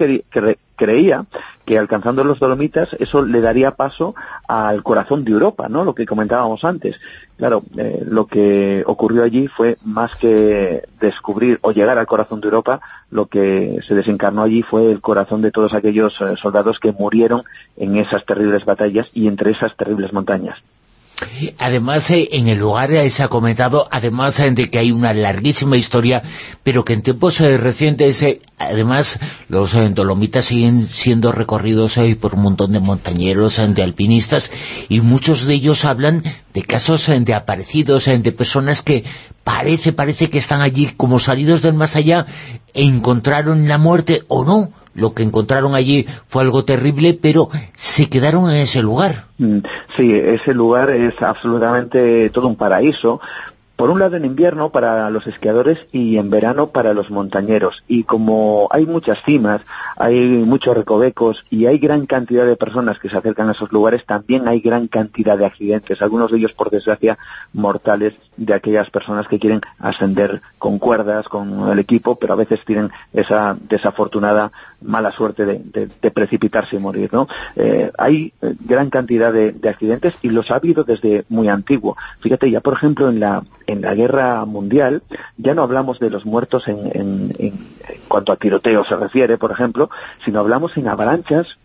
[0.75, 1.25] creía
[1.65, 4.15] que alcanzando los Dolomitas eso le daría paso
[4.47, 5.83] al corazón de Europa, ¿no?
[5.83, 6.97] Lo que comentábamos antes.
[7.37, 12.47] Claro, eh, lo que ocurrió allí fue más que descubrir o llegar al corazón de
[12.47, 17.43] Europa, lo que se desencarnó allí fue el corazón de todos aquellos soldados que murieron
[17.77, 20.57] en esas terribles batallas y entre esas terribles montañas.
[21.57, 25.77] Además, eh, en el lugar se ha comentado, además eh, de que hay una larguísima
[25.77, 26.21] historia,
[26.63, 28.23] pero que en tiempos eh, recientes,
[28.57, 29.19] además,
[29.49, 34.51] los Dolomitas siguen siendo recorridos por un montón de montañeros, de alpinistas,
[34.89, 36.23] y muchos de ellos hablan
[36.53, 39.03] de casos de aparecidos, de personas que
[39.43, 42.25] parece, parece que están allí como salidos del más allá,
[42.73, 48.09] e encontraron la muerte o no, lo que encontraron allí fue algo terrible, pero se
[48.09, 49.25] quedaron en ese lugar.
[49.37, 49.59] Mm,
[49.97, 53.19] sí, ese lugar es absolutamente todo un paraíso,
[53.75, 57.83] por un lado en invierno para los esquiadores y en verano para los montañeros.
[57.87, 59.61] Y como hay muchas cimas,
[59.97, 64.05] hay muchos recovecos y hay gran cantidad de personas que se acercan a esos lugares,
[64.05, 67.17] también hay gran cantidad de accidentes, algunos de ellos por desgracia
[67.51, 72.59] mortales de aquellas personas que quieren ascender con cuerdas, con el equipo, pero a veces
[72.65, 74.51] tienen esa desafortunada
[74.81, 77.27] mala suerte de, precipitarse y morir, ¿no?
[77.55, 81.95] Eh, hay eh, gran cantidad de, accidentes y los ha habido desde muy antiguo.
[82.19, 85.03] Fíjate, ya por ejemplo en la, en la guerra mundial,
[85.37, 87.53] ya no hablamos de los muertos en, en, en
[88.07, 89.89] cuanto a tiroteo se refiere, por ejemplo,
[90.23, 91.57] sino hablamos en avalanchas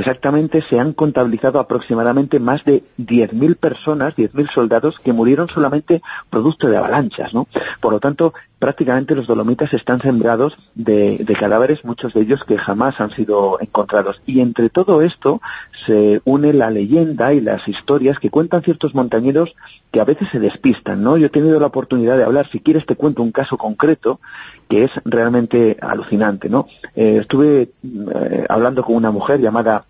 [0.00, 6.00] Exactamente se han contabilizado aproximadamente más de 10.000 personas, 10.000 soldados que murieron solamente
[6.30, 7.46] producto de avalanchas, ¿no?
[7.82, 12.98] Por lo tanto, prácticamente los dolomitas están sembrados de, cadáveres, muchos de ellos que jamás
[13.00, 14.22] han sido encontrados.
[14.24, 15.42] Y entre todo esto
[15.84, 19.54] se une la leyenda y las historias que cuentan ciertos montañeros
[19.90, 21.18] que a veces se despistan, ¿no?
[21.18, 24.18] Yo he tenido la oportunidad de hablar, si quieres te cuento un caso concreto
[24.66, 26.68] que es realmente alucinante, ¿no?
[26.94, 29.84] Eh, estuve eh, hablando con una mujer llamada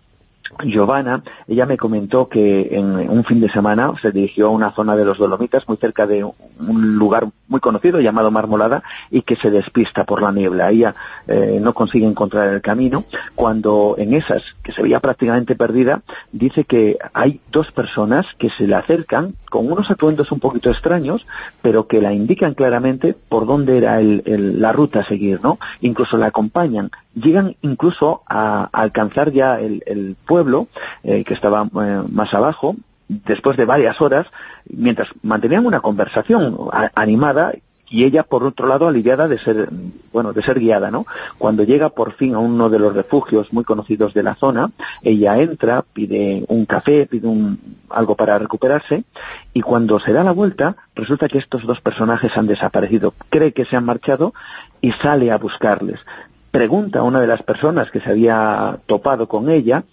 [0.63, 4.95] Giovanna, ella me comentó que en un fin de semana se dirigió a una zona
[4.95, 9.49] de los Dolomitas, muy cerca de un lugar muy conocido llamado Marmolada, y que se
[9.49, 10.69] despista por la niebla.
[10.69, 10.95] Ella
[11.27, 13.05] eh, no consigue encontrar el camino.
[13.35, 16.01] Cuando en esas, que se veía prácticamente perdida,
[16.31, 21.27] dice que hay dos personas que se le acercan con unos atuendos un poquito extraños,
[21.61, 25.59] pero que la indican claramente por dónde era la ruta a seguir, ¿no?
[25.81, 30.67] Incluso la acompañan llegan incluso a, alcanzar ya el, pueblo
[31.03, 32.75] eh, que estaba eh, más abajo
[33.07, 34.27] después de varias horas
[34.69, 36.57] mientras mantenían una conversación
[36.95, 37.53] animada
[37.91, 39.69] y ella por otro lado aliviada de ser
[40.11, 41.05] bueno de ser guiada no
[41.37, 44.71] cuando llega por fin a uno de los refugios muy conocidos de la zona
[45.03, 47.59] ella entra pide un café pide un
[47.89, 49.03] algo para recuperarse
[49.53, 53.13] y cuando se da la vuelta resulta que estos dos personajes han desaparecido.
[53.29, 54.33] Cree que se han marchado
[54.81, 55.99] y sale a buscarles.
[56.51, 59.83] Pregunta a una de las personas que se había topado con ella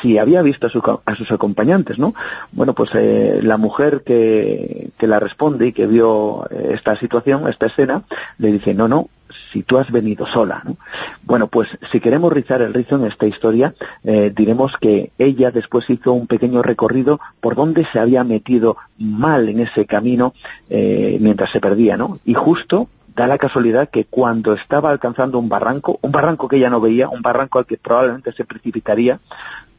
[0.00, 2.14] si había visto a, sus acompañantes, ¿no?
[2.52, 7.48] Bueno, pues eh, la mujer que, que, la responde y que vio eh, esta situación,
[7.48, 8.02] esta escena,
[8.38, 9.08] le dice, no, no,
[9.52, 10.76] si tú has venido sola, ¿no?
[11.22, 13.74] Bueno, pues si queremos rizar el rizo en esta historia,
[14.04, 19.48] eh, diremos que ella después hizo un pequeño recorrido por donde se había metido mal
[19.48, 20.34] en ese camino
[20.68, 22.18] mientras se perdía, ¿no?
[22.24, 26.70] Y justo da la casualidad que cuando estaba alcanzando un barranco, un barranco que ella
[26.70, 29.20] no veía, un barranco al que probablemente se precipitaría,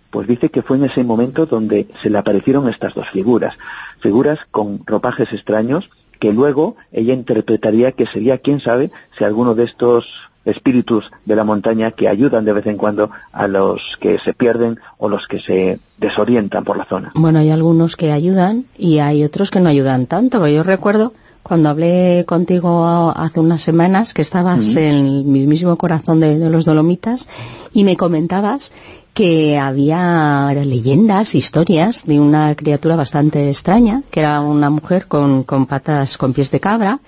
[0.10, 3.56] pues dice que fue en ese momento donde se le aparecieron estas dos figuras,
[3.99, 9.65] figuras con ropajes extraños, que luego ella interpretaría que sería, quién sabe, si alguno de
[9.65, 10.07] estos
[10.45, 14.80] espíritus de la montaña que ayudan de vez en cuando a los que se pierden
[14.98, 17.11] o los que se desorientan por la zona.
[17.15, 20.48] Bueno, hay algunos que ayudan y hay otros que no ayudan tanto.
[20.48, 26.38] Yo recuerdo cuando hablé contigo hace unas semanas que estabas en el mismo corazón de,
[26.49, 27.27] los Dolomitas
[27.72, 28.72] y me comentabas
[29.15, 35.67] que había leyendas, historias de una criatura bastante extraña, que era una mujer con, con
[35.67, 36.99] patas, con pies de cabra,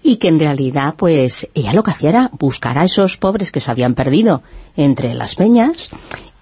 [0.00, 3.58] y que en realidad, pues, ella lo que hacía era buscar a esos pobres que
[3.58, 4.40] se habían perdido
[4.76, 5.90] entre las peñas,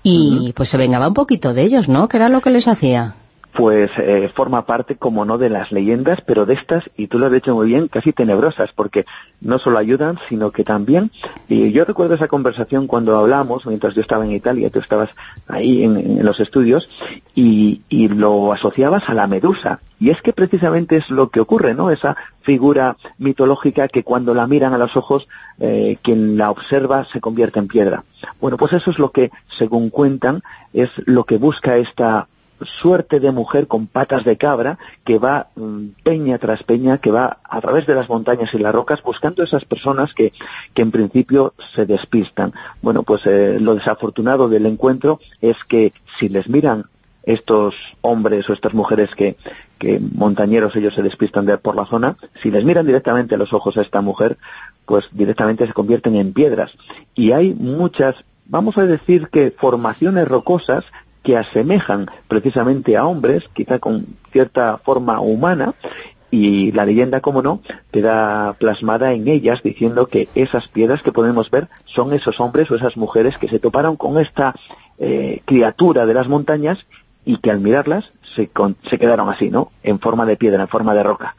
[0.02, 2.08] y pues se vengaba un poquito de ellos, ¿no?
[2.08, 3.16] ¿Qué era lo que les hacía?
[3.56, 7.26] Pues eh, forma parte, como no, de las leyendas, pero de estas, y tú lo
[7.26, 9.06] has dicho muy bien, casi tenebrosas, porque
[9.40, 11.10] no solo ayudan, sino que también,
[11.48, 15.08] y yo recuerdo esa conversación cuando hablamos, mientras yo estaba en Italia, tú estabas
[15.48, 16.88] ahí en, los estudios,
[17.34, 21.90] y, lo asociabas a la medusa, y es que precisamente es lo que ocurre, ¿no?
[21.90, 25.26] Esa figura mitológica que cuando la miran a los ojos,
[25.58, 28.04] eh, quien la observa se convierte en piedra.
[28.38, 30.42] Bueno, pues eso es lo que, según cuentan,
[30.74, 32.28] es lo que busca esta
[32.62, 37.38] suerte de mujer con patas de cabra que va mm, peña tras peña, que va
[37.44, 40.32] a través de las montañas y las rocas buscando esas personas que,
[40.74, 42.52] que en principio se despistan.
[42.82, 46.84] Bueno, pues eh, lo desafortunado del encuentro es que si les miran
[47.22, 49.36] estos hombres o estas mujeres que,
[49.78, 53.52] que montañeros ellos se despistan de, por la zona, si les miran directamente a los
[53.52, 54.38] ojos a esta mujer,
[54.86, 56.72] pues directamente se convierten en piedras.
[57.14, 58.14] Y hay muchas,
[58.46, 60.84] vamos a decir que formaciones rocosas
[61.26, 65.74] que asemejan precisamente a hombres, quizá con cierta forma humana,
[66.30, 71.50] y la leyenda, como no, queda plasmada en ellas diciendo que esas piedras que podemos
[71.50, 74.54] ver son esos hombres o esas mujeres que se toparon con esta
[74.98, 76.78] eh, criatura de las montañas
[77.24, 78.04] y que al mirarlas
[78.36, 78.48] se,
[78.88, 79.72] se quedaron así, ¿no?
[79.82, 81.34] En forma de piedra, en forma de roca.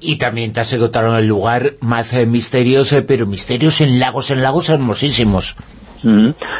[0.00, 4.70] Y también te agotaron el lugar más eh, misterioso, pero misterios en lagos, en lagos
[4.70, 5.54] hermosísimos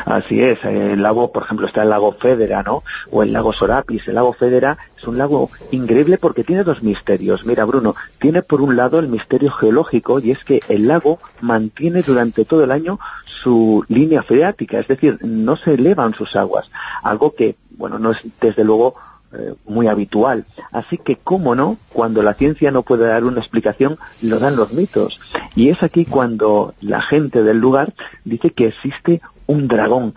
[0.05, 2.83] así es, el lago, por ejemplo, está el lago Federa, ¿no?
[3.11, 4.07] O el lago Sorapis.
[4.09, 7.45] El lago Federa es un lago increíble porque tiene dos misterios.
[7.47, 12.03] Mira, Bruno, tiene por un lado el misterio geológico y es que el lago mantiene
[12.03, 16.67] durante todo el año su línea freática, es decir, no se elevan sus aguas,
[17.03, 18.97] algo que, bueno, no es desde luego
[19.32, 20.44] eh, muy habitual.
[20.73, 24.73] Así que, cómo no, cuando la ciencia no puede dar una explicación, lo dan los
[24.73, 25.20] mitos.
[25.55, 27.94] Y es aquí cuando la gente del lugar
[28.24, 30.15] dice que existe un dragón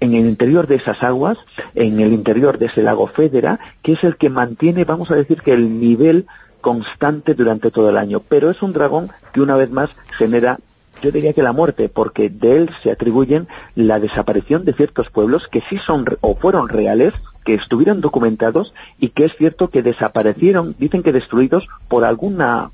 [0.00, 1.38] en el interior de esas aguas,
[1.74, 5.40] en el interior de ese lago Federa, que es el que mantiene, vamos a decir
[5.42, 6.26] que el nivel
[6.60, 8.20] constante durante todo el año.
[8.20, 10.58] Pero es un dragón que una vez más genera
[11.02, 15.48] yo diría que la muerte, porque de él se atribuyen la desaparición de ciertos pueblos
[15.48, 17.12] que sí son o fueron reales,
[17.44, 22.70] que estuvieron documentados y que es cierto que desaparecieron, dicen que destruidos por alguna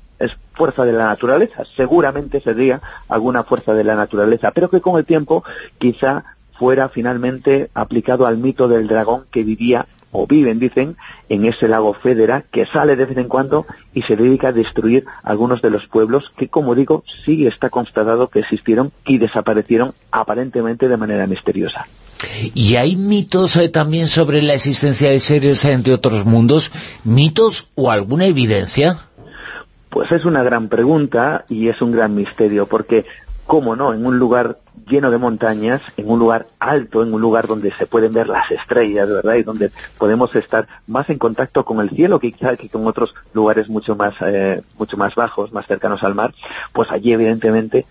[0.53, 5.05] fuerza de la naturaleza, seguramente sería alguna fuerza de la naturaleza, pero que con el
[5.05, 5.43] tiempo
[5.77, 6.23] quizá
[6.57, 10.97] fuera finalmente aplicado al mito del dragón que vivía o viven, dicen,
[11.29, 15.05] en ese lago Federa, que sale de vez en cuando y se dedica a destruir
[15.23, 20.87] algunos de los pueblos que, como digo, sí está constatado que existieron y desaparecieron aparentemente
[20.87, 21.87] de manera misteriosa.
[22.53, 26.71] ¿Y hay mitos eh, también sobre la existencia de seres entre otros mundos?
[27.03, 28.97] ¿Mitos o alguna evidencia?
[29.89, 33.05] Pues es una gran pregunta y es un gran misterio, porque,
[33.45, 37.47] cómo no, en un lugar lleno de montañas, en un lugar alto, en un lugar
[37.47, 39.35] donde se pueden ver las estrellas, ¿verdad?
[39.35, 43.13] Y donde podemos estar más en contacto con el cielo que quizá que con otros
[43.33, 46.33] lugares mucho más, eh, mucho más bajos, más cercanos al mar,
[46.73, 47.85] pues allí evidentemente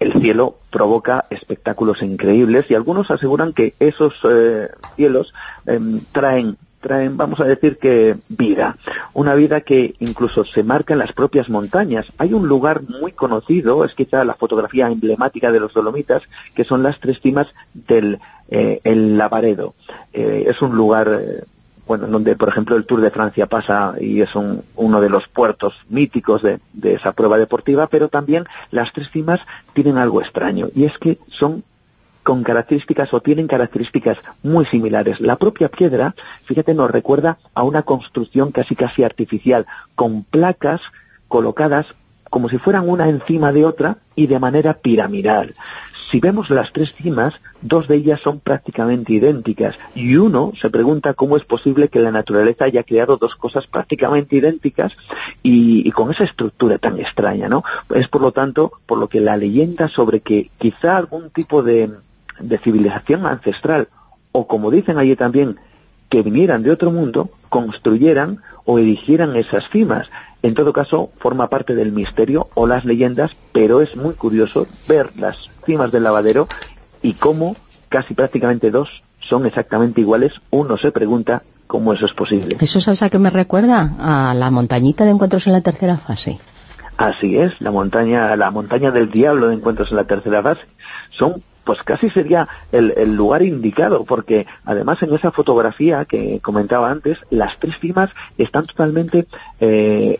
[0.00, 5.34] el cielo provoca espectáculos increíbles y algunos aseguran que esos eh, cielos
[5.66, 8.76] em, traen traen, vamos a decir que vida,
[9.12, 12.06] una vida que incluso se marca en las propias montañas.
[12.18, 16.22] Hay un lugar muy conocido, es quizá la fotografía emblemática de los Dolomitas,
[16.54, 19.74] que son las tres cimas del eh, el Lavaredo.
[20.12, 21.44] Eh, es un lugar eh,
[21.86, 25.28] bueno, donde por ejemplo el Tour de Francia pasa y es un, uno de los
[25.28, 29.40] puertos míticos de, de, esa prueba deportiva, pero también las tres cimas
[29.72, 31.62] tienen algo extraño y es que son
[32.30, 35.20] con características o tienen características muy similares.
[35.20, 39.66] La propia piedra, fíjate, nos recuerda a una construcción casi casi artificial,
[39.96, 40.80] con placas
[41.26, 41.86] colocadas
[42.30, 45.56] como si fueran una encima de otra y de manera piramidal.
[46.12, 51.14] Si vemos las tres cimas, dos de ellas son prácticamente idénticas y uno se pregunta
[51.14, 54.92] cómo es posible que la naturaleza haya creado dos cosas prácticamente idénticas
[55.42, 57.64] y, y, con esa estructura tan extraña, ¿no?
[57.92, 61.90] Es por lo tanto por lo que la leyenda sobre que quizá algún tipo de
[62.40, 63.88] de civilización ancestral,
[64.32, 65.58] o como dicen allí también,
[66.08, 70.08] que vinieran de otro mundo, construyeran o erigieran esas cimas.
[70.42, 75.10] En todo caso, forma parte del misterio o las leyendas, pero es muy curioso ver
[75.16, 75.36] las
[75.66, 76.48] cimas del lavadero
[77.02, 77.56] y cómo
[77.88, 80.32] casi prácticamente dos son exactamente iguales.
[80.50, 82.56] Uno se pregunta cómo eso es posible.
[82.60, 83.94] ¿Eso sabes a qué me recuerda?
[83.98, 86.38] A la montañita de encuentros en la tercera fase.
[86.96, 90.62] Así es, la montaña, la montaña del diablo de encuentros en la tercera fase.
[91.10, 97.16] Son pues casi sería el, lugar indicado, porque además en esa fotografía que comentaba antes,
[97.30, 99.28] las tres cimas están totalmente
[99.60, 100.18] eh,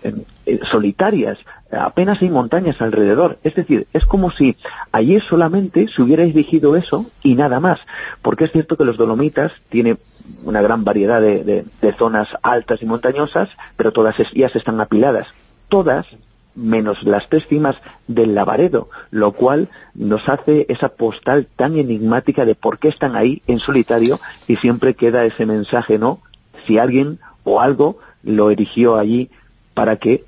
[0.71, 1.39] solitarias,
[1.73, 3.39] apenas hay montañas alrededor.
[3.43, 4.57] Es decir, es como si
[4.93, 7.81] allí solamente se hubiera dirigido eso y nada más,
[8.23, 9.97] porque es cierto que los Dolomitas tiene
[10.45, 15.27] una gran variedad de, de zonas altas y montañosas, pero todas ellas están apiladas.
[15.69, 16.07] Todas
[16.55, 22.55] menos las tres cimas del Lavaredo, lo cual nos hace esa postal tan enigmática de
[22.55, 26.21] por qué están ahí en solitario y siempre queda ese mensaje, ¿no?
[26.67, 29.31] Si alguien o algo lo erigió allí,
[29.75, 30.25] ¿para qué?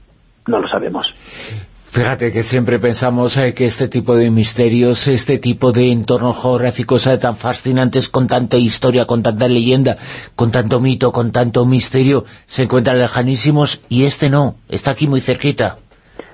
[0.46, 1.14] No lo sabemos.
[1.92, 7.06] Fíjate que siempre pensamos eh, que este tipo de misterios, este tipo de entornos geográficos
[7.06, 9.98] eh, tan fascinantes, con tanta historia, con tanta leyenda,
[10.34, 15.20] con tanto mito, con tanto misterio, se encuentran lejanísimos y este no, está aquí muy
[15.20, 15.80] cerquita.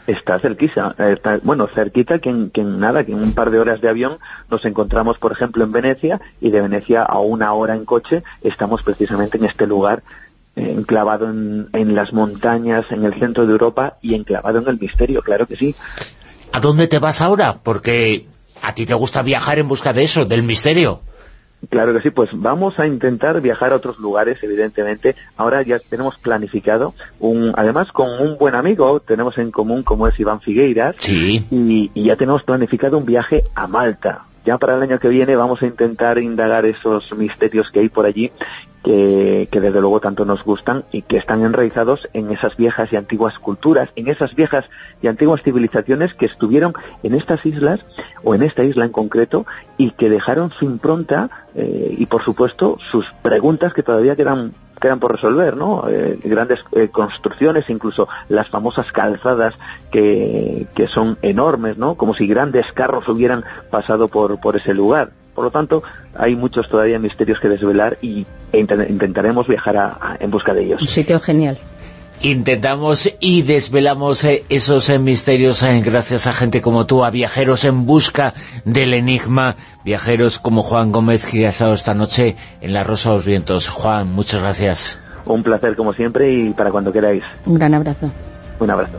[0.08, 0.96] Está cerquita,
[1.42, 4.16] bueno, cerquita que en, que en, nada, que en un par de horas de avión
[4.50, 8.82] nos encontramos, por ejemplo, en Venecia y de Venecia a una hora en coche estamos
[8.82, 10.02] precisamente en este lugar
[10.56, 14.80] eh, enclavado en, en las montañas, en el centro de Europa y enclavado en el
[14.80, 15.74] misterio, claro que sí.
[16.52, 17.58] ¿A dónde te vas ahora?
[17.62, 18.26] Porque
[18.62, 21.02] a ti te gusta viajar en busca de eso, del misterio.
[21.70, 25.16] Claro que sí, pues vamos a intentar viajar a otros lugares, evidentemente.
[25.36, 30.18] Ahora ya tenemos planificado, un, además con un buen amigo, tenemos en común como es
[30.20, 31.44] Iván Figueiras, sí.
[31.50, 34.24] y, y ya tenemos planificado un viaje a Malta.
[34.46, 38.06] Ya para el año que viene vamos a intentar indagar esos misterios que hay por
[38.06, 38.32] allí
[38.82, 42.96] que, que, desde luego tanto nos gustan y que están enraizados en esas viejas y
[42.96, 44.64] antiguas culturas, en esas viejas
[45.02, 46.72] y antiguas civilizaciones que estuvieron
[47.02, 47.80] en estas islas,
[48.22, 49.46] o en esta isla en concreto,
[49.76, 55.00] y que dejaron su impronta eh, y por supuesto sus preguntas que todavía quedan quedan
[55.00, 55.88] por resolver, ¿no?
[55.88, 59.54] Eh, grandes eh, construcciones, incluso las famosas calzadas
[59.90, 61.96] que, que son enormes, ¿no?
[61.96, 65.84] Como si grandes carros hubieran pasado por, por ese lugar Por lo tanto,
[66.16, 70.82] hay muchos todavía misterios que desvelar y e intentaremos viajar en busca de ellos.
[70.82, 71.56] Un sitio genial
[72.20, 77.64] intentamos y desvelamos eh, esos eh, misterios eh, gracias a gente como tú, a viajeros
[77.64, 78.34] en busca
[78.64, 79.54] del enigma,
[79.84, 83.68] viajeros como Juan Gómez que ha estado esta noche en La Rosa de los Vientos.
[83.68, 84.98] Juan, muchas gracias.
[85.24, 87.22] Un placer como siempre y para cuando queráis.
[87.46, 88.10] Un gran abrazo.
[88.58, 88.98] Un abrazo.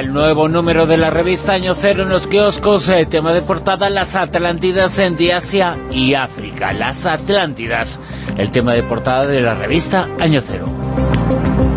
[0.00, 3.90] El nuevo número de la revista Año Cero en los kioscos, eh, tema de portada,
[3.90, 6.72] las Atlántidas en Asia y África.
[6.72, 8.00] Las Atlántidas,
[8.38, 11.69] el tema de portada de la revista Año Cero.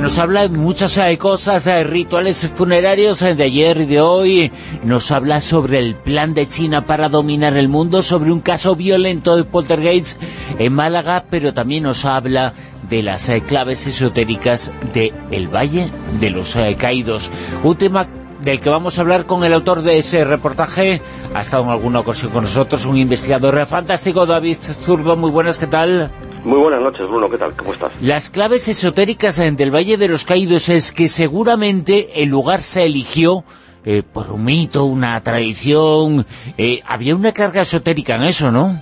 [0.00, 4.52] Nos habla de muchas eh, cosas, eh, rituales funerarios de ayer y de hoy,
[4.82, 9.36] nos habla sobre el plan de China para dominar el mundo, sobre un caso violento
[9.36, 10.20] de poltergeist
[10.58, 12.54] en Málaga, pero también nos habla
[12.88, 17.30] de las eh, claves esotéricas de El Valle de los eh, Caídos.
[17.62, 18.06] Un tema
[18.42, 21.00] del que vamos a hablar con el autor de ese reportaje.
[21.34, 25.16] Ha estado en alguna ocasión con nosotros, un investigador fantástico, David Zurdo.
[25.16, 26.10] Muy buenas, ¿qué tal?
[26.44, 27.54] Muy buenas noches, Bruno, ¿qué tal?
[27.54, 27.92] ¿Cómo estás?
[28.00, 32.84] Las claves esotéricas eh, del Valle de los Caídos es que seguramente el lugar se
[32.84, 33.44] eligió
[34.12, 36.26] por un mito, una tradición.
[36.86, 38.78] había una carga esotérica en eso, ¿no?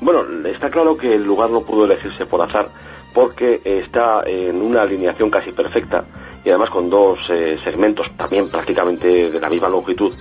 [0.00, 2.68] Bueno, está claro que el lugar no pudo elegirse por azar
[3.12, 6.04] porque está en una alineación casi perfecta
[6.48, 10.14] y además con dos eh, segmentos también prácticamente de la misma longitud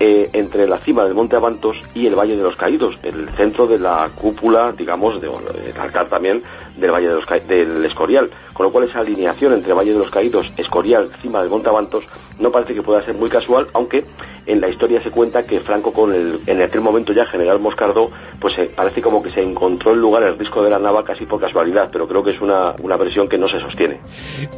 [0.00, 3.66] eh, entre la cima del Monte Avantos y el Valle de los Caídos, el centro
[3.66, 6.42] de la cúpula, digamos, de, el altar también
[6.76, 10.10] del Valle de los del Escorial, con lo cual esa alineación entre Valle de los
[10.10, 12.04] Caídos, Escorial, cima del Monte Avantos,
[12.38, 14.04] no parece que pueda ser muy casual, aunque
[14.46, 18.10] en la historia se cuenta que Franco con el, en aquel momento ya general Moscardo,
[18.40, 21.24] pues eh, parece como que se encontró el lugar, el disco de la nava casi
[21.24, 24.00] por casualidad, pero creo que es una, una versión que no se sostiene.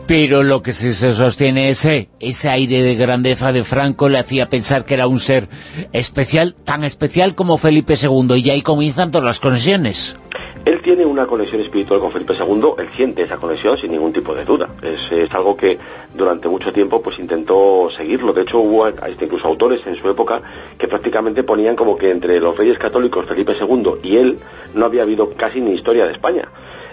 [0.07, 4.19] Pero lo que sí se sostiene es eh, ese aire de grandeza de Franco le
[4.19, 5.49] hacía pensar que era un ser
[5.93, 10.17] especial, tan especial como Felipe II, y ahí comienzan todas las conexiones.
[10.65, 14.35] Él tiene una conexión espiritual con Felipe II, él siente esa conexión sin ningún tipo
[14.35, 14.69] de duda.
[14.83, 15.79] Es, algo que
[16.15, 18.33] durante mucho tiempo pues intentó seguirlo.
[18.33, 18.89] De hecho hubo
[19.21, 20.43] incluso autores en su época
[20.79, 24.39] que prácticamente ponían como que entre los reyes católicos Felipe II y él
[24.75, 26.49] no había habido casi ni historia de España.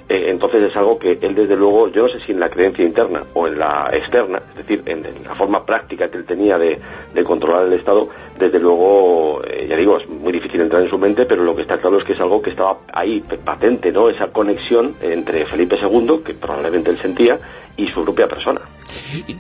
[0.10, 2.84] Eh, entonces es algo que él desde luego, yo no sé si en la creencia
[2.84, 6.80] interna o en la externa, es decir, en, la forma práctica que él tenía de,
[7.24, 11.26] controlar el Estado, desde luego, eh, ya digo, es muy difícil entrar en su mente,
[11.26, 14.10] pero lo que está claro es que es algo que estaba ahí patente, ¿no?
[14.10, 17.40] Esa conexión entre Felipe II, que probablemente él sentía,
[17.78, 18.62] y su propia persona.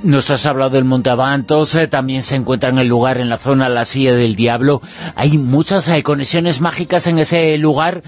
[0.03, 3.37] Nos has hablado del Monte Avantos, eh, también se encuentra en el lugar, en la
[3.37, 4.81] zona La Silla del Diablo.
[5.15, 8.03] Hay muchas eh, conexiones mágicas en ese lugar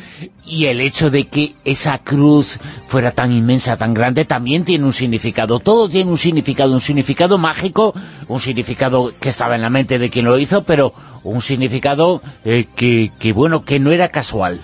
[0.45, 4.93] y el hecho de que esa cruz fuera tan inmensa, tan grande, también tiene un
[4.93, 5.59] significado.
[5.59, 7.93] Todo tiene un significado, un significado mágico,
[8.27, 10.93] un significado que estaba en la mente de quien lo hizo, pero
[11.23, 14.61] un significado eh, que, que, bueno, que no era casual.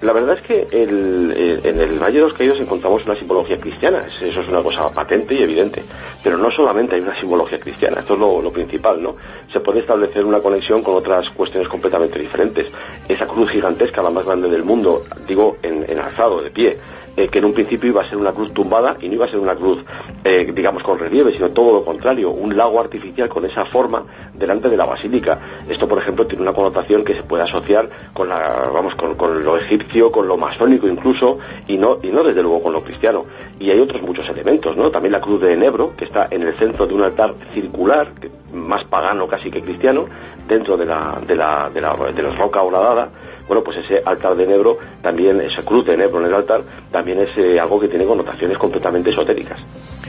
[0.00, 4.04] La verdad es que eh, en el Valle de los Caídos encontramos una simbología cristiana,
[4.06, 5.84] eso es una cosa patente y evidente,
[6.22, 9.16] pero no solamente hay una simbología cristiana, esto es lo, principal, ¿no?
[9.52, 12.68] Se puede establecer una conexión con otras cuestiones completamente diferentes.
[13.08, 16.78] Esa cruz gigantesca, la más grande del mundo, digo, en alzado, de pie,
[17.18, 19.28] eh, que en un principio iba a ser una cruz tumbada y no iba a
[19.28, 19.84] ser una cruz,
[20.22, 24.68] eh, digamos, con relieve, sino todo lo contrario, un lago artificial con esa forma delante
[24.68, 25.40] de la basílica.
[25.68, 29.56] Esto, por ejemplo, tiene una connotación que se puede asociar con, la, vamos, con, lo
[29.56, 33.24] egipcio, con lo masónico incluso, y no, y no desde luego con lo cristiano.
[33.58, 34.92] Y hay otros muchos elementos, ¿no?
[34.92, 38.12] También la cruz de Enebro, que está en el centro de un altar circular,
[38.52, 40.06] más pagano casi que cristiano,
[40.46, 43.10] dentro de la, de la, de la, de la roca horadada,
[43.48, 46.62] bueno, pues ese altar de Nebro, también esa cruz de Nebro en el altar,
[46.92, 49.58] también es eh, algo que tiene connotaciones completamente esotéricas.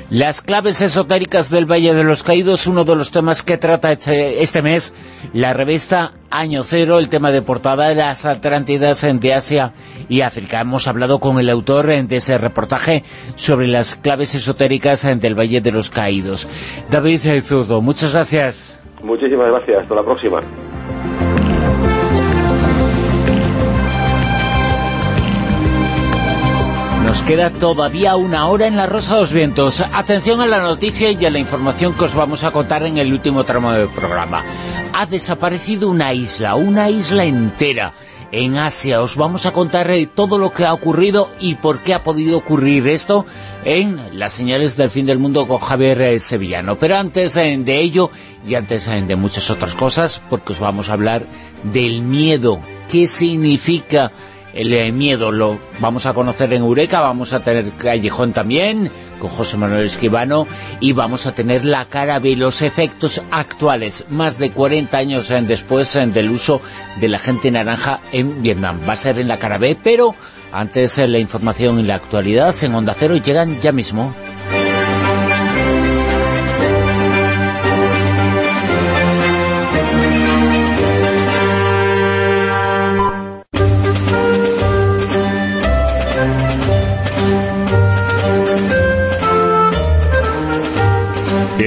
[0.09, 4.41] Las claves esotéricas del Valle de los Caídos, uno de los temas que trata este,
[4.41, 4.93] este mes
[5.33, 9.73] la revista Año Cero, el tema de portada de las Atlántidas de Asia
[10.09, 10.61] y África.
[10.61, 13.03] Hemos hablado con el autor de ese reportaje
[13.35, 16.47] sobre las claves esotéricas del Valle de los Caídos.
[16.89, 18.79] David Zurdo, muchas gracias.
[19.03, 20.41] Muchísimas gracias, hasta la próxima.
[27.09, 29.81] Nos queda todavía una hora en la Rosa de los Vientos.
[29.81, 33.11] Atención a la noticia y a la información que os vamos a contar en el
[33.11, 34.43] último tramo del programa.
[34.93, 37.95] Ha desaparecido una isla, una isla entera
[38.31, 39.01] en Asia.
[39.01, 42.37] Os vamos a contar eh, todo lo que ha ocurrido y por qué ha podido
[42.37, 43.25] ocurrir esto
[43.65, 46.75] en las señales del fin del mundo con Javier eh, Sevillano.
[46.75, 48.11] Pero antes eh, de ello
[48.47, 51.23] y antes de muchas otras cosas, porque os vamos a hablar
[51.63, 52.59] del miedo.
[52.87, 54.11] ¿Qué significa
[54.53, 55.31] el miedo?
[55.31, 58.89] Lo vamos a conocer en Eureka, vamos a tener Callejón también,
[59.19, 60.47] con José Manuel Esquivano,
[60.79, 65.93] y vamos a tener la cara de los efectos actuales, más de 40 años después
[65.93, 66.61] del uso
[66.99, 68.79] de la gente naranja en Vietnam.
[68.87, 70.15] Va a ser en la cara B, pero
[70.51, 74.13] antes la información y la actualidad en Onda Cero llegan ya mismo.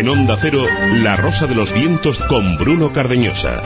[0.03, 0.65] En Onda Cero,
[0.95, 3.63] La Rosa de los Vientos con Bruno Cardeñosa.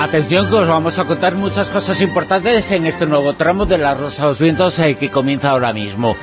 [0.00, 3.92] Atención que os vamos a contar muchas cosas importantes en este nuevo tramo de La
[3.92, 6.16] Rosa de los Vientos eh, que comienza ahora mismo.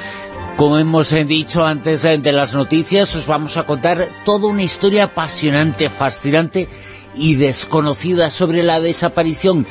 [0.57, 4.63] Como hemos eh, dicho antes eh, de las noticias, os vamos a contar toda una
[4.63, 6.67] historia apasionante, fascinante
[7.13, 9.67] y desconocida sobre la desaparición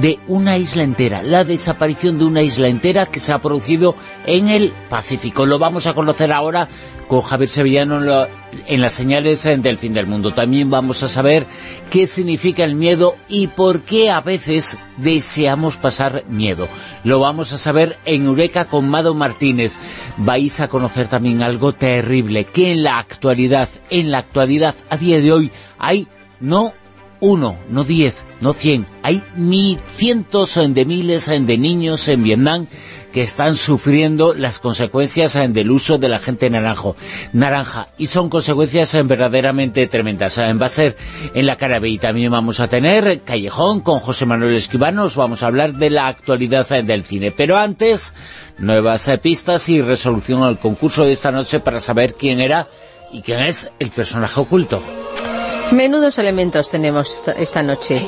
[0.00, 3.94] de una isla entera, la desaparición de una isla entera que se ha producido
[4.26, 5.46] en el Pacífico.
[5.46, 6.68] Lo vamos a conocer ahora
[7.08, 8.26] con Javier Sevillano
[8.66, 10.30] en, las señales del fin del mundo.
[10.30, 11.46] También vamos a saber
[11.90, 16.68] qué significa el miedo y por qué a veces deseamos pasar miedo.
[17.04, 19.74] Lo vamos a saber en Eureka con Mado Martínez.
[20.16, 25.20] Vais a conocer también algo terrible, que en la actualidad, en la actualidad, a día
[25.20, 26.08] de hoy, hay
[26.40, 26.72] no
[27.22, 29.22] uno, no diez, no cien, hay
[29.96, 32.66] cientos de miles de niños en Vietnam
[33.12, 36.96] que están sufriendo las consecuencias del uso de la gente naranjo,
[37.32, 40.36] naranja, y son consecuencias verdaderamente tremendas.
[40.38, 40.96] Va a ser
[41.32, 45.74] en la cara también vamos a tener Callejón con José Manuel Esquivano, vamos a hablar
[45.74, 48.14] de la actualidad del cine, pero antes,
[48.58, 52.66] nuevas pistas y resolución al concurso de esta noche para saber quién era
[53.12, 54.82] y quién es el personaje oculto.
[55.72, 58.06] Menudos elementos tenemos esta, noche.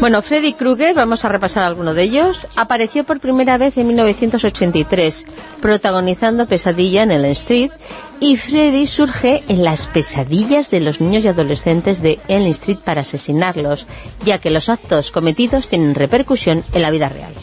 [0.00, 5.26] Bueno, Freddy Krueger, vamos a repasar alguno de ellos, apareció por primera vez en 1983,
[5.60, 7.70] protagonizando Pesadilla en Elm Street,
[8.18, 13.02] y Freddy surge en las pesadillas de los niños y adolescentes de Elm Street para
[13.02, 13.86] asesinarlos,
[14.24, 17.34] ya que los actos cometidos tienen repercusión en la vida real.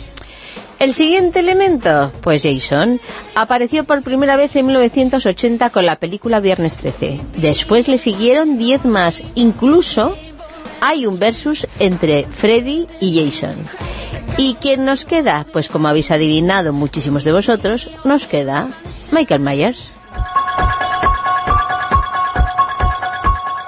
[0.80, 3.01] El siguiente elemento, pues Jason,
[3.35, 7.19] apareció por primera vez en 1980 con la película Viernes 13.
[7.35, 10.15] Después le siguieron 10 más, incluso
[10.80, 13.57] hay un versus entre Freddy y Jason.
[14.38, 15.45] ¿Y quién nos queda?
[15.51, 18.65] Pues como habéis adivinado muchísimos de vosotros, nos queda
[19.11, 19.91] Michael Myers.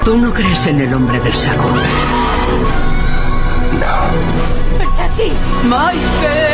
[0.06, 1.70] Tú no crees en el hombre del saco.
[3.80, 4.12] No.
[5.64, 6.51] Michael.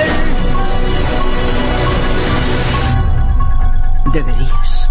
[4.13, 4.89] Deberías.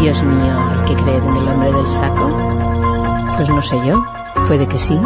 [0.00, 3.36] Dios mío, ¿hay que creer en el hombre del saco?
[3.36, 4.02] Pues no sé yo.
[4.46, 4.98] Puede que sí,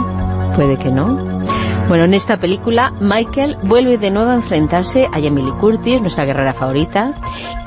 [0.55, 1.17] puede que no.
[1.89, 6.55] Bueno, en esta película Michael vuelve de nuevo a enfrentarse a Emily Curtis, nuestra guerrera
[6.55, 7.15] favorita,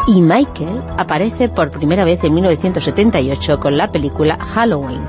[0.07, 5.01] y Michael aparece por primera vez en 1978 con la película Halloween,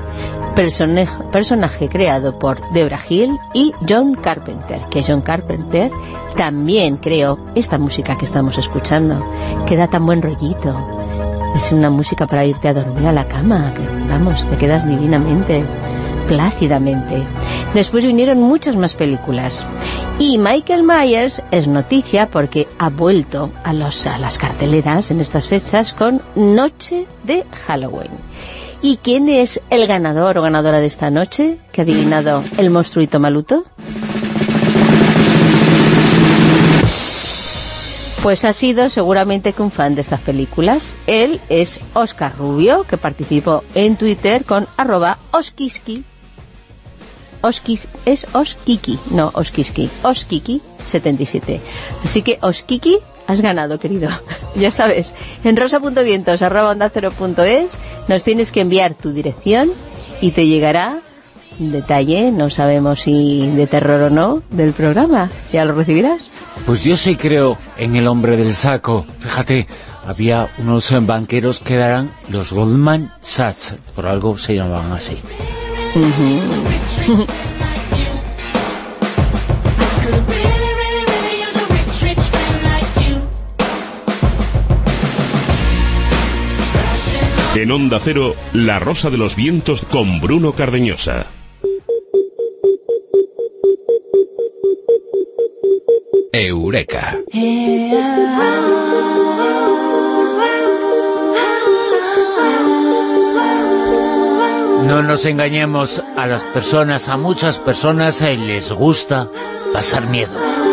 [0.57, 5.91] personaje, creado por Debra Hill y John Carpenter, que John Carpenter
[6.35, 9.23] también creó esta música que estamos escuchando,
[9.67, 10.75] que da tan buen rollito.
[11.55, 15.63] Es una música para irte a dormir a la cama, que vamos, te quedas divinamente,
[16.27, 17.23] plácidamente.
[17.75, 19.63] Después vinieron muchas más películas.
[20.17, 25.47] Y Michael Myers es noticia porque ha vuelto a, los, a las carteleras en estas
[25.47, 28.26] fechas con Noche de Halloween.
[28.81, 33.19] ¿Y quién es el ganador o ganadora de esta noche que ha adivinado el monstruito
[33.19, 33.63] maluto?
[38.21, 40.95] Pues ha sido seguramente que un fan de estas películas.
[41.07, 46.03] Él es Oscar Rubio, que participó en Twitter con arroba oskiski.
[47.41, 51.59] Oskis, es Oskiki, no Oskiski, Oskiki77.
[52.03, 54.09] Así que Oskiki has ganado, querido.
[54.55, 55.13] ya sabes,
[55.43, 56.91] en rosa.vientos arroba onda
[58.07, 59.69] nos tienes que enviar tu dirección
[60.21, 61.01] y te llegará
[61.59, 65.29] un detalle, no sabemos si de terror o no, del programa.
[65.51, 66.29] ¿Ya lo recibirás?
[66.65, 69.05] Pues yo sí creo en el hombre del saco.
[69.19, 69.67] Fíjate,
[70.05, 75.17] había unos banqueros que eran los Goldman Sachs, por algo se llamaban así.
[87.57, 91.25] En Onda Cero, La Rosa de los Vientos con Bruno Cardeñosa.
[96.31, 97.17] Eureka.
[104.83, 109.31] No nos engañemos a las personas, a muchas personas eh, les gusta
[109.73, 110.66] pasar miedo.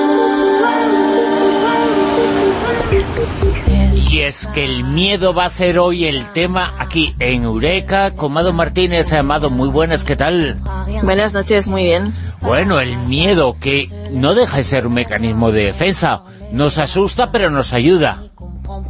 [4.34, 8.52] Es que el miedo va a ser hoy el tema aquí en Eureka con Mado
[8.52, 9.12] Martínez.
[9.12, 10.60] Amado, muy buenas, ¿qué tal?
[11.02, 12.12] Buenas noches, muy bien.
[12.40, 16.24] Bueno, el miedo que no deja de ser un mecanismo de defensa.
[16.50, 18.24] Nos asusta, pero nos ayuda.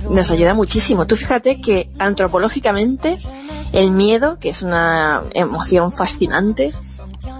[0.09, 1.07] Nos ayuda muchísimo.
[1.07, 3.19] Tú fíjate que antropológicamente
[3.73, 6.73] el miedo, que es una emoción fascinante,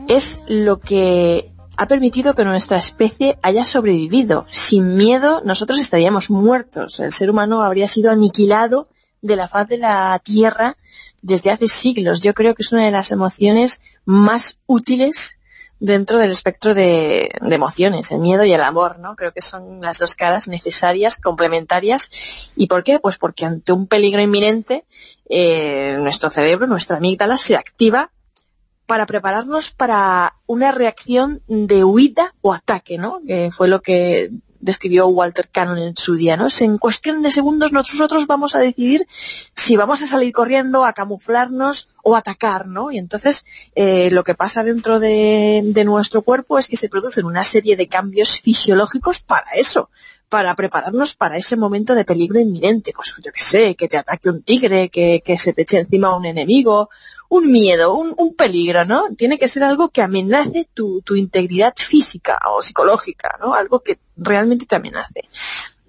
[0.09, 4.47] es lo que ha permitido que nuestra especie haya sobrevivido.
[4.51, 7.01] Sin miedo nosotros estaríamos muertos.
[7.01, 8.89] El ser humano habría sido aniquilado
[9.23, 10.77] de la faz de la Tierra
[11.23, 12.21] desde hace siglos.
[12.21, 15.39] Yo creo que es una de las emociones más útiles
[15.81, 19.17] dentro del espectro de, emociones, el miedo y el amor, ¿no?
[19.17, 22.11] Creo que son las dos caras necesarias, complementarias.
[22.57, 23.01] ¿Y por qué?
[23.01, 24.85] Pues porque ante un peligro inminente,
[25.29, 28.11] eh, nuestro cerebro, nuestra amígdala, se activa
[28.87, 33.21] para prepararnos para una reacción de huida o ataque, ¿no?
[33.27, 34.31] Que fue lo que
[34.65, 36.49] describió Walter Cannon en su día, ¿no?
[36.61, 39.07] En cuestión de segundos nosotros vamos a decidir
[39.55, 42.91] si vamos a salir corriendo, a camuflarnos o atacar, ¿no?
[42.91, 43.45] Y entonces
[43.75, 47.77] eh, lo que pasa dentro de, de nuestro cuerpo es que se producen una serie
[47.77, 49.91] de cambios fisiológicos para eso,
[50.29, 52.93] para prepararnos para ese momento de peligro inminente.
[52.95, 56.27] Pues yo qué sé, que te ataque un tigre, que, se te eche encima un
[56.27, 56.91] enemigo,
[57.29, 59.05] un miedo, un, un, peligro, ¿no?
[59.17, 63.55] Tiene que ser algo que amenace tu, integridad física o psicológica, ¿no?
[63.55, 65.29] Algo que realmente te amenace.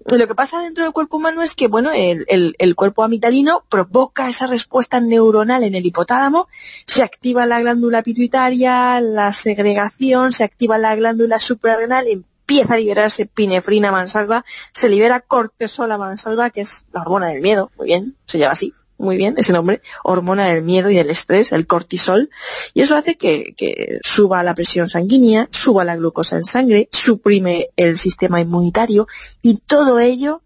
[0.08, 4.46] Lo que pasa dentro del cuerpo humano es que, bueno, el, cuerpo amigdalino provoca esa
[4.46, 6.46] respuesta neuronal en el hipotálamo,
[6.86, 12.06] se activa la glándula pituitaria, la segregación, se activa la glándula suprarrenal,
[12.46, 17.72] empieza a liberarse pinefrina mansalva, se libera cortisol mansalva, que es la hormona del miedo,
[17.76, 21.50] muy bien, se llama así, muy bien ese nombre, hormona del miedo y del estrés,
[21.50, 22.30] el cortisol,
[22.72, 27.70] y eso hace que, que, suba la presión sanguínea, suba la glucosa en sangre, suprime
[27.74, 29.08] el sistema inmunitario,
[29.42, 30.42] y todo ello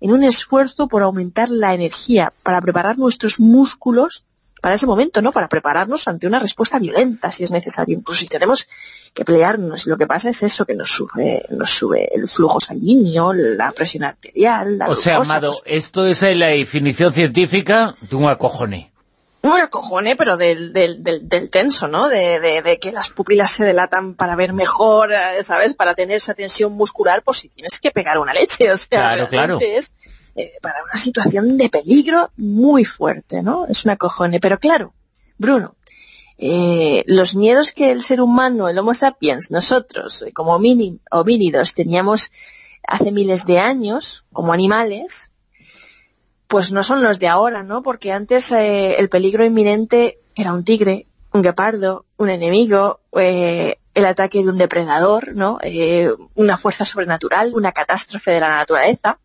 [0.00, 4.24] en un esfuerzo por aumentar la energía, para preparar nuestros músculos
[4.62, 5.32] para ese momento, ¿no?
[5.32, 7.98] Para prepararnos ante una respuesta violenta, si es necesario.
[7.98, 8.68] Incluso si tenemos
[9.12, 9.88] que pelearnos.
[9.88, 13.72] Y lo que pasa es eso, que nos sube, nos sube el flujo sanguíneo, la
[13.72, 18.92] presión arterial, la O sea, Amado, pues esto es la definición científica de un acojone.
[19.42, 22.08] Un acojone, pero del, del, del, del tenso, ¿no?
[22.08, 25.74] De, de, de, que las pupilas se delatan para ver mejor, eh, ¿sabes?
[25.74, 29.28] Para tener esa tensión muscular, pues si tienes que pegar una leche, o sea, claro,
[29.28, 29.58] claro.
[29.60, 29.92] es
[30.34, 33.66] eh, para una situación de peligro muy fuerte, ¿no?
[33.66, 34.40] Es una cojone.
[34.40, 34.94] Pero claro,
[35.38, 35.74] Bruno,
[36.38, 42.30] eh, los miedos que el ser humano, el Homo sapiens, nosotros, eh, como homínidos, teníamos
[42.86, 45.30] hace miles de años, como animales,
[46.52, 47.82] pues no son los de ahora, ¿no?
[47.82, 54.04] Porque antes eh, el peligro inminente era un tigre, un guepardo, un enemigo, eh, el
[54.04, 55.58] ataque de un depredador, ¿no?
[55.62, 59.18] Eh, una fuerza sobrenatural, una catástrofe de la naturaleza.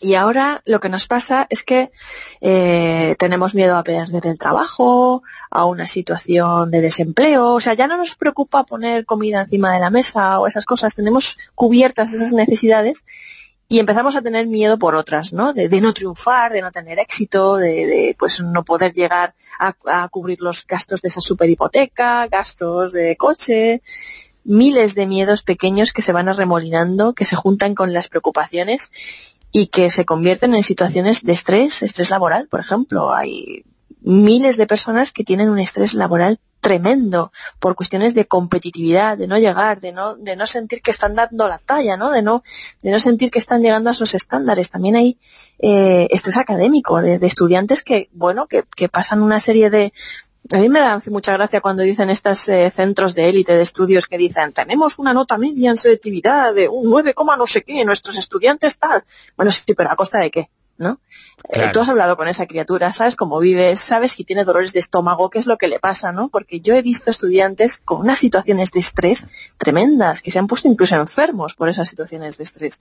[0.00, 1.90] Y ahora lo que nos pasa es que
[2.40, 7.86] eh, tenemos miedo a perder el trabajo, a una situación de desempleo, o sea, ya
[7.86, 12.32] no nos preocupa poner comida encima de la mesa o esas cosas, tenemos cubiertas esas
[12.32, 13.04] necesidades
[13.68, 15.52] y empezamos a tener miedo por otras, ¿no?
[15.52, 20.40] De, no triunfar, de no tener éxito, de, pues no poder llegar a, a, cubrir
[20.40, 23.82] los gastos de esa super hipoteca, gastos de coche,
[24.44, 28.92] miles de miedos pequeños que se van arremolinando, que se juntan con las preocupaciones
[29.56, 33.14] y que se convierten en situaciones de estrés, estrés laboral, por ejemplo.
[33.14, 33.64] Hay
[34.00, 39.38] miles de personas que tienen un estrés laboral tremendo por cuestiones de competitividad, de no
[39.38, 42.10] llegar, de no, de no sentir que están dando la talla, ¿no?
[42.10, 42.42] De no,
[42.82, 44.72] de no sentir que están llegando a esos estándares.
[44.72, 45.18] También hay
[45.60, 49.92] eh, estrés académico de, de, estudiantes que, bueno, que, que pasan una serie de,
[50.52, 54.06] a mí me da mucha gracia cuando dicen estos eh, centros de élite de estudios
[54.06, 58.18] que dicen tenemos una nota media en selectividad de un 9, no sé qué, nuestros
[58.18, 59.04] estudiantes tal.
[59.36, 60.50] Bueno, sí, pero ¿a costa de qué?
[60.76, 61.00] ¿no?
[61.50, 61.68] Claro.
[61.68, 64.80] Eh, tú has hablado con esa criatura, sabes cómo vive, sabes si tiene dolores de
[64.80, 66.28] estómago, qué es lo que le pasa, ¿no?
[66.28, 69.26] Porque yo he visto estudiantes con unas situaciones de estrés
[69.56, 72.78] tremendas, que se han puesto incluso enfermos por esas situaciones de estrés.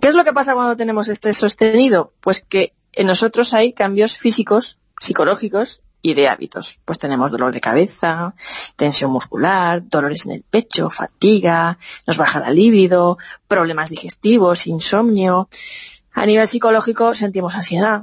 [0.00, 2.12] ¿Qué es lo que pasa cuando tenemos estrés sostenido?
[2.20, 6.78] Pues que en nosotros hay cambios físicos, psicológicos y de hábitos.
[6.84, 8.34] Pues tenemos dolor de cabeza,
[8.76, 13.18] tensión muscular, dolores en el pecho, fatiga, nos baja la libido,
[13.48, 15.48] problemas digestivos, insomnio.
[16.12, 18.02] A nivel psicológico sentimos ansiedad,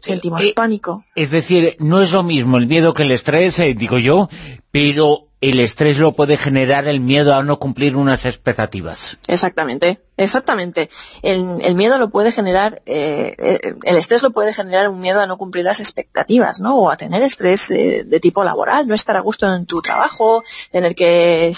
[0.00, 1.04] sentimos Eh, pánico.
[1.14, 4.28] Es decir, no es lo mismo el miedo que el estrés, eh, digo yo,
[4.70, 9.18] pero el estrés lo puede generar el miedo a no cumplir unas expectativas.
[9.26, 10.88] Exactamente, exactamente.
[11.22, 15.26] El, miedo lo puede generar, eh, eh, el estrés lo puede generar un miedo a
[15.26, 16.76] no cumplir las expectativas, ¿no?
[16.76, 20.42] O a tener estrés eh, de tipo laboral, no estar a gusto en tu trabajo,
[20.70, 21.52] tener que,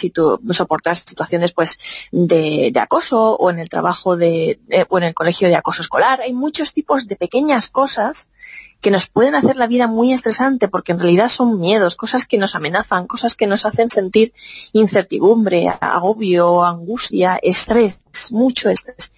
[0.50, 1.78] soportar situaciones, pues,
[2.10, 4.58] de, acoso, o en el trabajo de,
[4.88, 6.22] o en el colegio de acoso escolar.
[6.22, 8.30] Hay muchos tipos de pequeñas cosas
[8.86, 12.38] que nos pueden hacer la vida muy estresante porque en realidad son miedos, cosas que
[12.38, 14.32] nos amenazan, cosas que nos hacen sentir
[14.72, 18.00] incertidumbre, agobio, angustia, estrés,
[18.30, 19.10] mucho estrés.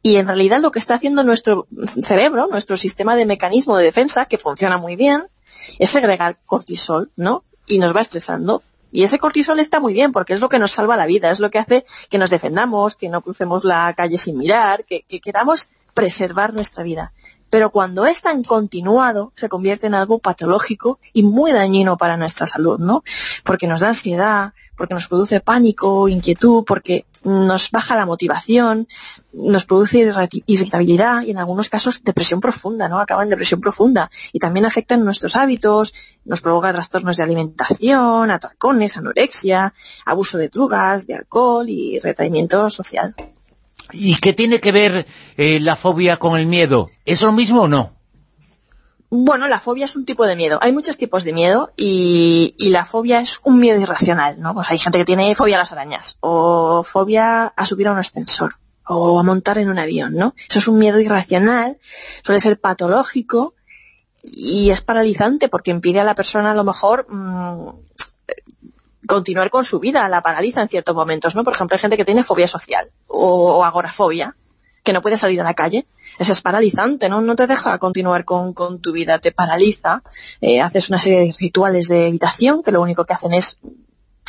[0.00, 1.66] Y en realidad lo que está haciendo nuestro
[2.02, 5.26] cerebro, nuestro sistema de mecanismo de defensa, que funciona muy bien,
[5.78, 7.44] es segregar cortisol, ¿no?
[7.66, 8.62] Y nos va estresando.
[8.90, 11.40] Y ese cortisol está muy bien porque es lo que nos salva la vida, es
[11.40, 15.20] lo que hace que nos defendamos, que no crucemos la calle sin mirar, que, que
[15.20, 17.12] queramos preservar nuestra vida
[17.54, 22.48] pero cuando es tan continuado se convierte en algo patológico y muy dañino para nuestra
[22.48, 23.04] salud, ¿no?
[23.44, 28.88] Porque nos da ansiedad, porque nos produce pánico, inquietud, porque nos baja la motivación,
[29.32, 30.00] nos produce
[30.46, 32.98] irritabilidad y en algunos casos depresión profunda, ¿no?
[32.98, 35.94] Acaba en depresión profunda y también afectan nuestros hábitos,
[36.24, 39.74] nos provoca trastornos de alimentación, atracones, anorexia,
[40.04, 43.14] abuso de drogas, de alcohol y retraimiento social.
[43.92, 45.06] ¿Y qué tiene que ver
[45.36, 46.88] eh, la fobia con el miedo?
[47.04, 47.94] ¿Es lo mismo o no?
[49.16, 50.58] Bueno, la fobia es un tipo de miedo.
[50.60, 54.54] Hay muchos tipos de miedo y, la fobia es un miedo irracional, ¿no?
[54.54, 57.98] Pues hay gente que tiene fobia a las arañas o fobia a subir a un
[57.98, 58.54] ascensor
[58.86, 60.34] o a montar en un avión, ¿no?
[60.48, 61.78] Eso es un miedo irracional,
[62.24, 63.54] suele ser patológico
[64.24, 67.68] y es paralizante porque impide a la persona a lo mejor mmm,
[69.06, 71.44] continuar con su vida, la paraliza en ciertos momentos, ¿no?
[71.44, 74.36] Por ejemplo, hay gente que tiene fobia social o, o agorafobia,
[74.82, 75.86] que no puede salir a la calle.
[76.18, 77.20] Eso es paralizante, ¿no?
[77.20, 80.02] No te deja continuar con, con tu vida, te paraliza.
[80.40, 83.58] Eh, haces una serie de rituales de evitación que lo único que hacen es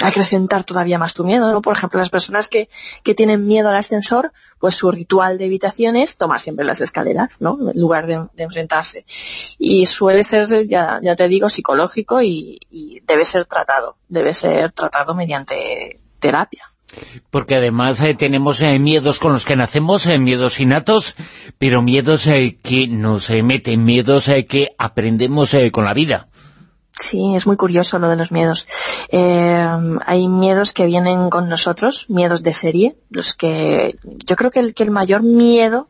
[0.01, 1.61] acrecentar todavía más tu miedo, ¿no?
[1.61, 2.69] Por ejemplo, las personas que,
[3.03, 7.37] que tienen miedo al ascensor, pues su ritual de evitación es tomar siempre las escaleras,
[7.39, 7.57] ¿no?
[7.71, 9.05] En lugar de, enfrentarse.
[9.57, 12.59] Y suele ser, ya, ya te digo, psicológico y,
[13.05, 13.95] debe ser tratado.
[14.09, 16.65] Debe ser tratado mediante terapia.
[17.29, 21.15] Porque además eh, tenemos eh, miedos con los que nacemos, eh, miedos innatos,
[21.57, 26.29] pero miedos eh, que nos meten, miedos que aprendemos con la vida.
[26.99, 28.67] Sí, es muy curioso lo de los miedos.
[29.09, 29.67] Eh,
[30.05, 34.73] hay miedos que vienen con nosotros, miedos de serie, los que yo creo que el,
[34.73, 35.89] que el mayor miedo,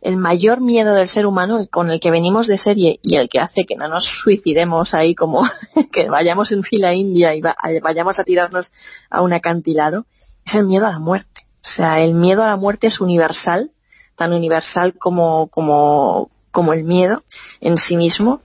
[0.00, 3.40] el mayor miedo del ser humano, con el que venimos de serie y el que
[3.40, 5.42] hace que no nos suicidemos ahí como
[5.92, 8.72] que vayamos en fila india y va, vayamos a tirarnos
[9.10, 10.06] a un acantilado,
[10.46, 11.46] es el miedo a la muerte.
[11.64, 13.72] O sea, el miedo a la muerte es universal,
[14.14, 17.24] tan universal como, como, como el miedo
[17.60, 18.40] en sí mismo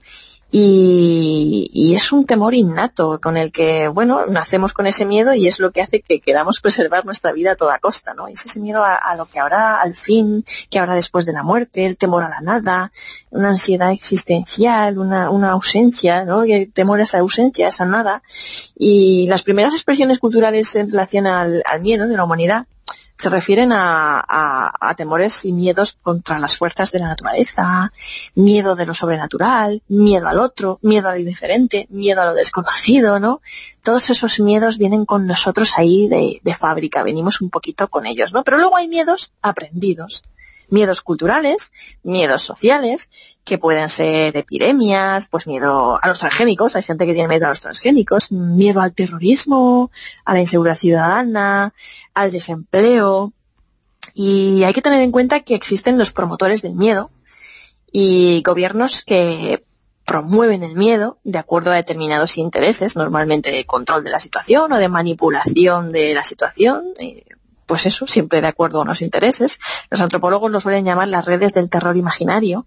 [0.56, 5.58] y, es un temor innato con el que, bueno, nacemos con ese miedo y es
[5.58, 8.28] lo que hace que queramos preservar nuestra vida a toda costa, ¿no?
[8.28, 11.42] Es ese miedo a, a lo que habrá al fin, que habrá después de la
[11.42, 12.92] muerte, el temor a la nada,
[13.30, 16.44] una ansiedad existencial, una, una ausencia, ¿no?
[16.44, 18.22] El temor a esa ausencia, a esa nada.
[18.76, 22.66] Y las primeras expresiones culturales en relación al, al miedo de la humanidad
[23.16, 27.92] se refieren a, temores y miedos contra las fuerzas de la naturaleza,
[28.34, 33.18] miedo de lo sobrenatural, miedo al otro, miedo a lo indiferente, miedo a lo desconocido,
[33.18, 33.40] ¿no?
[33.82, 38.44] Todos esos miedos vienen con nosotros ahí de fábrica, venimos un poquito con ellos, ¿no?
[38.44, 40.22] Pero luego hay miedos aprendidos,
[40.68, 41.72] miedos culturales,
[42.02, 43.10] miedos sociales,
[43.44, 47.50] que pueden ser epidemias, pues miedo a los transgénicos, hay gente que tiene miedo a
[47.50, 49.90] los transgénicos, miedo al terrorismo,
[50.24, 51.74] a la inseguridad ciudadana,
[52.14, 53.32] al desempleo,
[54.14, 57.10] y hay que tener en cuenta que existen los promotores del miedo
[57.90, 59.64] y gobiernos que
[60.04, 64.78] promueven el miedo de acuerdo a determinados intereses, normalmente de control de la situación o
[64.78, 67.24] de manipulación de la situación, eh,
[67.66, 69.58] pues eso, siempre de acuerdo a unos intereses.
[69.90, 72.66] Los antropólogos lo suelen llamar las redes del terror imaginario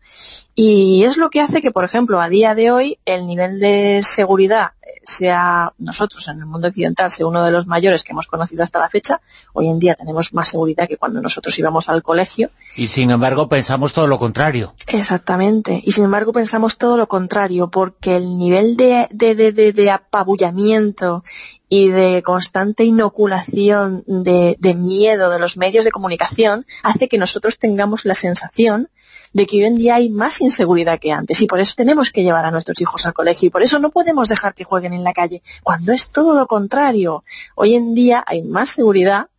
[0.56, 4.02] y es lo que hace que, por ejemplo, a día de hoy el nivel de
[4.04, 4.72] seguridad
[5.08, 8.80] sea nosotros en el mundo occidental, sea uno de los mayores que hemos conocido hasta
[8.80, 9.22] la fecha.
[9.54, 12.52] Hoy en día tenemos más seguridad que cuando nosotros íbamos al colegio.
[12.76, 14.74] Y sin embargo pensamos todo lo contrario.
[14.88, 15.82] Exactamente.
[15.84, 21.24] Y sin embargo pensamos todo lo contrario, porque el nivel de, de, de, de apabullamiento
[21.70, 27.60] y de constante inoculación de, de, miedo de los medios de comunicación hace que nosotros
[27.60, 28.90] tengamos la sensación
[29.34, 32.24] de que hoy en día hay más inseguridad que antes y por eso tenemos que
[32.24, 35.04] llevar a nuestros hijos al colegio y por eso no podemos dejar que jueguen en
[35.04, 37.24] la calle, cuando es todo lo contrario.
[37.56, 39.30] Hoy en día hay más seguridad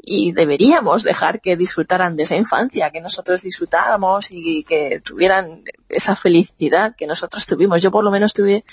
[0.00, 6.16] y deberíamos dejar que disfrutaran de esa infancia que nosotros disfrutábamos y que tuvieran esa
[6.16, 7.82] felicidad que nosotros tuvimos.
[7.82, 8.64] Yo por lo menos tuve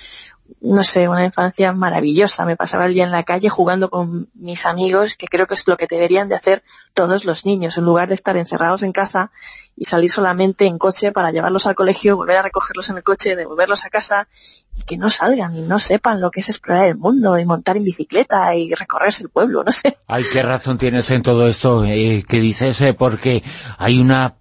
[0.62, 2.46] no sé, una infancia maravillosa.
[2.46, 5.68] Me pasaba el día en la calle jugando con mis amigos, que creo que es
[5.68, 6.64] lo que deberían de hacer
[6.94, 9.32] todos los niños, en lugar de estar encerrados en casa
[9.76, 13.36] y salir solamente en coche para llevarlos al colegio, volver a recogerlos en el coche,
[13.36, 14.28] devolverlos a casa
[14.76, 17.78] y que no salgan y no sepan lo que es explorar el mundo y montar
[17.78, 19.98] en bicicleta y recorrerse el pueblo, no sé.
[20.08, 23.44] Ay, qué razón tienes en todo esto eh, que dices, eh, porque
[23.78, 24.36] hay una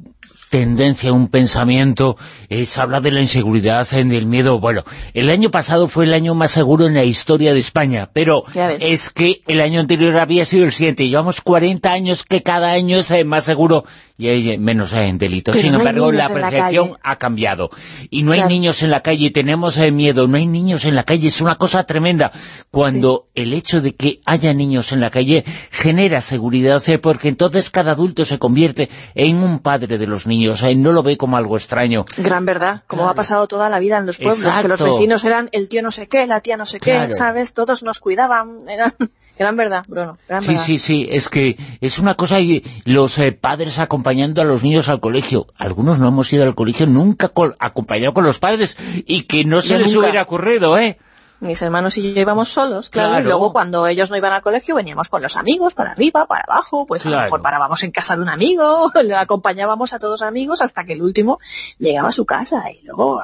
[0.55, 2.17] tendencia, un pensamiento,
[2.49, 4.61] se habla de la inseguridad, del miedo.
[4.61, 8.45] Bueno, el año pasado fue el año más seguro en la historia de España, pero
[8.79, 11.09] es que el año anterior había sido el siguiente.
[11.09, 13.85] Llevamos 40 años que cada año es eh, más seguro
[14.17, 15.57] y hay eh, menos en delitos.
[15.57, 17.71] Sin embargo, la percepción ha cambiado.
[18.11, 21.03] Y no hay niños en la calle, tenemos eh, miedo, no hay niños en la
[21.03, 22.31] calle, es una cosa tremenda.
[22.71, 27.93] Cuando el hecho de que haya niños en la calle genera seguridad, porque entonces cada
[27.93, 30.44] adulto se convierte en un padre de los niños,
[30.77, 32.05] no lo ve como algo extraño.
[32.17, 35.49] Gran verdad, como ha pasado toda la vida en los pueblos, que los vecinos eran
[35.53, 37.55] el tío no sé qué, la tía no sé qué, ¿sabes?
[37.55, 38.95] Todos nos cuidaban, eran...
[39.37, 40.17] Gran verdad, Bruno.
[40.43, 44.63] sí, sí, sí, es que es una cosa y los eh, padres acompañando a los
[44.63, 45.49] niños al colegio.
[45.57, 48.77] Algunos no hemos ido al colegio nunca acompañado con los padres
[49.07, 50.99] y que no se les hubiera ocurrido, ¿eh?
[51.41, 54.75] Mis hermanos y yo íbamos solos, claro, y luego cuando ellos no iban al colegio
[54.75, 58.17] veníamos con los amigos, para arriba, para abajo, pues a lo mejor parábamos en casa
[58.17, 61.39] de un amigo, le acompañábamos a todos amigos hasta que el último
[61.79, 63.23] llegaba a su casa y luego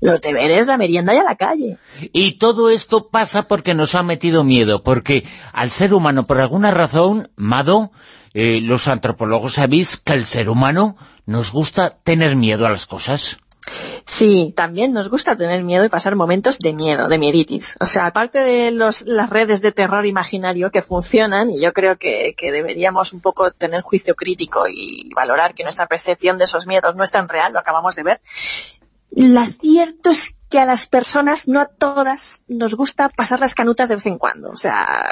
[0.00, 1.78] los deberes, la merienda y a la calle.
[2.12, 6.70] Y todo esto pasa porque nos ha metido miedo, porque al ser humano, por alguna
[6.70, 7.92] razón, Mado,
[8.32, 13.38] eh, los antropólogos sabéis que al ser humano nos gusta tener miedo a las cosas.
[14.10, 17.76] Sí, también nos gusta tener miedo y pasar momentos de miedo, de mieditis.
[17.78, 22.34] O sea, aparte de las redes de terror imaginario que funcionan, y yo creo que,
[22.36, 27.04] deberíamos un poco tener juicio crítico y valorar que nuestra percepción de esos miedos no
[27.04, 28.20] es tan real, lo acabamos de ver,
[29.12, 33.88] lo cierto es que a las personas, no a todas, nos gusta pasar las canutas
[33.88, 34.50] de vez en cuando.
[34.50, 35.10] O sea,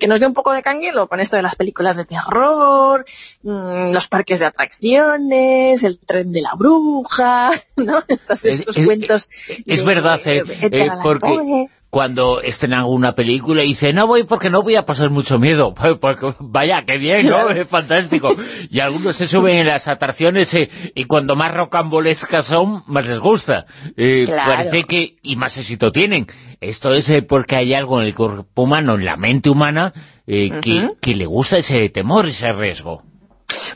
[0.00, 3.04] que nos dé un poco de canguelo con esto de las películas de terror,
[3.44, 8.02] mm, los parques de atracciones, el tren de la bruja, ¿no?
[8.08, 9.30] Estos, cuentos.
[9.64, 14.62] Es, verdad, eh, eh porque cuando estrenan una película y dicen, no voy porque no
[14.62, 15.72] voy a pasar mucho miedo.
[15.98, 17.48] Porque, vaya, qué bien, ¿no?
[17.48, 18.36] Es fantástico.
[18.68, 23.18] Y algunos se suben en las atracciones eh, y cuando más rocambolescas son, más les
[23.18, 23.64] gusta.
[23.96, 26.26] Eh, Parece que, y más éxito tienen.
[26.60, 29.94] Esto es eh, porque hay algo en el cuerpo humano, en la mente humana,
[30.26, 33.04] que, que le gusta ese temor, ese riesgo.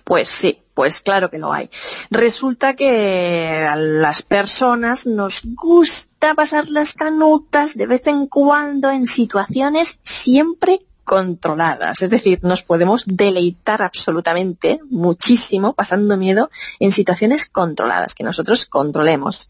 [0.05, 1.71] Pues sí, pues claro que lo hay.
[2.11, 9.07] Resulta que a las personas nos gusta pasar las canutas de vez en cuando en
[9.07, 12.03] situaciones siempre controladas.
[12.03, 19.49] Es decir, nos podemos deleitar absolutamente muchísimo pasando miedo en situaciones controladas, que nosotros controlemos.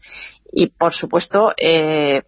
[0.51, 2.23] Y, por supuesto, eh,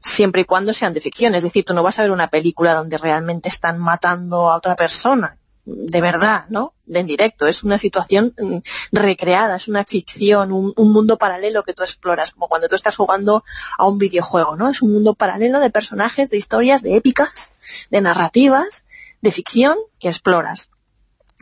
[0.00, 1.34] siempre y cuando sean de ficción.
[1.34, 4.76] Es decir, tú no vas a ver una película donde realmente están matando a otra
[4.76, 5.39] persona
[5.72, 6.74] de verdad, ¿no?
[6.86, 7.46] De en directo.
[7.46, 8.58] Es una situación mm,
[8.92, 13.44] recreada, es una ficción, un, mundo paralelo que tú exploras, como cuando tú estás jugando
[13.78, 14.68] a un videojuego, ¿no?
[14.68, 17.54] Es un mundo paralelo de personajes, de historias, de épicas,
[17.90, 18.84] de narrativas,
[19.20, 20.69] de ficción que exploras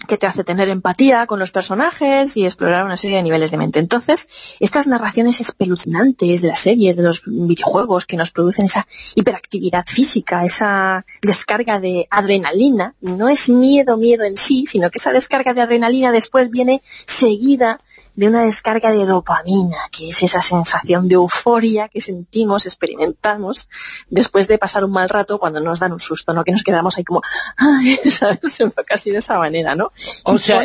[0.07, 3.57] que te hace tener empatía con los personajes y explorar una serie de niveles de
[3.57, 3.79] mente.
[3.81, 4.29] Entonces,
[4.61, 10.45] estas narraciones espeluznantes de las series, de los videojuegos que nos producen esa hiperactividad física,
[10.45, 15.63] esa descarga de adrenalina, no es miedo, miedo en sí, sino que esa descarga de
[15.63, 17.81] adrenalina después viene seguida
[18.19, 23.69] de una descarga de dopamina, que es esa sensación de euforia que sentimos, experimentamos,
[24.11, 26.43] después de pasar un mal rato cuando nos dan un susto, ¿no?
[26.43, 27.23] Que nos quedamos ahí como,
[27.57, 28.59] ay, ¿sabes?
[28.85, 29.93] Casi de esa manera, ¿no?
[30.25, 30.65] O sea,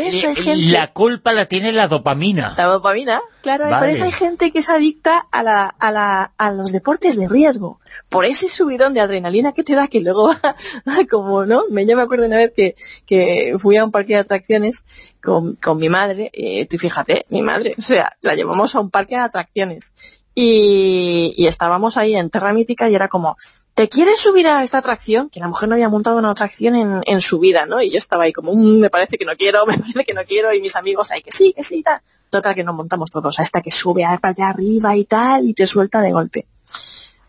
[0.56, 2.56] la culpa la tiene la dopamina.
[2.58, 6.52] La dopamina, claro, por eso hay gente que es adicta a, la, a, la, a
[6.52, 7.80] los deportes de riesgo,
[8.10, 10.32] por ese subidón de adrenalina que te da, que luego,
[11.12, 11.66] como, ¿no?
[11.70, 12.76] Me, yo me acuerdo una vez que,
[13.06, 14.86] que fui a un parque de atracciones
[15.22, 18.90] con, con mi madre, y tú fíjate, mi madre, o sea, la llevamos a un
[18.90, 19.94] parque de atracciones.
[20.36, 23.38] Y, y, estábamos ahí en Terra Mítica y era como,
[23.76, 25.30] ¿te quieres subir a esta atracción?
[25.30, 27.82] Que la mujer no había montado una atracción en, en su vida, ¿no?
[27.82, 30.24] Y yo estaba ahí como, mm, me parece que no quiero, me parece que no
[30.24, 32.02] quiero, y mis amigos ahí, que sí, que sí, y tal.
[32.34, 35.54] Total, que nos montamos todos a esta que sube para allá arriba y tal, y
[35.54, 36.48] te suelta de golpe.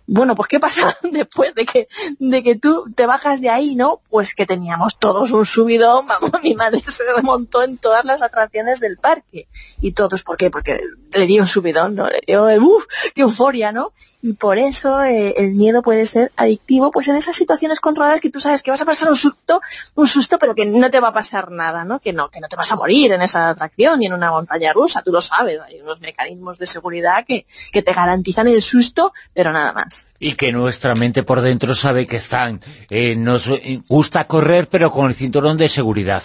[0.06, 4.00] Bueno, pues ¿qué pasa después de que, de que tú te bajas de ahí, no?
[4.10, 8.80] Pues que teníamos todos un subidón, vamos, mi madre se remontó en todas las atracciones
[8.80, 9.48] del parque.
[9.80, 10.50] Y todos, ¿por qué?
[10.50, 10.80] Porque
[11.12, 12.08] le dio un subidón, ¿no?
[12.08, 13.92] Le dio, uff, qué euforia, ¿no?
[14.24, 18.30] y por eso eh, el miedo puede ser adictivo, pues en esas situaciones controladas que
[18.30, 19.60] tú sabes que vas a pasar un susto,
[19.96, 22.00] un susto, pero que no te va a pasar nada, ¿no?
[22.00, 24.72] Que no, que no te vas a morir en esa atracción ni en una montaña
[24.72, 29.12] rusa, tú lo sabes, hay unos mecanismos de seguridad que, que te garantizan el susto,
[29.34, 29.93] pero nada más.
[30.18, 32.60] Y que nuestra mente por dentro sabe que están,
[32.90, 33.50] eh, nos
[33.88, 36.22] gusta correr pero con el cinturón de seguridad.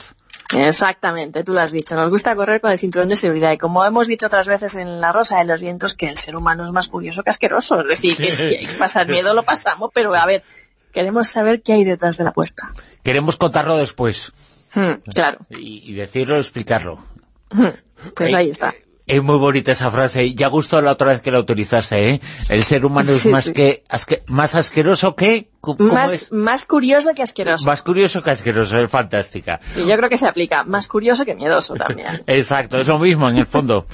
[0.58, 1.96] Exactamente, tú lo has dicho.
[1.96, 3.52] Nos gusta correr con el cinturón de seguridad.
[3.52, 6.36] Y como hemos dicho otras veces en La Rosa de los Vientos, que el ser
[6.36, 7.82] humano es más curioso que asqueroso.
[7.82, 9.92] Es decir, que si hay que pasar miedo, lo pasamos.
[9.94, 10.44] Pero a ver,
[10.92, 12.72] queremos saber qué hay detrás de la puerta.
[13.04, 14.32] Queremos contarlo después.
[14.74, 15.40] Hmm, claro.
[15.50, 17.04] Y, decirlo, explicarlo.
[17.52, 17.70] Hmm,
[18.16, 18.74] pues ahí está.
[19.10, 20.36] Es muy bonita esa frase.
[20.36, 22.22] Ya gustó la otra vez que la utilizaste, ¿eh?
[22.48, 23.84] El ser humano es más que
[24.28, 25.50] más asqueroso que...
[25.80, 27.66] Más, más curioso que asqueroso.
[27.66, 29.60] Más curioso que asqueroso, es fantástica.
[29.76, 30.64] Y yo creo que se aplica.
[30.64, 32.22] Más curioso que miedoso también.
[32.28, 33.88] Exacto, es lo mismo en el fondo.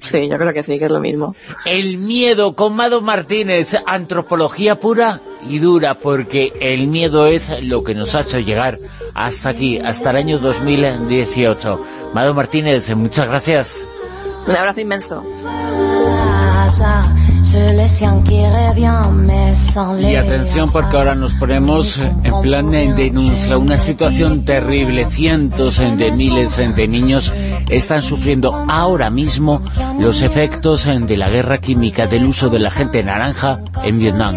[0.00, 1.36] sí, yo creo que sí, que es lo mismo.
[1.64, 7.94] El miedo con Mado Martínez, antropología pura y dura, porque el miedo es lo que
[7.94, 8.80] nos ha hecho llegar
[9.14, 11.86] hasta aquí, hasta el año 2018.
[12.14, 13.84] Mado Martínez, muchas gracias.
[14.46, 15.24] Un abrazo inmenso.
[20.00, 25.06] Y atención porque ahora nos ponemos en plan de denuncia, una situación terrible.
[25.06, 27.32] Cientos de miles de niños
[27.68, 29.62] están sufriendo ahora mismo
[29.98, 34.36] los efectos de la guerra química del uso de la gente naranja en Vietnam.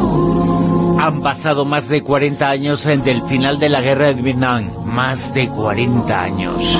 [1.01, 4.69] Han pasado más de 40 años desde el final de la guerra de Vietnam.
[4.85, 6.77] Más de 40 años.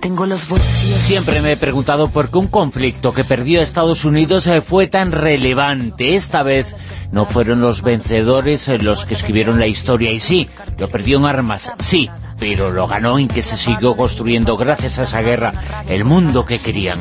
[0.00, 4.60] Tengo los Siempre me he preguntado por qué un conflicto que perdió Estados Unidos eh,
[4.60, 6.16] fue tan relevante.
[6.16, 6.74] Esta vez
[7.12, 10.10] no fueron los vencedores eh, los que escribieron la historia.
[10.10, 10.48] Y sí,
[10.78, 15.02] lo perdió en armas, sí, pero lo ganó en que se siguió construyendo gracias a
[15.02, 15.52] esa guerra
[15.88, 17.00] el mundo que querían.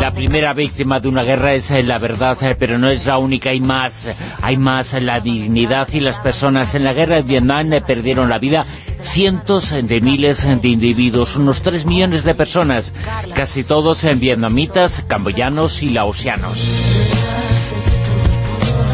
[0.00, 3.18] La primera víctima de una guerra es eh, la verdad, eh, pero no es la
[3.18, 4.06] única, hay más,
[4.42, 6.74] hay más, la dignidad y las personas.
[6.74, 8.64] En la guerra de Vietnam eh, perdieron la vida
[9.02, 12.94] cientos de miles de individuos, unos 3 millones de personas,
[13.34, 16.58] casi todos en vietnamitas, camboyanos y laosianos.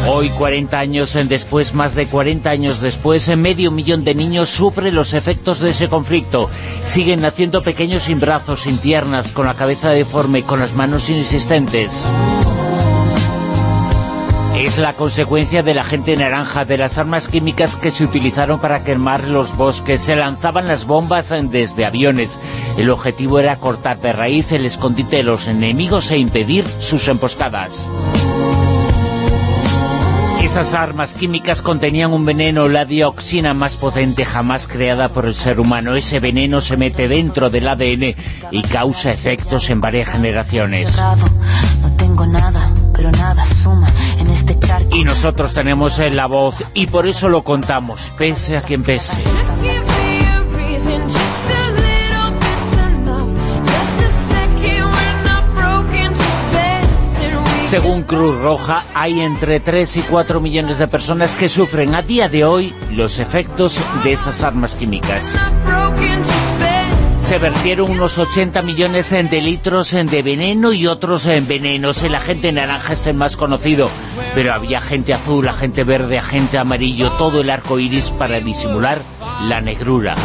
[0.07, 5.13] Hoy, 40 años después, más de 40 años después, medio millón de niños sufren los
[5.13, 6.49] efectos de ese conflicto.
[6.81, 11.93] Siguen naciendo pequeños sin brazos, sin piernas, con la cabeza deforme, con las manos inexistentes.
[14.57, 18.83] Es la consecuencia de la gente naranja, de las armas químicas que se utilizaron para
[18.83, 20.01] quemar los bosques.
[20.01, 22.39] Se lanzaban las bombas desde aviones.
[22.77, 27.71] El objetivo era cortar de raíz el escondite de los enemigos e impedir sus emboscadas.
[30.51, 35.61] Esas armas químicas contenían un veneno, la dioxina más potente jamás creada por el ser
[35.61, 35.95] humano.
[35.95, 38.13] Ese veneno se mete dentro del ADN
[38.51, 40.99] y causa efectos en varias generaciones.
[44.29, 44.57] Este
[44.91, 49.15] y nosotros tenemos la voz y por eso lo contamos, pese a quien pese.
[57.71, 62.27] Según Cruz Roja, hay entre 3 y 4 millones de personas que sufren a día
[62.27, 65.39] de hoy los efectos de esas armas químicas.
[67.17, 72.03] Se vertieron unos 80 millones de litros de veneno y otros en venenos.
[72.03, 73.89] El agente naranja es el más conocido,
[74.35, 79.01] pero había agente azul, agente verde, agente amarillo, todo el arco iris para disimular
[79.43, 80.15] la negrura.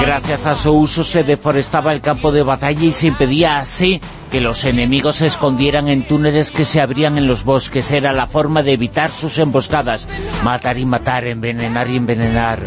[0.00, 4.00] Gracias a su uso se deforestaba el campo de batalla y se impedía así
[4.30, 7.90] que los enemigos se escondieran en túneles que se abrían en los bosques.
[7.90, 10.06] Era la forma de evitar sus emboscadas.
[10.44, 12.60] Matar y matar, envenenar y envenenar.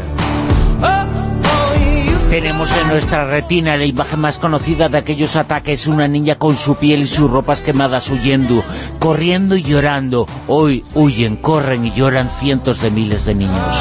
[2.29, 6.75] Tenemos en nuestra retina la imagen más conocida de aquellos ataques, una niña con su
[6.75, 8.63] piel y sus ropas quemadas huyendo,
[8.99, 10.27] corriendo y llorando.
[10.47, 13.75] Hoy huyen, corren y lloran cientos de miles de niños.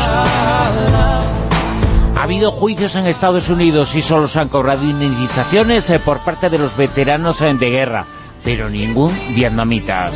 [2.18, 6.50] Ha habido juicios en Estados Unidos y solo se han cobrado indemnizaciones eh, por parte
[6.50, 8.06] de los veteranos eh, de guerra,
[8.42, 10.10] pero ningún vietnamita.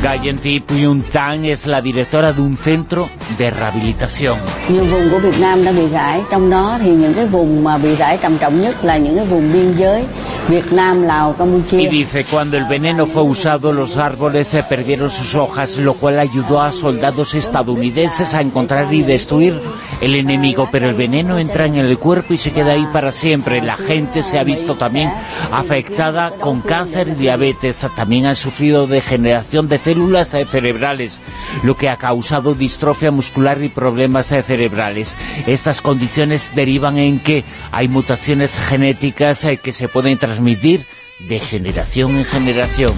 [0.00, 4.38] Pyun Tan es la directora de un centro de rehabilitación.
[4.68, 7.78] Nhiều vùng của Việt Nam đã bị rải, trong đó thì những cái vùng mà
[7.78, 10.04] bị rải trầm trọng nhất là những cái vùng biên giới
[10.48, 11.78] Việt Nam, Lào, Campuchia.
[11.78, 16.18] Y dice, cuando el veneno fue usado, los árboles se perdieron sus hojas, lo cual
[16.18, 19.60] ayudó a soldados estadounidenses a encontrar y destruir
[20.00, 23.60] el enemigo, pero el veneno entra en el cuerpo y se queda ahí para siempre.
[23.60, 25.12] La gente se ha visto también
[25.52, 31.20] afectada con cáncer y diabetes, también han sufrido degeneración de células eh, cerebrales,
[31.64, 35.18] lo que ha causado distrofia muscular y problemas eh, cerebrales.
[35.48, 40.86] Estas condiciones derivan en que hay mutaciones genéticas eh, que se pueden transmitir
[41.18, 42.94] de generación en generación.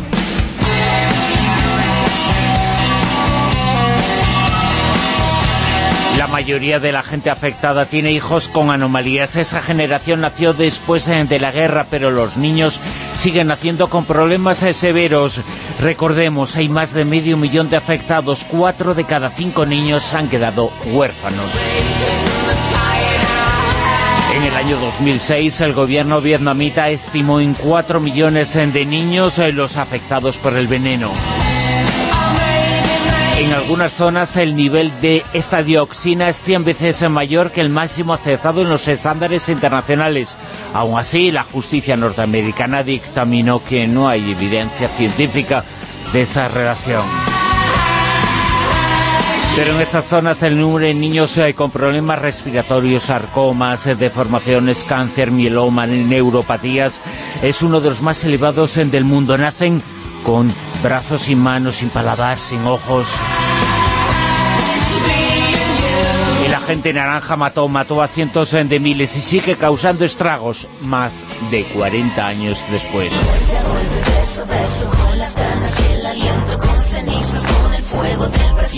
[6.42, 9.36] Mayoría de la gente afectada tiene hijos con anomalías.
[9.36, 12.80] Esa generación nació después eh, de la guerra, pero los niños
[13.14, 15.40] siguen naciendo con problemas eh, severos.
[15.80, 18.44] Recordemos, hay más de medio millón de afectados.
[18.50, 21.46] Cuatro de cada cinco niños han quedado huérfanos.
[24.34, 29.76] En el año 2006 el gobierno vietnamita estimó en 4 millones de niños eh, los
[29.76, 31.12] afectados por el veneno.
[33.42, 38.14] En algunas zonas el nivel de esta dioxina es 100 veces mayor que el máximo
[38.14, 40.36] aceptado en los estándares internacionales.
[40.72, 45.64] Aún así, la justicia norteamericana dictaminó que no hay evidencia científica
[46.12, 47.02] de esa relación.
[49.56, 54.84] Pero en esas zonas el número de niños eh, con problemas respiratorios, sarcomas, eh, deformaciones,
[54.84, 57.00] cáncer, mieloma, neuropatías,
[57.42, 59.36] es uno de los más elevados eh, del mundo.
[59.36, 59.82] Nacen
[60.24, 60.52] con
[60.82, 63.06] brazos sin manos, sin paladar, sin ojos.
[66.46, 71.64] El agente naranja mató, mató a cientos de miles y sigue causando estragos más de
[71.64, 73.12] 40 años después.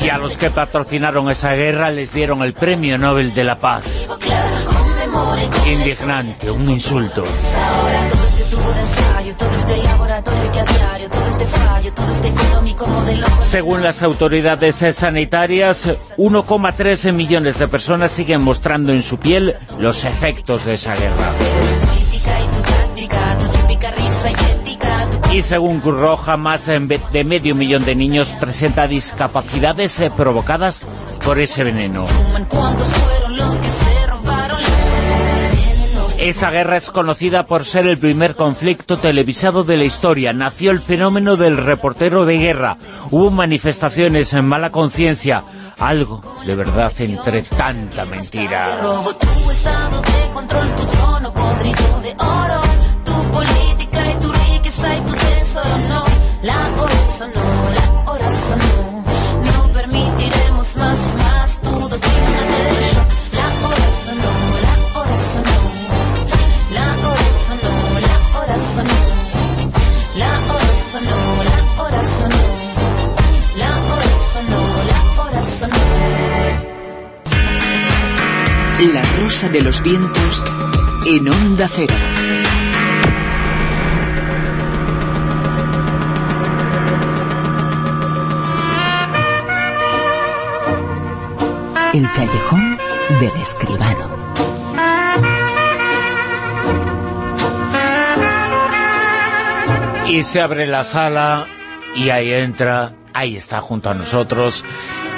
[0.03, 3.85] Y a los que patrocinaron esa guerra les dieron el Premio Nobel de la Paz.
[5.67, 7.25] Indignante, un insulto.
[13.41, 20.65] Según las autoridades sanitarias, 1,13 millones de personas siguen mostrando en su piel los efectos
[20.65, 21.33] de esa guerra.
[25.33, 30.85] Y según Cruz Roja, más de medio millón de niños presenta discapacidades eh, provocadas
[31.25, 32.07] por ese veneno.
[36.25, 40.33] Esa guerra es conocida por ser el primer conflicto televisado de la historia.
[40.33, 42.79] Nació el fenómeno del reportero de guerra.
[43.11, 45.45] Hubo manifestaciones en mala conciencia.
[45.77, 48.79] Algo de verdad entre tanta mentira.
[78.81, 80.45] La rosa de los vientos
[81.07, 81.95] en onda cero.
[91.93, 92.79] El callejón
[93.21, 94.09] del escribano.
[100.09, 101.47] Y se abre la sala
[101.95, 104.65] y ahí entra, ahí está junto a nosotros,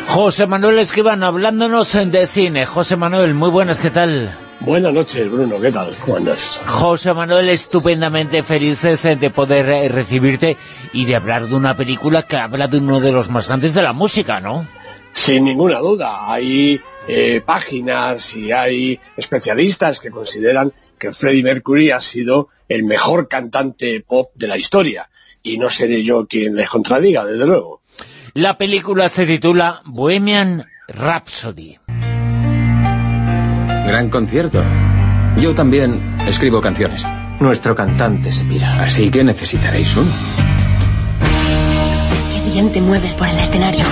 [0.07, 2.65] José Manuel Escribano, hablándonos de cine.
[2.65, 4.35] José Manuel, muy buenas, ¿qué tal?
[4.61, 5.95] Buenas noches, Bruno, ¿qué tal?
[5.97, 6.59] ¿Cómo andas?
[6.67, 10.57] José Manuel, estupendamente felices de poder eh, recibirte
[10.93, 13.83] y de hablar de una película que habla de uno de los más grandes de
[13.83, 14.67] la música, ¿no?
[15.13, 22.01] Sin ninguna duda, hay eh, páginas y hay especialistas que consideran que Freddie Mercury ha
[22.01, 25.11] sido el mejor cantante pop de la historia,
[25.43, 27.81] y no seré yo quien les contradiga, desde luego.
[28.37, 31.79] La película se titula Bohemian Rhapsody.
[33.87, 34.63] Gran concierto.
[35.41, 37.03] Yo también escribo canciones.
[37.41, 38.83] Nuestro cantante se pira.
[38.83, 40.13] Así que necesitaréis uno.
[42.35, 43.87] Qué bien te mueves por el escenario.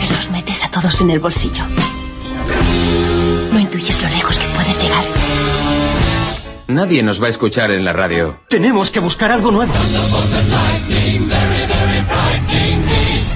[0.00, 1.64] Te los metes a todos en el bolsillo.
[3.52, 5.04] No intuyes lo lejos que puedes llegar.
[6.68, 8.40] Nadie nos va a escuchar en la radio.
[8.48, 9.74] Tenemos que buscar algo nuevo.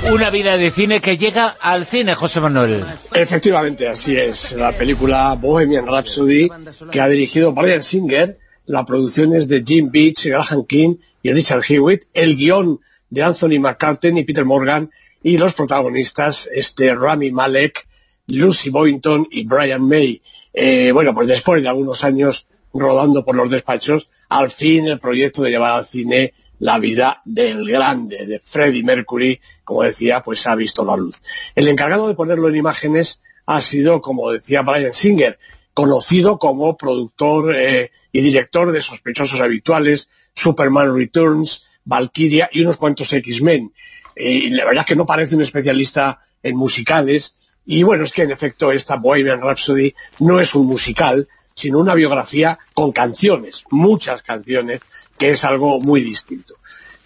[0.09, 2.85] Una vida de cine que llega al cine, José Manuel.
[3.13, 4.53] Efectivamente, así es.
[4.53, 6.49] La película Bohemian Rhapsody,
[6.91, 11.65] que ha dirigido Brian Singer, la producción es de Jim Beach, Graham King y Richard
[11.69, 12.81] Hewitt, el guion
[13.11, 14.91] de Anthony McCartney y Peter Morgan,
[15.23, 17.87] y los protagonistas, este Rami Malek,
[18.27, 20.23] Lucy Boynton y Brian May.
[20.55, 25.43] Eh, bueno, pues después de algunos años rodando por los despachos, al fin el proyecto
[25.43, 30.55] de llevar al cine la vida del grande, de Freddie Mercury, como decía, pues ha
[30.55, 31.23] visto la luz.
[31.57, 35.39] El encargado de ponerlo en imágenes ha sido, como decía Brian Singer,
[35.75, 43.13] conocido como productor eh, y director de Sospechosos Habituales, Superman Returns, Valkyria y unos cuantos
[43.13, 43.73] X-Men.
[44.15, 48.23] Y la verdad es que no parece un especialista en musicales, y bueno, es que
[48.23, 51.29] en efecto esta Bohemian Rhapsody no es un musical,
[51.61, 54.81] sino una biografía con canciones, muchas canciones,
[55.19, 56.55] que es algo muy distinto.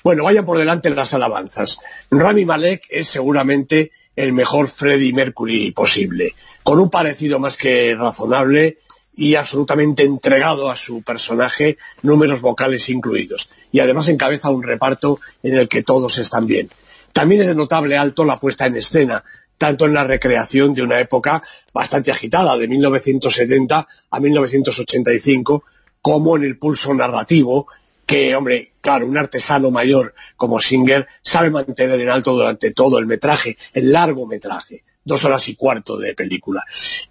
[0.05, 1.81] Bueno, vayan por delante las alabanzas.
[2.09, 8.79] Rami Malek es seguramente el mejor Freddie Mercury posible, con un parecido más que razonable
[9.17, 13.49] y absolutamente entregado a su personaje, números vocales incluidos.
[13.73, 16.69] Y además encabeza un reparto en el que todos están bien.
[17.13, 19.25] También es de notable alto la puesta en escena,
[19.59, 21.43] tanto en la recreación de una época
[21.73, 25.65] bastante agitada, de 1970 a 1985,
[26.03, 27.67] como en el pulso narrativo
[28.07, 33.07] que, hombre, claro, un artesano mayor como Singer sabe mantener en alto durante todo el
[33.07, 36.65] metraje, el largo metraje, dos horas y cuarto de película.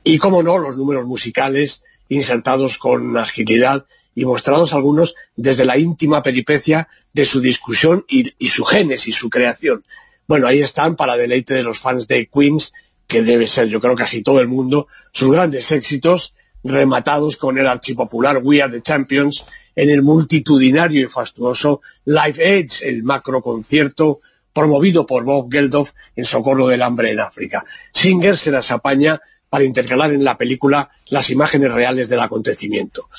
[0.04, 6.22] Y, como no, los números musicales insertados con agilidad y mostrados algunos desde la íntima
[6.22, 9.84] peripecia de su discusión y, y su génesis, su creación.
[10.28, 12.74] Bueno, ahí están para deleite de los fans de Queens,
[13.08, 17.68] que debe ser, yo creo, casi todo el mundo, sus grandes éxitos, rematados con el
[17.68, 19.46] archipopular We Are the Champions,
[19.76, 24.22] en el multitudinario y fastuoso Live Edge, el macro concierto
[24.54, 27.66] promovido por Bob Geldof en socorro del hambre en África.
[27.92, 29.20] Singer se las apaña
[29.50, 33.10] para intercalar en la película las imágenes reales del acontecimiento.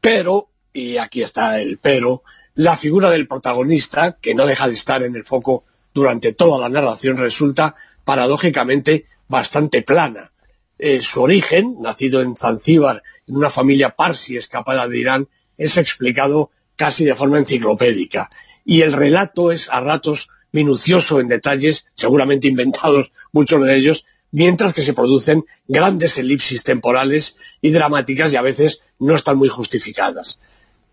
[0.00, 2.22] Pero, y aquí está el pero,
[2.54, 6.68] la figura del protagonista, que no deja de estar en el foco durante toda la
[6.68, 10.32] narración resulta paradójicamente bastante plana.
[10.78, 16.50] Eh, su origen, nacido en Zanzíbar, en una familia parsi escapada de Irán, es explicado
[16.76, 18.30] casi de forma enciclopédica.
[18.64, 24.74] Y el relato es a ratos minucioso en detalles, seguramente inventados muchos de ellos, mientras
[24.74, 30.38] que se producen grandes elipsis temporales y dramáticas y a veces no están muy justificadas.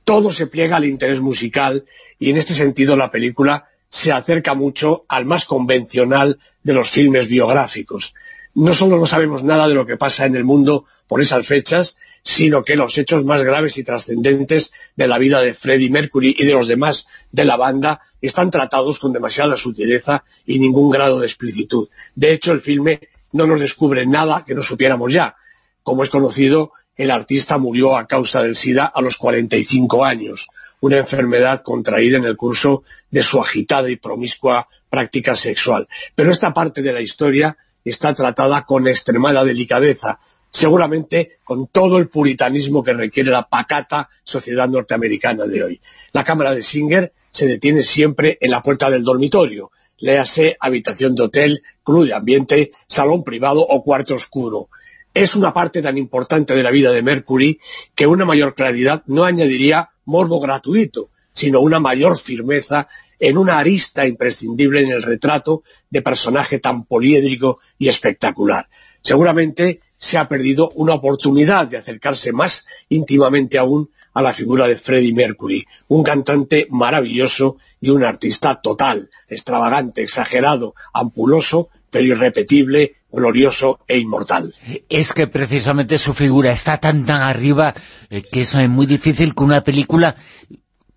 [0.03, 1.85] Todo se pliega al interés musical
[2.19, 7.27] y en este sentido la película se acerca mucho al más convencional de los filmes
[7.27, 8.14] biográficos.
[8.56, 11.98] No solo no sabemos nada de lo que pasa en el mundo por esas fechas,
[12.24, 16.45] sino que los hechos más graves y trascendentes de la vida de Freddie Mercury y
[16.45, 21.27] de los demás de la banda están tratados con demasiada sutileza y ningún grado de
[21.27, 21.90] explicitud.
[22.16, 25.35] De hecho, el filme no nos descubre nada que no supiéramos ya.
[25.84, 30.48] Como es conocido, el artista murió a causa del SIDA a los 45 años,
[30.82, 35.88] una enfermedad contraída en el curso de su agitada y promiscua práctica sexual.
[36.16, 40.19] Pero esta parte de la historia está tratada con extremada delicadeza,
[40.51, 45.82] seguramente con todo el puritanismo que requiere la pacata sociedad norteamericana de hoy.
[46.11, 51.24] La cámara de Singer se detiene siempre en la puerta del dormitorio, léase habitación de
[51.24, 54.69] hotel, club de ambiente, salón privado o cuarto oscuro
[55.14, 57.59] es una parte tan importante de la vida de Mercury
[57.95, 62.88] que una mayor claridad no añadiría morbo gratuito, sino una mayor firmeza
[63.19, 68.67] en una arista imprescindible en el retrato de personaje tan poliédrico y espectacular.
[69.01, 74.75] Seguramente se ha perdido una oportunidad de acercarse más íntimamente aún a la figura de
[74.75, 83.80] Freddie Mercury, un cantante maravilloso y un artista total, extravagante, exagerado, ampuloso, pero irrepetible, glorioso
[83.88, 84.53] e inmortal.
[84.90, 87.74] Es que precisamente su figura está tan tan arriba
[88.09, 90.16] eh, que es muy difícil que una película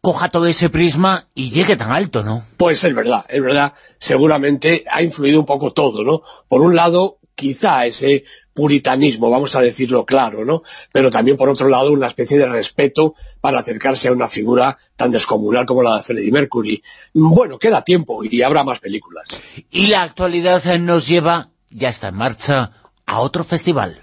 [0.03, 2.45] coja todo ese prisma y llegue tan alto, ¿no?
[2.57, 3.75] Pues es verdad, es verdad.
[3.99, 6.23] Seguramente ha influido un poco todo, ¿no?
[6.49, 10.63] Por un lado, quizá ese puritanismo, vamos a decirlo claro, ¿no?
[10.93, 15.11] Pero también, por otro lado, una especie de respeto para acercarse a una figura tan
[15.11, 16.83] descomunal como la de Freddie Mercury.
[17.15, 19.29] Bueno, queda tiempo y habrá más películas.
[19.71, 22.73] Y la actualidad nos lleva, ya está en marcha,
[23.07, 24.01] a otro festival.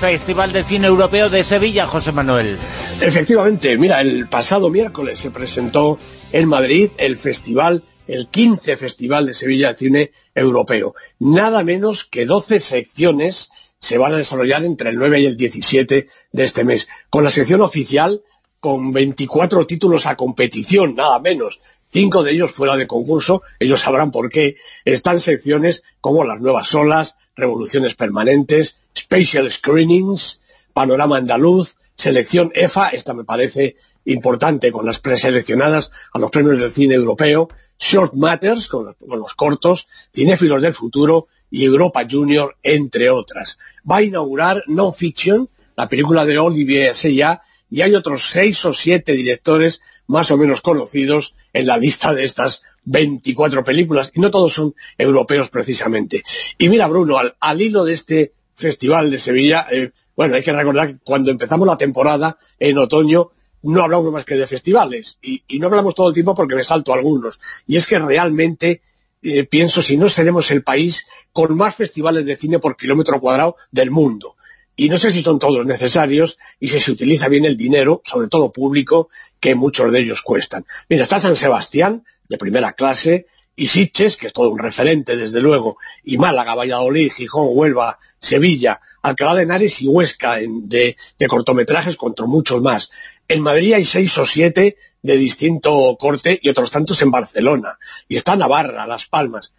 [0.00, 2.56] Festival de Cine Europeo de Sevilla, José Manuel.
[3.02, 5.98] Efectivamente, mira, el pasado miércoles se presentó
[6.32, 10.94] en Madrid el Festival el 15 Festival de Sevilla de Cine Europeo.
[11.18, 16.06] Nada menos que 12 secciones se van a desarrollar entre el 9 y el 17
[16.32, 18.22] de este mes, con la sección oficial
[18.58, 21.60] con 24 títulos a competición, nada menos.
[21.92, 24.56] Cinco de ellos fuera de concurso, ellos sabrán por qué.
[24.86, 30.40] Están secciones como Las Nuevas Olas, Revoluciones Permanentes, Special Screenings,
[30.72, 36.70] Panorama Andaluz, Selección EFA, esta me parece importante, con las preseleccionadas a los premios del
[36.70, 43.58] cine europeo, Short Matters, con, los cortos, Cinéfilos del Futuro y Europa Junior, entre otras.
[43.90, 48.74] Va a inaugurar Non Fiction, la película de Olivier Assayas, y hay otros seis o
[48.74, 54.30] siete directores más o menos conocidos en la lista de estas 24 películas, y no
[54.30, 56.22] todos son europeos precisamente.
[56.58, 60.88] Y mira, Bruno, al, hilo de este Festival de Sevilla, eh, bueno, hay que recordar
[60.88, 63.30] que cuando empezamos la temporada, en otoño,
[63.62, 66.92] no hablamos más que de festivales, y, no hablamos todo el tiempo porque me salto
[66.92, 68.82] algunos, y es que realmente
[69.22, 73.56] eh, pienso si no seremos el país con más festivales de cine por kilómetro cuadrado
[73.70, 74.36] del mundo
[74.80, 78.28] y no sé si son todos necesarios y si se utiliza bien el dinero, sobre
[78.28, 80.64] todo público, que muchos de ellos cuestan.
[80.88, 83.26] Mira, está San Sebastián, de primera clase,
[83.60, 88.80] y Sitges, que es todo un referente, desde luego, y Málaga, Valladolid, Gijón, Huelva, Sevilla,
[89.02, 92.90] Alcalá de Henares y Huesca de, de cortometrajes contra muchos más.
[93.28, 97.78] En Madrid hay seis o siete de distinto corte y otros tantos en Barcelona.
[98.08, 99.52] Y está Navarra, Las Palmas.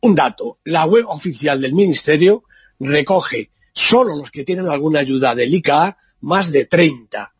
[0.00, 2.44] Un dato, la web oficial del Ministerio
[2.80, 7.34] recoge solo los que tienen alguna ayuda del ICA, más de 30.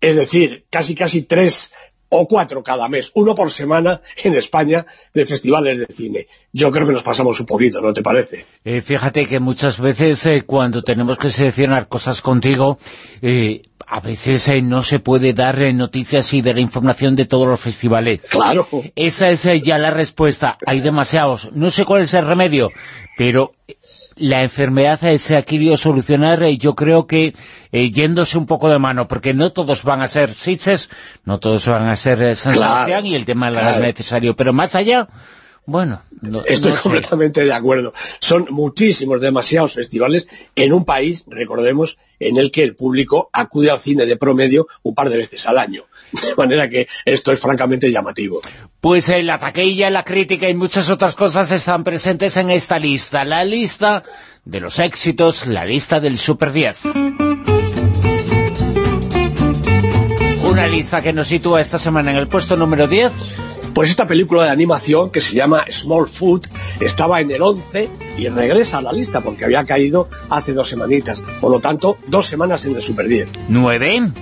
[0.00, 1.70] Es decir, casi casi tres
[2.16, 6.26] o cuatro cada mes, uno por semana en España de festivales de cine.
[6.52, 8.46] Yo creo que nos pasamos un poquito, ¿no te parece?
[8.64, 12.78] Eh, fíjate que muchas veces eh, cuando tenemos que seleccionar cosas contigo,
[13.20, 17.60] eh, a veces no se puede dar noticias y de la información de todos los
[17.60, 18.22] festivales.
[18.30, 18.66] Claro.
[18.94, 20.56] Esa es ya la respuesta.
[20.66, 21.50] Hay demasiados.
[21.52, 22.70] No sé cuál es el remedio,
[23.18, 23.52] pero
[24.16, 27.34] la enfermedad se ha querido solucionar, eh, yo creo que
[27.72, 30.90] eh, yéndose un poco de mano, porque no todos van a ser Sitges,
[31.24, 34.74] no todos van a ser eh, San Sebastián y el tema es necesario, pero más
[34.74, 35.08] allá,
[35.66, 36.02] bueno...
[36.46, 37.92] Estoy completamente de acuerdo.
[38.20, 40.26] Son muchísimos, demasiados festivales
[40.56, 44.94] en un país, recordemos, en el que el público acude al cine de promedio un
[44.94, 45.84] par de veces al año.
[46.12, 48.40] De manera que esto es francamente llamativo.
[48.80, 53.24] Pues la taquilla, la crítica y muchas otras cosas están presentes en esta lista.
[53.24, 54.02] La lista
[54.44, 56.82] de los éxitos, la lista del Super 10.
[60.44, 63.12] Una lista que nos sitúa esta semana en el puesto número 10
[63.74, 66.46] pues esta película de animación, que se llama Small Food,
[66.80, 71.22] estaba en el 11 y regresa a la lista porque había caído hace dos semanitas.
[71.40, 73.28] Por lo tanto, dos semanas en el Super 10.
[73.48, 74.12] ¿Nueve?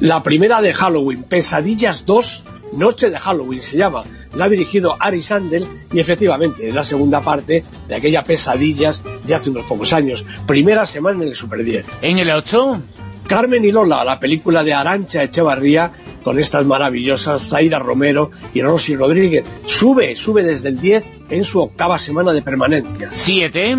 [0.00, 4.04] La primera de Halloween, Pesadillas 2, Noche de Halloween se llama.
[4.34, 9.34] La ha dirigido Ari Sandel y efectivamente es la segunda parte de aquella Pesadillas de
[9.34, 10.24] hace unos pocos años.
[10.46, 11.84] Primera semana en el Super 10.
[12.02, 12.82] ¿En el 8?
[13.30, 15.92] Carmen y Lola, la película de Arancha Echevarría,
[16.24, 19.44] con estas maravillosas Zaira Romero y Rosy Rodríguez.
[19.66, 23.06] Sube, sube desde el 10 en su octava semana de permanencia.
[23.12, 23.76] ¿Siete?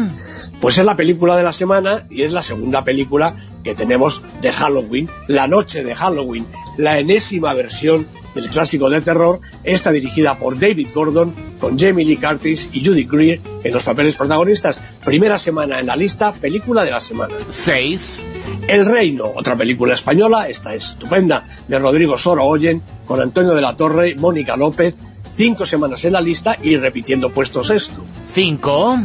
[0.61, 4.53] Pues es la película de la semana y es la segunda película que tenemos de
[4.53, 6.45] Halloween, la noche de Halloween,
[6.77, 12.17] la enésima versión del clásico de terror, esta dirigida por David Gordon, con Jamie Lee
[12.17, 14.79] Curtis y Judy Greer en los papeles protagonistas.
[15.03, 17.35] Primera semana en la lista, película de la semana.
[17.49, 18.21] Seis.
[18.67, 23.75] El Reino, otra película española, esta es estupenda, de Rodrigo Sorogoyen, con Antonio de la
[23.75, 24.97] Torre, Mónica López,
[25.33, 28.03] cinco semanas en la lista y repitiendo puestos esto.
[28.31, 28.97] Cinco.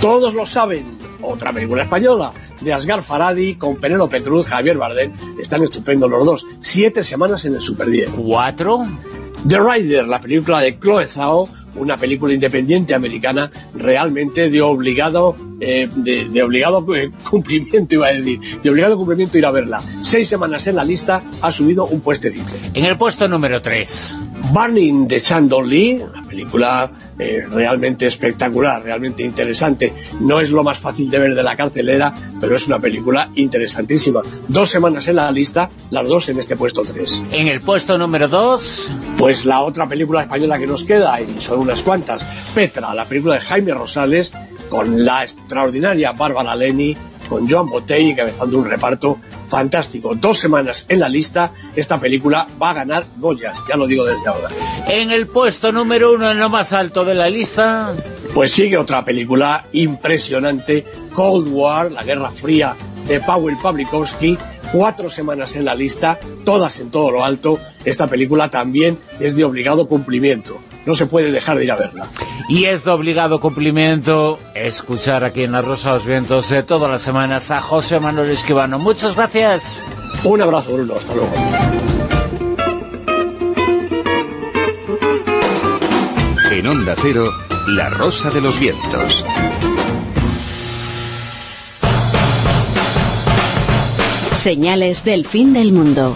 [0.00, 5.62] Todos lo saben, otra película española, de Asgar Faradi con Penélope Cruz, Javier Bardem, están
[5.62, 6.46] estupendos los dos.
[6.60, 8.10] Siete semanas en el Super 10.
[8.10, 8.84] ¿Cuatro?
[9.46, 15.88] The Rider, la película de Chloe Zhao, una película independiente americana realmente de obligado eh,
[15.94, 19.82] de, obligado eh, cumplimiento iba a decir, de obligado cumplimiento ir a verla.
[20.02, 22.56] Seis semanas en la lista, ha subido un puestecito.
[22.74, 24.16] En el puesto número 3.
[24.52, 29.94] Burning de Chandon Lee, una película eh, realmente espectacular, realmente interesante.
[30.20, 34.22] No es lo más fácil de ver de la cartelera, pero es una película interesantísima.
[34.48, 37.24] Dos semanas en la lista, las dos en este puesto 3.
[37.32, 38.90] En el puesto número 2.
[39.16, 43.34] Pues la otra película española que nos queda, y son unas cuantas, Petra, la película
[43.34, 44.32] de Jaime Rosales,
[44.68, 46.96] con la extraordinaria Bárbara Leni,
[47.28, 49.18] con Joan Botey encabezando un reparto
[49.48, 50.14] fantástico.
[50.14, 54.26] Dos semanas en la lista, esta película va a ganar Goyas, ya lo digo desde
[54.26, 54.50] ahora.
[54.86, 57.94] En el puesto número uno, en lo más alto de la lista...
[58.34, 60.84] Pues sigue otra película impresionante,
[61.14, 62.74] Cold War, la Guerra Fría,
[63.06, 64.38] de Paweł Pawlikowski,
[64.74, 69.44] cuatro semanas en la lista, todas en todo lo alto, esta película también es de
[69.44, 70.58] obligado cumplimiento.
[70.84, 72.08] No se puede dejar de ir a verla.
[72.48, 76.90] Y es de obligado cumplimiento escuchar aquí en La Rosa de los Vientos de todas
[76.90, 78.80] las semanas a José Manuel Esquivano.
[78.80, 79.80] Muchas gracias.
[80.24, 80.94] Un abrazo, Bruno.
[80.94, 81.30] Hasta luego.
[86.50, 87.30] En Onda Cero,
[87.68, 89.24] La Rosa de los Vientos.
[94.44, 96.14] Señales del fin del mundo.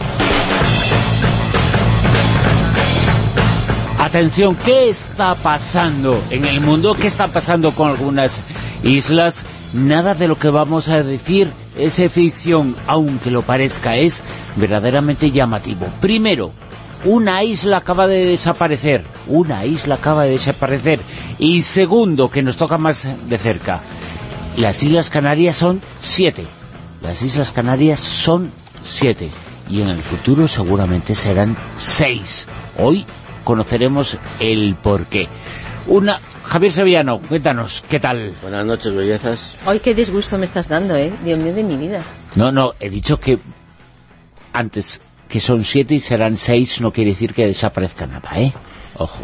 [3.98, 6.94] Atención, ¿qué está pasando en el mundo?
[6.94, 8.38] ¿Qué está pasando con algunas
[8.82, 9.46] islas?
[9.72, 14.22] Nada de lo que vamos a decir es ficción, aunque lo parezca, es
[14.56, 15.86] verdaderamente llamativo.
[16.02, 16.52] Primero,
[17.06, 21.00] una isla acaba de desaparecer, una isla acaba de desaparecer.
[21.38, 23.80] Y segundo, que nos toca más de cerca,
[24.58, 26.44] las Islas Canarias son siete.
[27.02, 28.50] Las Islas Canarias son
[28.82, 29.30] siete.
[29.68, 32.46] Y en el futuro seguramente serán seis.
[32.78, 33.04] Hoy
[33.44, 35.28] conoceremos el porqué.
[35.86, 38.34] Una, Javier Sevillano, cuéntanos, ¿qué tal?
[38.42, 39.56] Buenas noches, bellezas.
[39.66, 41.12] Hoy qué disgusto me estás dando, ¿eh?
[41.24, 42.02] Dios mío de mi vida.
[42.36, 43.38] No, no, he dicho que
[44.52, 48.52] antes que son siete y serán seis, no quiere decir que desaparezca nada, ¿eh?
[48.96, 49.22] Ojo.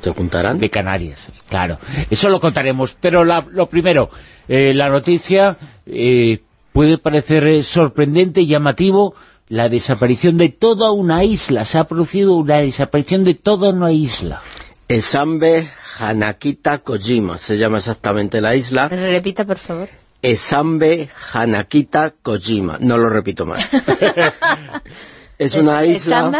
[0.00, 0.58] ¿Se juntarán?
[0.58, 1.78] De Canarias, claro.
[2.10, 4.10] Eso lo contaremos, pero lo primero,
[4.46, 5.56] eh, la noticia
[5.86, 6.43] eh,
[6.74, 9.14] puede parecer eh, sorprendente y llamativo,
[9.48, 11.64] la desaparición de toda una isla.
[11.64, 14.42] Se ha producido una desaparición de toda una isla.
[14.88, 15.70] Esambe
[16.00, 18.88] Hanakita Kojima, se llama exactamente la isla.
[18.88, 19.88] Repita, por favor.
[20.20, 22.78] Esambe Hanakita Kojima.
[22.80, 23.64] No lo repito más.
[25.36, 26.30] Es una isla...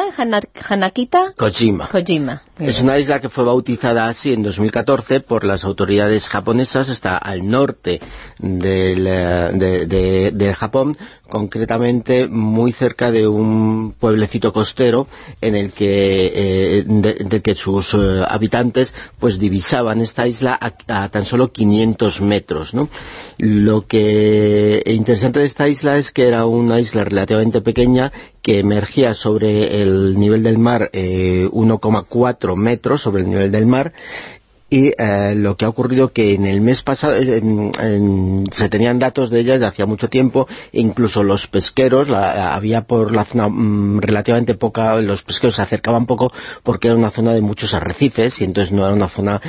[0.69, 1.89] Hanakita Kojima.
[1.89, 2.43] Kojima.
[2.59, 7.51] Es una isla que fue bautizada así en 2014 por las autoridades japonesas, está al
[7.51, 8.01] norte
[8.39, 10.97] del, de, de, Japón,
[11.29, 15.09] concretamente muy cerca de un pueblecito costero
[15.41, 21.25] en el que, eh, de, que sus eh, habitantes pues divisaban esta isla a, tan
[21.25, 22.73] solo 500 metros.
[22.73, 22.89] ¿no?
[23.37, 29.15] Lo que interesante de esta isla es que era una isla relativamente pequeña que emergía
[29.15, 33.93] sobre el nivel del mar 1,4 eh, metros sobre el nivel del mar
[34.71, 37.41] y eh, lo que ha ocurrido que en el mes pasado eh,
[38.51, 43.25] se tenían datos de ellas de hacía mucho tiempo, incluso los pesqueros, había por la
[43.25, 46.33] zona mm, relativamente poca, los pesqueros se acercaban poco
[46.65, 49.41] porque era una zona de muchos arrecifes y entonces no era una zona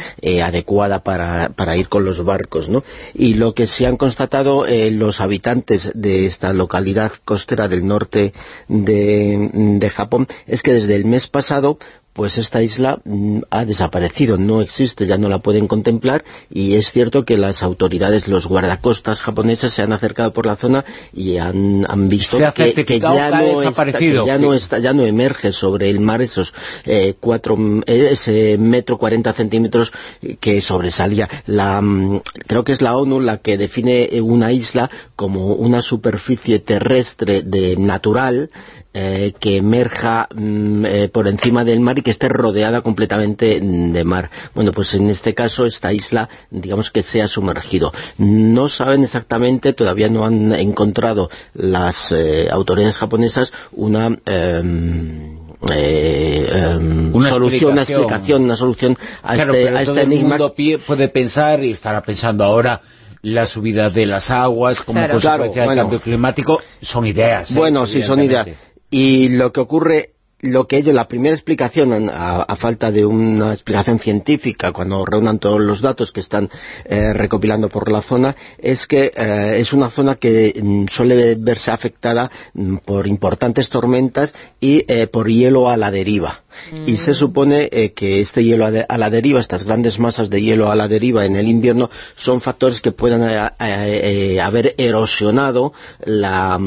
[0.44, 2.84] adecuada para, para, ir con los barcos, ¿no?
[3.16, 8.34] Y lo que se han constatado los habitantes de esta localidad costera del norte
[8.68, 11.80] de Japón es que desde el mes pasado
[12.16, 16.94] pues esta isla mm, ha desaparecido, no existe, ya no la pueden contemplar y es
[16.94, 21.84] cierto que las autoridades, los guardacostas japoneses se han acercado por la zona y han,
[22.08, 26.54] visto que, ya no está, ya, no está, ya no emerge sobre el mar esos
[26.86, 29.92] eh, cuatro, eh, ese metro cuarenta centímetros
[30.40, 31.28] que sobresalía.
[31.48, 36.60] La, mm, creo que es la ONU la que define una isla como una superficie
[36.60, 38.52] terrestre de natural
[38.98, 44.04] eh, que emerja mm, eh, por encima del mar y que esté rodeada completamente de
[44.06, 44.30] mar.
[44.54, 47.92] Bueno, pues en este caso esta isla, digamos que se ha sumergido.
[48.18, 54.18] No saben exactamente, todavía no han encontrado las eh, autoridades japonesas una...
[54.28, 55.40] Em,
[55.72, 60.36] em, una solución, una explicación, una solución a este, a este enigma.
[60.36, 60.56] El mundo
[60.88, 62.82] puede pensar y estará pensando ahora
[63.24, 67.54] la subida de las aguas como consecuencia del cambio climático, son ideas.
[67.54, 68.48] Bueno, sí, son ideas.
[68.90, 70.16] Y lo que ocurre
[70.46, 75.60] lo que ellos, la primera explicación, a, falta de una explicación científica, cuando reúnan todos
[75.60, 76.50] los datos que están
[76.86, 81.72] eh, recopilando por la zona, es que eh, es una zona que mm, suele verse
[81.72, 86.45] afectada mm, por importantes tormentas y eh, por hielo a la deriva
[86.86, 90.72] y se supone eh, que este hielo a, la deriva, estas grandes masas de hielo
[90.72, 96.60] a la deriva en el invierno, son factores que puedan eh, eh, haber erosionado la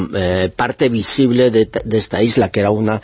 [0.55, 3.01] parte visible de, esta isla, que era una,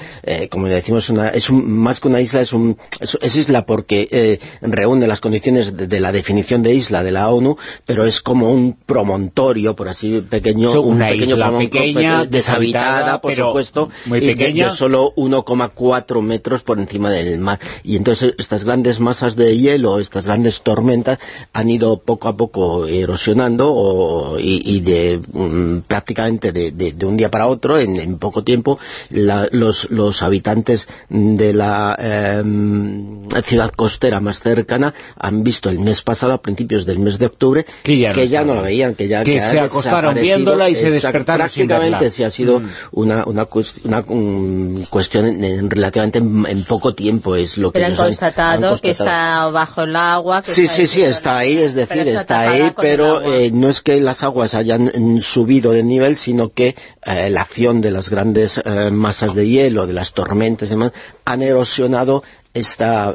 [0.49, 5.07] como le decimos, una, es más que una isla, es, un, es, isla porque reúne
[5.07, 9.75] las condiciones de, la definición de isla de la ONU, pero es como un promontorio,
[9.75, 14.69] por así pequeño, una un pequeño isla pequeña, deshabitada, por supuesto, muy pequeña.
[14.69, 17.59] de solo 1,4 metros por por encima del mar.
[17.83, 21.19] Y entonces estas grandes masas de hielo, estas grandes tormentas,
[21.53, 27.79] han ido poco a poco erosionando y, de mm, prácticamente de, un día para otro,
[27.79, 28.77] en, poco tiempo,
[29.09, 36.41] los, habitantes de la em, ciudad costera más cercana han visto el mes pasado, a
[36.41, 40.15] principios del mes de octubre, que ya, no, la veían, que ya que, se acostaron
[40.15, 42.69] viéndola y se despertaron prácticamente sí ha sido mm.
[42.91, 49.47] una, una, cuestión en, relativamente en, poco tiempo es lo que han constatado, que está
[49.47, 53.69] bajo el agua sí, sí, sí, está ahí, es decir, está ahí pero eh, no
[53.69, 57.91] es que las aguas hayan mm, subido de nivel, sino que eh, la acción de
[57.91, 60.91] las grandes eh, masas de hielo, de las tormentas y demás,
[61.23, 63.13] han erosionado esta,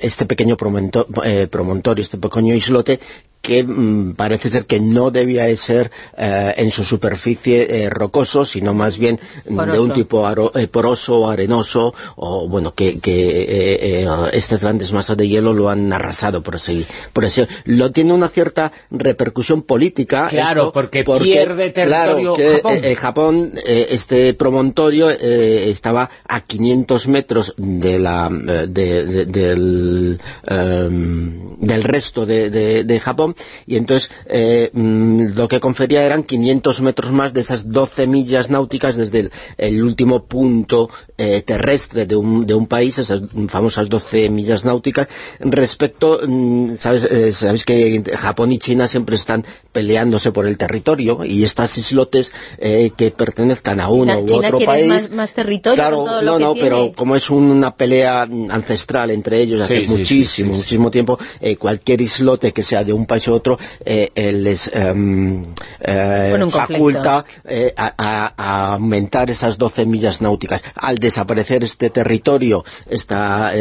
[0.00, 3.00] este pequeño promontorio, este pequeño islote
[3.40, 8.44] que mm, parece ser que no debía de ser eh, en su superficie eh, rocoso,
[8.44, 14.62] sino más bien de un tipo eh, poroso o arenoso, o bueno, que, que estas
[14.62, 17.42] grandes masas de hielo lo han arrasado, por así, por así.
[17.64, 20.28] Lo tiene una cierta repercusión política.
[20.28, 22.94] Claro, porque, pierde territorio Japón.
[22.96, 33.29] Japón, este promontorio estaba a 500 metros de la, del, em, del resto de Japón,
[33.66, 38.50] y entonces eh, mm, lo que confería eran 500 metros más de esas 12 millas
[38.50, 44.28] náuticas desde el, último punto eh, terrestre de un, de un, país, esas famosas 12
[44.30, 45.08] millas náuticas,
[45.40, 47.04] respecto, mm, ¿sabes?
[47.04, 52.32] Eh, sabéis que Japón y China siempre están peleándose por el territorio y estas islotes
[52.58, 55.10] que pertenezcan a uno u otro país...
[55.10, 60.54] Más, territorio claro, no, no, pero como es una pelea ancestral entre ellos hace muchísimo,
[60.54, 61.18] muchísimo tiempo,
[61.58, 65.46] cualquier islote que sea de un país otro eh, les em,
[65.80, 70.62] eh, faculta eh, a, aumentar esas 12 millas náuticas.
[70.74, 73.52] Al desaparecer este territorio, esta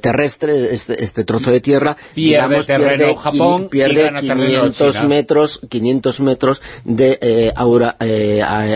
[0.00, 7.52] terrestre, este, este, trozo de tierra, pierde terreno Japón pierde 500 metros 500 metros de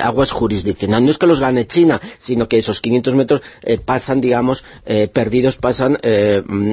[0.03, 1.05] aguas jurisdiccionales.
[1.05, 3.43] No es que los gane China, sino que esos 500 metros
[3.85, 4.65] pasan, digamos,
[5.13, 5.99] perdidos pasan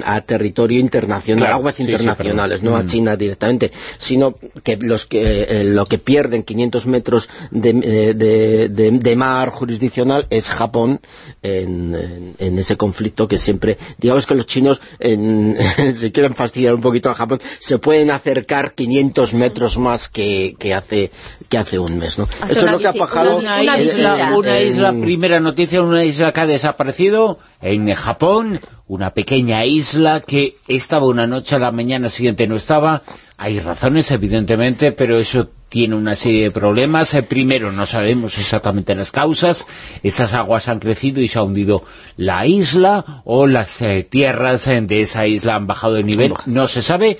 [0.06, 2.88] a territorio internacional, aguas internacionales, no a mm.
[2.88, 9.50] China directamente, sino que los que eh, lo que pierden 500 metros eh, de, mar
[9.50, 11.00] jurisdiccional es Japón
[11.42, 17.16] en, ese conflicto que siempre, digamos que los chinos se quieren fastidiar un poquito a
[17.16, 21.12] Japón, se pueden acercar 500 metros más que, hace
[21.50, 22.28] que hace un mes, ¿no?
[22.50, 26.42] Esto es lo que ha pasado una, isla, una isla, primera noticia, una isla que
[26.42, 32.48] ha desaparecido en Japón, una pequeña isla que estaba una noche a la mañana siguiente
[32.48, 33.02] no estaba.
[33.38, 37.14] Hay razones, evidentemente, pero eso tiene una serie de problemas.
[37.16, 39.66] Eh, primero, no sabemos exactamente las causas.
[40.04, 41.84] Esas aguas han crecido y se ha hundido
[42.16, 46.34] la isla, o las eh, tierras eh, de esa isla han bajado de nivel.
[46.46, 47.18] No se sabe.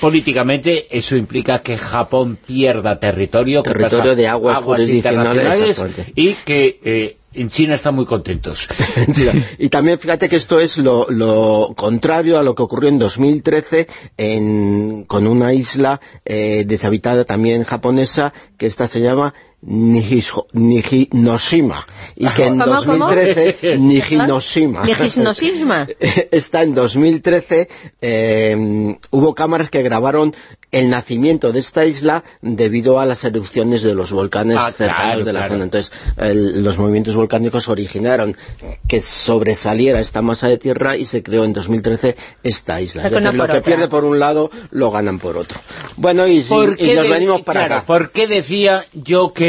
[0.00, 5.80] políticamente, eso implica que Japón pierda territorio, territorio de aguas, internacionales
[6.16, 8.68] y que en China están muy contentos.
[9.58, 13.86] y también fíjate que esto es lo, contrario a lo que ocurrió en 2013
[15.06, 21.04] con una isla eh, deshabitada también japonesa, que esta se llama Nijinoshima
[22.14, 24.84] y que en 2013 Nijinoshima.
[26.30, 27.68] Está en 2013
[28.00, 30.32] eh, hubo cámaras que grabaron
[30.70, 35.32] el nacimiento de esta isla debido a las erupciones de los volcanes ah, cercanos de
[35.32, 35.64] la zona.
[35.64, 38.36] entonces los movimientos volcánicos originaron
[38.86, 43.08] que sobresaliera esta masa de tierra y se creó en 2013 esta isla.
[43.08, 45.58] Lo que pierde por un lado lo ganan por otro.
[45.96, 47.84] Bueno y, nos venimos para acá.
[47.86, 49.47] ¿por qué decía yo que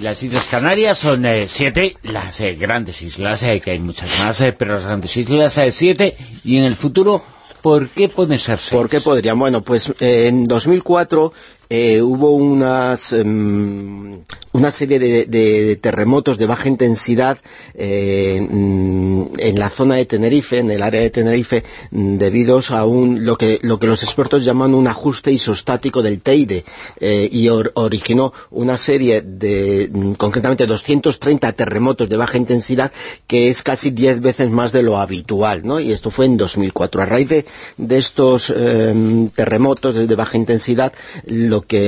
[0.00, 4.42] las Islas Canarias son eh, siete, las eh, grandes islas, eh, que hay muchas más,
[4.58, 7.22] pero las grandes islas siete, y en el futuro,
[7.62, 8.72] ¿por qué pueden ser seis?
[8.72, 9.38] ¿Por qué podrían?
[9.38, 11.32] Bueno, pues en 2004
[11.70, 14.20] hubo unas, em,
[14.52, 17.38] una serie de, terremotos de baja intensidad
[17.74, 22.84] eh, mm, en la zona de Tenerife, en el área de Tenerife, mm, debido a
[22.84, 26.64] un, lo, que, lo que los expertos llaman un ajuste isostático del Teide,
[27.00, 32.92] eh, y originó una serie de, mm, concretamente 230 terremotos de baja intensidad,
[33.26, 35.80] que es casi 10 veces más de lo habitual, ¿no?
[35.80, 37.02] Y esto fue en 2004.
[37.02, 37.44] A raíz de,
[37.96, 40.92] estos em, terremotos de, baja intensidad,
[41.54, 41.82] lo que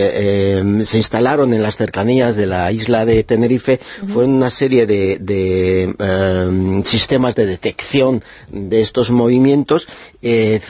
[0.58, 3.80] em, se instalaron en las cercanías de la la isla de Tenerife
[4.12, 9.86] fue una serie de, em, sistemas de detección de estos movimientos,
[10.22, 10.60] eh,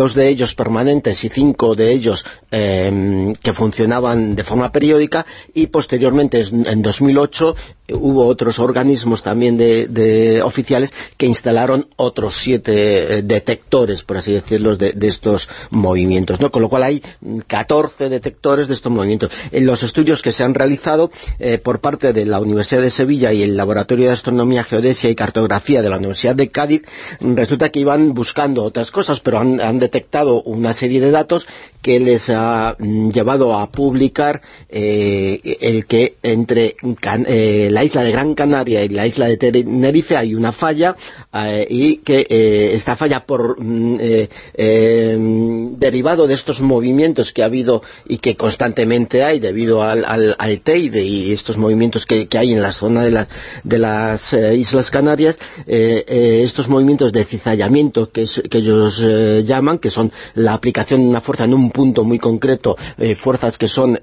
[0.00, 6.36] dos de ellos permanentes y cinco de ellos que funcionaban de forma periódica y posteriormente
[6.74, 7.54] en 2008
[7.92, 14.76] hubo otros organismos también de, oficiales que instalaron otros siete eh, detectores, por así decirlo,
[14.76, 16.50] de, estos movimientos, ¿no?
[16.50, 17.02] Con lo cual hay
[17.46, 19.30] 14 detectores de estos movimientos.
[19.52, 23.32] En los estudios que se han realizado eh, por parte de la Universidad de Sevilla
[23.32, 26.82] y el Laboratorio de Astronomía, Geodesia y Cartografía de la Universidad de Cádiz,
[27.20, 31.46] resulta que iban buscando otras cosas, pero han, detectado una serie de datos
[31.82, 34.40] que les ha mm, llevado a publicar
[34.70, 36.76] eh, el que entre
[37.76, 40.96] la isla de Gran Canaria y la isla de Tenerife hay una falla
[41.34, 45.16] eh, y que eh, esta falla por mm, eh,
[45.76, 50.06] derivado de estos movimientos que ha habido y que constantemente hay debido al,
[50.64, 53.26] Teide y estos movimientos que, hay en la zona de,
[53.62, 59.04] de las Islas Canarias estos movimientos de cizallamiento que, ellos
[59.44, 62.76] llaman, que son la aplicación de una fuerza en un punto muy concreto,
[63.16, 63.98] fuerzas que son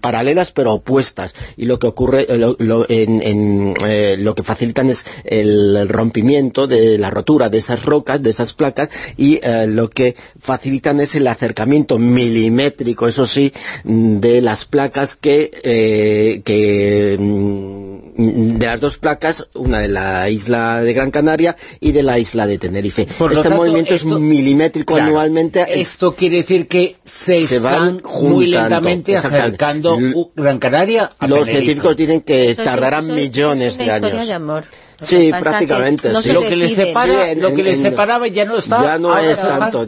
[0.00, 1.34] paralelas pero opuestas.
[1.58, 7.48] Y lo que ocurre en eh, lo que facilitan es el rompimiento de la rotura
[7.48, 13.08] de esas rocas, de esas placas, y eh, lo que facilitan es el acercamiento milimétrico,
[13.08, 13.52] eso sí,
[13.84, 17.79] de las placas que, eh, que mm,
[18.20, 22.46] de las dos placas, una de la isla de Gran Canaria y de la isla
[22.46, 23.02] de Tenerife.
[23.32, 25.64] este movimiento es milimétrico anualmente.
[25.80, 29.98] Esto quiere decir que se, van muy lentamente acercando
[30.36, 34.26] Gran Canaria a Los científicos dicen que tardarán millones de años.
[34.26, 34.64] De amor.
[35.02, 36.10] Sí, prácticamente.
[36.22, 36.32] sí.
[36.32, 38.82] lo que les separa, lo que les separaba ya no está.
[38.82, 39.86] Ya no es tanto.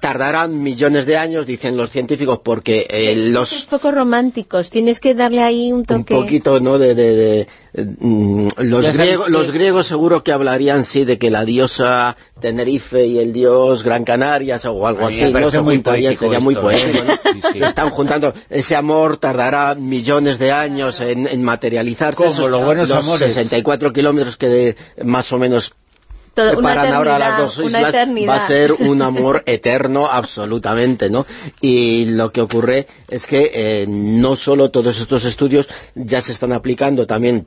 [0.00, 3.52] Tardarán millones de años, dicen los científicos, porque eh, los...
[3.52, 6.14] Es poco románticos, tienes que darle ahí un toque...
[6.14, 6.94] Un poquito, ¿no?, de...
[6.94, 13.04] de, mm, los, griegos, los griegos seguro que hablarían, sí, de que la diosa Tenerife
[13.04, 15.50] y el dios Gran Canarias o algo así, ¿no?
[15.50, 17.52] Se juntarían, sería muy poético, ¿no?
[17.52, 22.22] Se están juntando, ese amor tardará millones de años en, en materializarse.
[22.22, 23.34] Como los buenos los amores.
[23.34, 25.74] 64 kilómetros que de, más o menos
[26.34, 31.26] separan ahora las dos islas, va a ser un amor eterno absolutamente, ¿no?
[31.60, 36.52] Y lo que ocurre es que eh, no solo todos estos estudios ya se están
[36.52, 37.46] aplicando también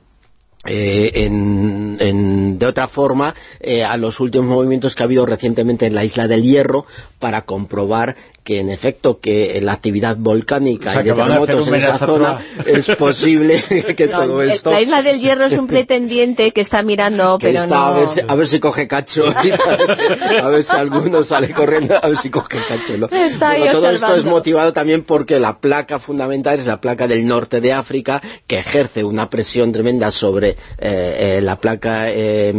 [0.66, 5.94] eh, en, de otra forma eh, a los últimos movimientos que ha habido recientemente en
[5.94, 6.84] la isla del Hierro
[7.20, 12.40] para comprobar que en efecto que la actividad volcánica y de terremotos en esa zona
[12.64, 13.62] es posible
[13.96, 14.70] que todo esto...
[14.72, 17.76] La isla del Hierro es un pretendiente que está mirando, pero no...
[17.76, 22.08] A ver, si, a ver, si, coge cacho, a ver si alguno sale corriendo, a
[22.08, 22.96] ver si coge cacho.
[22.96, 23.08] ¿no?
[23.08, 27.72] todo esto es motivado también porque la placa fundamental es la placa del norte de
[27.74, 32.52] África, que ejerce una presión tremenda sobre eh, eh, la placa eh,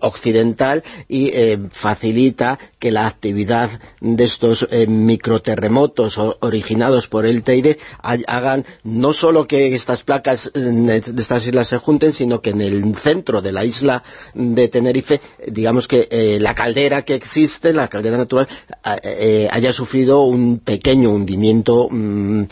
[0.00, 1.32] occidental y
[1.70, 9.74] facilita que la actividad de estos microterremotos originados por el Teide hagan no solo que
[9.74, 14.02] estas placas de estas islas se junten, sino que en el centro de la isla
[14.34, 18.48] de Tenerife, digamos que la caldera que existe, la caldera natural,
[19.50, 22.42] haya sufrido un pequeño hundimiento mm,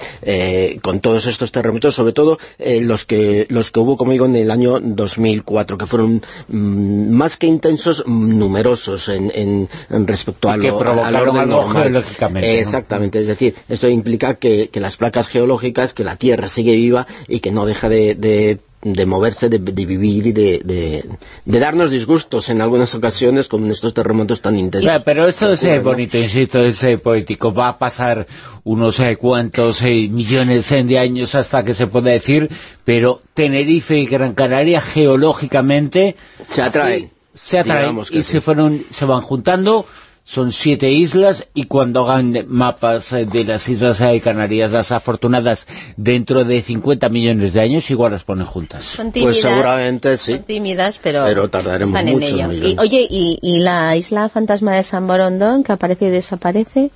[0.82, 4.50] con todos estos terremotos, sobre todo los que los que hubo, como digo, en el
[4.50, 11.36] año 2004, que fueron mm, más que intensos, numerosos en, respecto a lo, que provocaron
[11.38, 12.60] algo geológicamente.
[12.60, 17.40] Exactamente, es decir, esto implica que, las placas geológicas, que la Tierra sigue viva y
[17.40, 18.58] que no deja de,
[19.06, 21.04] moverse, de, vivir y de,
[21.44, 24.90] darnos disgustos en algunas ocasiones con estos terremotos tan intensos.
[25.04, 27.52] pero esto es bonito, insisto, es poético.
[27.52, 28.26] Va a pasar
[28.66, 32.50] unos eh, cuantos eh, millones eh, de años hasta que se pueda decir,
[32.84, 36.16] pero Tenerife y Gran Canaria geológicamente
[36.48, 37.10] se atraen.
[37.32, 39.86] se atraen y se, fueron, se van juntando
[40.26, 46.42] son siete islas y cuando hagan mapas de las islas de Canarias, las afortunadas, dentro
[46.42, 48.82] de 50 millones de años, igual las ponen juntas.
[48.82, 50.32] Son tímidas, pues seguramente sí.
[50.32, 52.52] Son tímidas, pero, pero tardaremos están en ello.
[52.52, 56.90] Y, oye, ¿y, ¿y, la isla fantasma de San Borondón, que aparece y desaparece?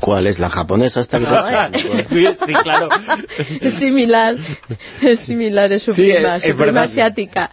[0.00, 0.38] ¿Cuál es?
[0.38, 1.18] ¿La japonesa esta
[2.08, 2.88] sí, sí, claro.
[3.60, 4.36] Es similar,
[5.02, 7.50] es similar, es su prima, su prima asiática.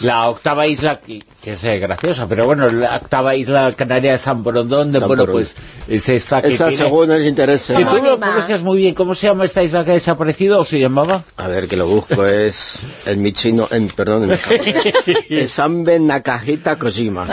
[0.00, 4.42] La octava isla, que, es eh, graciosa, pero bueno, la octava isla canaria de San
[4.42, 5.54] Borondón, de, bueno, pues
[5.88, 7.62] es esta que Esa según el interés.
[7.62, 10.64] Si tú lo pronuncias muy bien, ¿cómo se llama esta isla que ha desaparecido o
[10.64, 11.24] se llamaba?
[11.36, 14.40] A ver, que lo busco, es en mi chino, en, perdón, en
[15.30, 17.28] mi Sambe Nakajita Kojima.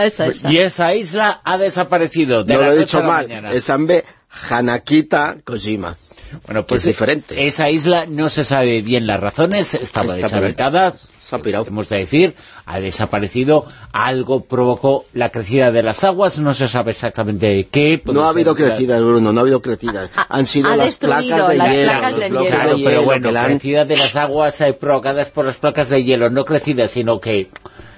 [0.50, 2.44] Y esa isla ha desaparecido.
[2.44, 4.04] De no la lo he dicho mal, es Sambe
[4.50, 5.98] Hanakita Kojima.
[6.46, 7.46] Bueno, pues es diferente.
[7.48, 11.66] Esa isla no se sabe bien las razones, estaba deshabitada, Se ha pirado.
[11.68, 12.36] hemos de decir,
[12.66, 18.02] ha desaparecido, algo provocó la crecida de las aguas, no se sabe exactamente qué.
[18.06, 20.10] No ha habido crecidas, Bruno, no ha habido crecidas.
[20.30, 22.46] Han sido ha las placas de las hielo, placas bloques hielo.
[22.48, 25.44] Claro, de pero hielo bueno, que la han- crecida de las aguas eh, provocadas por
[25.44, 27.50] las placas de hielo, no crecidas, sino que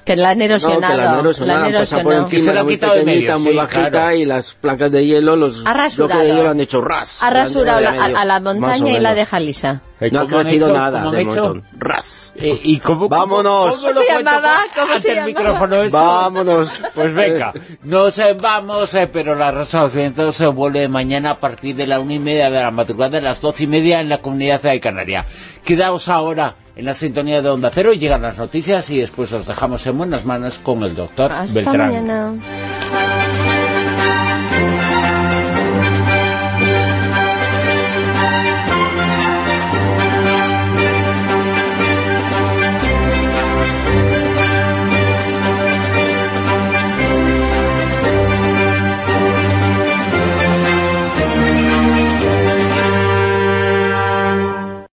[0.06, 0.98] Que la han No, que erosionado.
[0.98, 2.30] la han erosionado, la han han pasado por erosionado.
[2.30, 4.16] Que se encima, lo ha muy quitado pequeñita, medio, muy sí, bajita, claro.
[4.18, 7.24] y las placas de hielo, los bloques de hielo han hecho ras.
[7.24, 9.82] Ha rasurado la- a, a la montaña y la deja lisa.
[10.02, 10.78] Eh, No ha ¿cómo han crecido hecho?
[10.78, 11.64] nada ¿Cómo de montón.
[11.78, 12.34] Ras.
[12.36, 13.78] Eh, ¿Y cómo, Vámonos.
[13.80, 14.58] ¿Cómo, ¿Cómo se llamaba?
[14.76, 15.28] ¿Cómo se el llamaba?
[15.40, 15.96] micrófono eso?
[15.98, 16.82] Vámonos.
[16.94, 21.32] Pues venga, nos eh, vamos, eh, pero la Rosa de los Vientos se vuelve mañana
[21.32, 24.02] a partir de la una y media de la madrugada, de las doce y media
[24.02, 25.26] en la comunidad de Canaria.
[25.64, 29.86] Quedaos ahora en la sintonía de Onda Cero, llegan las noticias y después os dejamos
[29.86, 31.94] en buenas manos con el doctor Hasta Beltrán.
[31.94, 32.34] mañana.